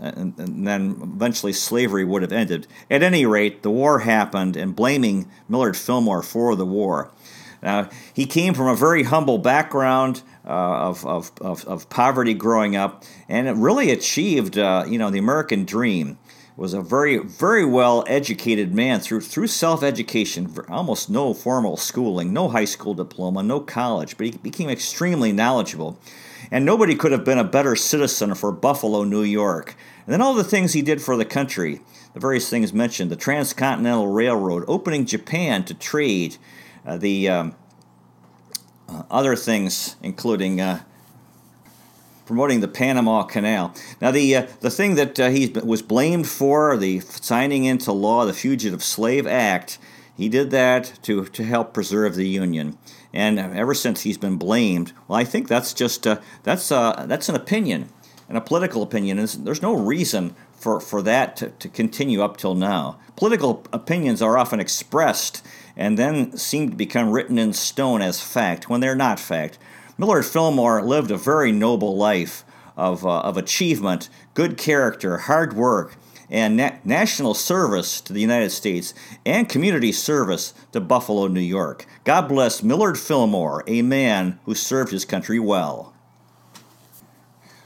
and, 0.00 0.38
and, 0.38 0.66
then 0.66 0.98
eventually 1.02 1.52
slavery 1.52 2.04
would 2.04 2.22
have 2.22 2.32
ended. 2.32 2.66
At 2.90 3.02
any 3.02 3.26
rate, 3.26 3.62
the 3.62 3.70
war 3.70 4.00
happened, 4.00 4.56
and 4.56 4.74
blaming 4.74 5.30
Millard 5.48 5.76
Fillmore 5.76 6.22
for 6.22 6.56
the 6.56 6.66
war. 6.66 7.10
Now, 7.62 7.90
he 8.14 8.24
came 8.24 8.54
from 8.54 8.68
a 8.68 8.74
very 8.74 9.02
humble 9.02 9.36
background 9.38 10.22
uh, 10.46 10.48
of, 10.48 11.06
of, 11.06 11.30
of, 11.42 11.64
of, 11.66 11.90
poverty 11.90 12.32
growing 12.32 12.74
up, 12.74 13.04
and 13.28 13.46
it 13.46 13.52
really 13.56 13.90
achieved, 13.90 14.56
uh, 14.56 14.84
you 14.88 14.98
know, 14.98 15.10
the 15.10 15.18
American 15.18 15.64
dream. 15.64 16.18
Was 16.56 16.74
a 16.74 16.82
very, 16.82 17.16
very 17.16 17.64
well 17.64 18.04
educated 18.06 18.74
man 18.74 19.00
through 19.00 19.22
through 19.22 19.46
self 19.46 19.82
education, 19.82 20.54
almost 20.68 21.08
no 21.08 21.32
formal 21.32 21.78
schooling, 21.78 22.34
no 22.34 22.48
high 22.48 22.66
school 22.66 22.92
diploma, 22.92 23.42
no 23.42 23.60
college, 23.60 24.18
but 24.18 24.26
he 24.26 24.32
became 24.32 24.68
extremely 24.68 25.32
knowledgeable. 25.32 25.98
And 26.50 26.64
nobody 26.64 26.94
could 26.94 27.12
have 27.12 27.24
been 27.24 27.38
a 27.38 27.44
better 27.44 27.76
citizen 27.76 28.34
for 28.34 28.50
Buffalo, 28.50 29.04
New 29.04 29.22
York. 29.22 29.76
And 30.04 30.12
then 30.12 30.20
all 30.20 30.34
the 30.34 30.44
things 30.44 30.72
he 30.72 30.82
did 30.82 31.00
for 31.00 31.16
the 31.16 31.24
country, 31.24 31.80
the 32.12 32.20
various 32.20 32.50
things 32.50 32.72
mentioned, 32.72 33.10
the 33.10 33.16
Transcontinental 33.16 34.08
Railroad, 34.08 34.64
opening 34.66 35.06
Japan 35.06 35.64
to 35.64 35.74
trade, 35.74 36.36
uh, 36.84 36.96
the 36.96 37.28
um, 37.28 37.54
uh, 38.88 39.04
other 39.10 39.36
things, 39.36 39.96
including 40.02 40.60
uh, 40.60 40.80
promoting 42.26 42.60
the 42.60 42.68
Panama 42.68 43.22
Canal. 43.22 43.74
Now, 44.00 44.10
the 44.10 44.36
uh, 44.36 44.46
the 44.60 44.70
thing 44.70 44.96
that 44.96 45.20
uh, 45.20 45.28
he 45.30 45.48
was 45.48 45.82
blamed 45.82 46.28
for, 46.28 46.76
the 46.76 47.00
signing 47.00 47.64
into 47.64 47.92
law 47.92 48.24
the 48.24 48.32
Fugitive 48.32 48.82
Slave 48.82 49.26
Act, 49.26 49.78
he 50.16 50.28
did 50.28 50.50
that 50.50 50.92
to 51.02 51.24
to 51.26 51.44
help 51.44 51.72
preserve 51.72 52.16
the 52.16 52.26
Union. 52.26 52.78
And 53.12 53.38
ever 53.38 53.74
since 53.74 54.02
he's 54.02 54.18
been 54.18 54.36
blamed, 54.36 54.92
well, 55.08 55.18
I 55.18 55.24
think 55.24 55.48
that's 55.48 55.74
just 55.74 56.06
uh, 56.06 56.20
that's 56.44 56.70
uh, 56.70 57.06
that's 57.08 57.28
an 57.28 57.34
opinion, 57.34 57.88
and 58.28 58.38
a 58.38 58.40
political 58.40 58.82
opinion. 58.82 59.18
And 59.18 59.28
there's 59.28 59.62
no 59.62 59.74
reason 59.74 60.36
for, 60.60 60.78
for 60.78 61.02
that 61.02 61.36
to, 61.36 61.48
to 61.48 61.68
continue 61.68 62.22
up 62.22 62.36
till 62.36 62.54
now. 62.54 62.98
Political 63.16 63.64
opinions 63.72 64.20
are 64.22 64.36
often 64.36 64.60
expressed 64.60 65.44
and 65.76 65.98
then 65.98 66.36
seem 66.36 66.70
to 66.70 66.76
become 66.76 67.10
written 67.10 67.38
in 67.38 67.52
stone 67.52 68.02
as 68.02 68.20
fact 68.20 68.68
when 68.68 68.80
they're 68.80 68.94
not 68.94 69.18
fact. 69.18 69.58
Millard 69.96 70.26
Fillmore 70.26 70.82
lived 70.82 71.10
a 71.10 71.16
very 71.16 71.50
noble 71.50 71.96
life 71.96 72.44
of, 72.76 73.04
uh, 73.04 73.20
of 73.20 73.36
achievement, 73.36 74.08
good 74.34 74.56
character, 74.56 75.18
hard 75.18 75.54
work, 75.54 75.96
and 76.30 76.56
na- 76.56 76.76
national 76.84 77.34
service 77.34 78.00
to 78.00 78.12
the 78.12 78.20
United 78.20 78.50
States 78.50 78.94
and 79.26 79.48
community 79.48 79.92
service 79.92 80.54
to 80.72 80.80
Buffalo, 80.80 81.26
New 81.26 81.40
York. 81.40 81.86
God 82.04 82.28
bless 82.28 82.62
Millard 82.62 82.98
Fillmore, 82.98 83.64
a 83.66 83.82
man 83.82 84.38
who 84.44 84.54
served 84.54 84.92
his 84.92 85.04
country 85.04 85.38
well. 85.38 85.92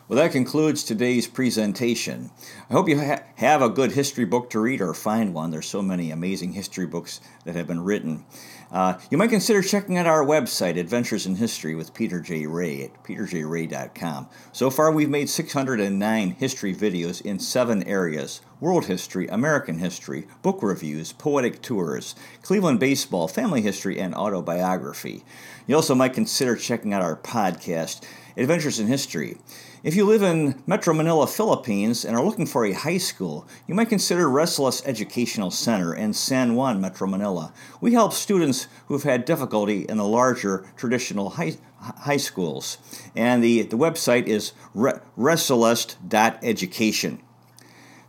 Well, 0.06 0.18
that 0.18 0.32
concludes 0.32 0.84
today's 0.84 1.26
presentation. 1.26 2.30
I 2.68 2.74
hope 2.74 2.90
you 2.90 3.00
ha- 3.00 3.22
have 3.36 3.62
a 3.62 3.70
good 3.70 3.92
history 3.92 4.26
book 4.26 4.50
to 4.50 4.60
read 4.60 4.82
or 4.82 4.92
find 4.92 5.32
one. 5.32 5.50
There's 5.50 5.66
so 5.66 5.80
many 5.80 6.10
amazing 6.10 6.52
history 6.52 6.86
books 6.86 7.22
that 7.44 7.54
have 7.54 7.66
been 7.66 7.82
written. 7.82 8.26
Uh, 8.74 8.98
you 9.08 9.16
might 9.16 9.30
consider 9.30 9.62
checking 9.62 9.96
out 9.96 10.06
our 10.06 10.24
website, 10.24 10.76
Adventures 10.76 11.26
in 11.26 11.36
History 11.36 11.76
with 11.76 11.94
Peter 11.94 12.18
J. 12.18 12.44
Ray 12.46 12.82
at 12.82 13.04
peterjray.com. 13.04 14.28
So 14.50 14.68
far, 14.68 14.90
we've 14.90 15.08
made 15.08 15.30
609 15.30 16.30
history 16.32 16.74
videos 16.74 17.22
in 17.22 17.38
seven 17.38 17.84
areas 17.84 18.40
world 18.58 18.86
history, 18.86 19.28
American 19.28 19.78
history, 19.78 20.26
book 20.42 20.60
reviews, 20.60 21.12
poetic 21.12 21.62
tours, 21.62 22.16
Cleveland 22.42 22.80
baseball, 22.80 23.28
family 23.28 23.62
history, 23.62 24.00
and 24.00 24.12
autobiography. 24.12 25.22
You 25.68 25.76
also 25.76 25.94
might 25.94 26.14
consider 26.14 26.56
checking 26.56 26.92
out 26.92 27.02
our 27.02 27.16
podcast, 27.16 28.02
Adventures 28.36 28.80
in 28.80 28.88
History. 28.88 29.36
If 29.84 29.94
you 29.94 30.04
live 30.06 30.22
in 30.22 30.62
Metro 30.66 30.94
Manila, 30.94 31.26
Philippines, 31.26 32.06
and 32.06 32.16
are 32.16 32.24
looking 32.24 32.46
for 32.46 32.64
a 32.64 32.72
high 32.72 32.96
school, 32.96 33.46
you 33.68 33.74
might 33.74 33.90
consider 33.90 34.30
Restless 34.30 34.82
Educational 34.86 35.50
Center 35.50 35.94
in 35.94 36.14
San 36.14 36.54
Juan, 36.54 36.80
Metro 36.80 37.06
Manila. 37.06 37.52
We 37.82 37.92
help 37.92 38.14
students 38.14 38.66
who've 38.86 39.02
had 39.02 39.26
difficulty 39.26 39.84
in 39.86 39.98
the 39.98 40.06
larger 40.06 40.64
traditional 40.78 41.28
high, 41.28 41.58
high 41.76 42.16
schools. 42.16 42.78
And 43.14 43.44
the, 43.44 43.60
the 43.60 43.76
website 43.76 44.26
is 44.26 44.54
re- 44.72 45.00
restless.education. 45.16 47.22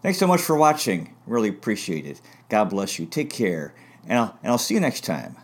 Thanks 0.02 0.18
so 0.18 0.28
much 0.28 0.40
for 0.40 0.56
watching. 0.56 1.14
Really 1.28 1.50
appreciate 1.50 2.06
it. 2.06 2.22
God 2.48 2.70
bless 2.70 3.00
you. 3.00 3.06
Take 3.06 3.32
care. 3.32 3.76
And 4.08 4.18
I'll, 4.18 4.40
and 4.44 4.54
I'll 4.54 4.58
see 4.58 4.76
you 4.76 4.80
next 4.80 5.04
time. 5.04 5.36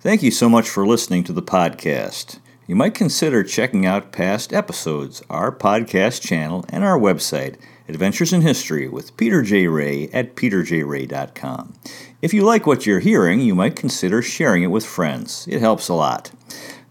Thank 0.00 0.22
you 0.22 0.30
so 0.30 0.48
much 0.48 0.68
for 0.68 0.86
listening 0.86 1.24
to 1.24 1.32
the 1.32 1.42
podcast. 1.42 2.38
You 2.68 2.76
might 2.76 2.94
consider 2.94 3.42
checking 3.42 3.84
out 3.84 4.12
past 4.12 4.52
episodes, 4.52 5.22
our 5.28 5.50
podcast 5.50 6.22
channel, 6.22 6.64
and 6.68 6.84
our 6.84 6.96
website, 6.96 7.56
Adventures 7.88 8.32
in 8.32 8.42
History 8.42 8.86
with 8.86 9.16
Peter 9.16 9.42
J. 9.42 9.66
Ray 9.66 10.08
at 10.12 10.36
peterjray.com. 10.36 11.74
If 12.22 12.32
you 12.32 12.42
like 12.42 12.64
what 12.64 12.86
you're 12.86 13.00
hearing, 13.00 13.40
you 13.40 13.56
might 13.56 13.74
consider 13.74 14.22
sharing 14.22 14.62
it 14.62 14.68
with 14.68 14.86
friends. 14.86 15.48
It 15.50 15.58
helps 15.58 15.88
a 15.88 15.94
lot. 15.94 16.30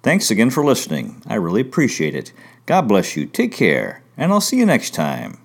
Thanks 0.03 0.29
again 0.29 0.49
for 0.49 0.65
listening. 0.65 1.23
I 1.25 1.35
really 1.35 1.61
appreciate 1.61 2.13
it. 2.13 2.33
God 2.65 2.89
bless 2.89 3.15
you. 3.15 3.25
Take 3.25 3.53
care, 3.53 4.03
and 4.17 4.33
I'll 4.33 4.41
see 4.41 4.57
you 4.57 4.65
next 4.65 4.93
time. 4.93 5.37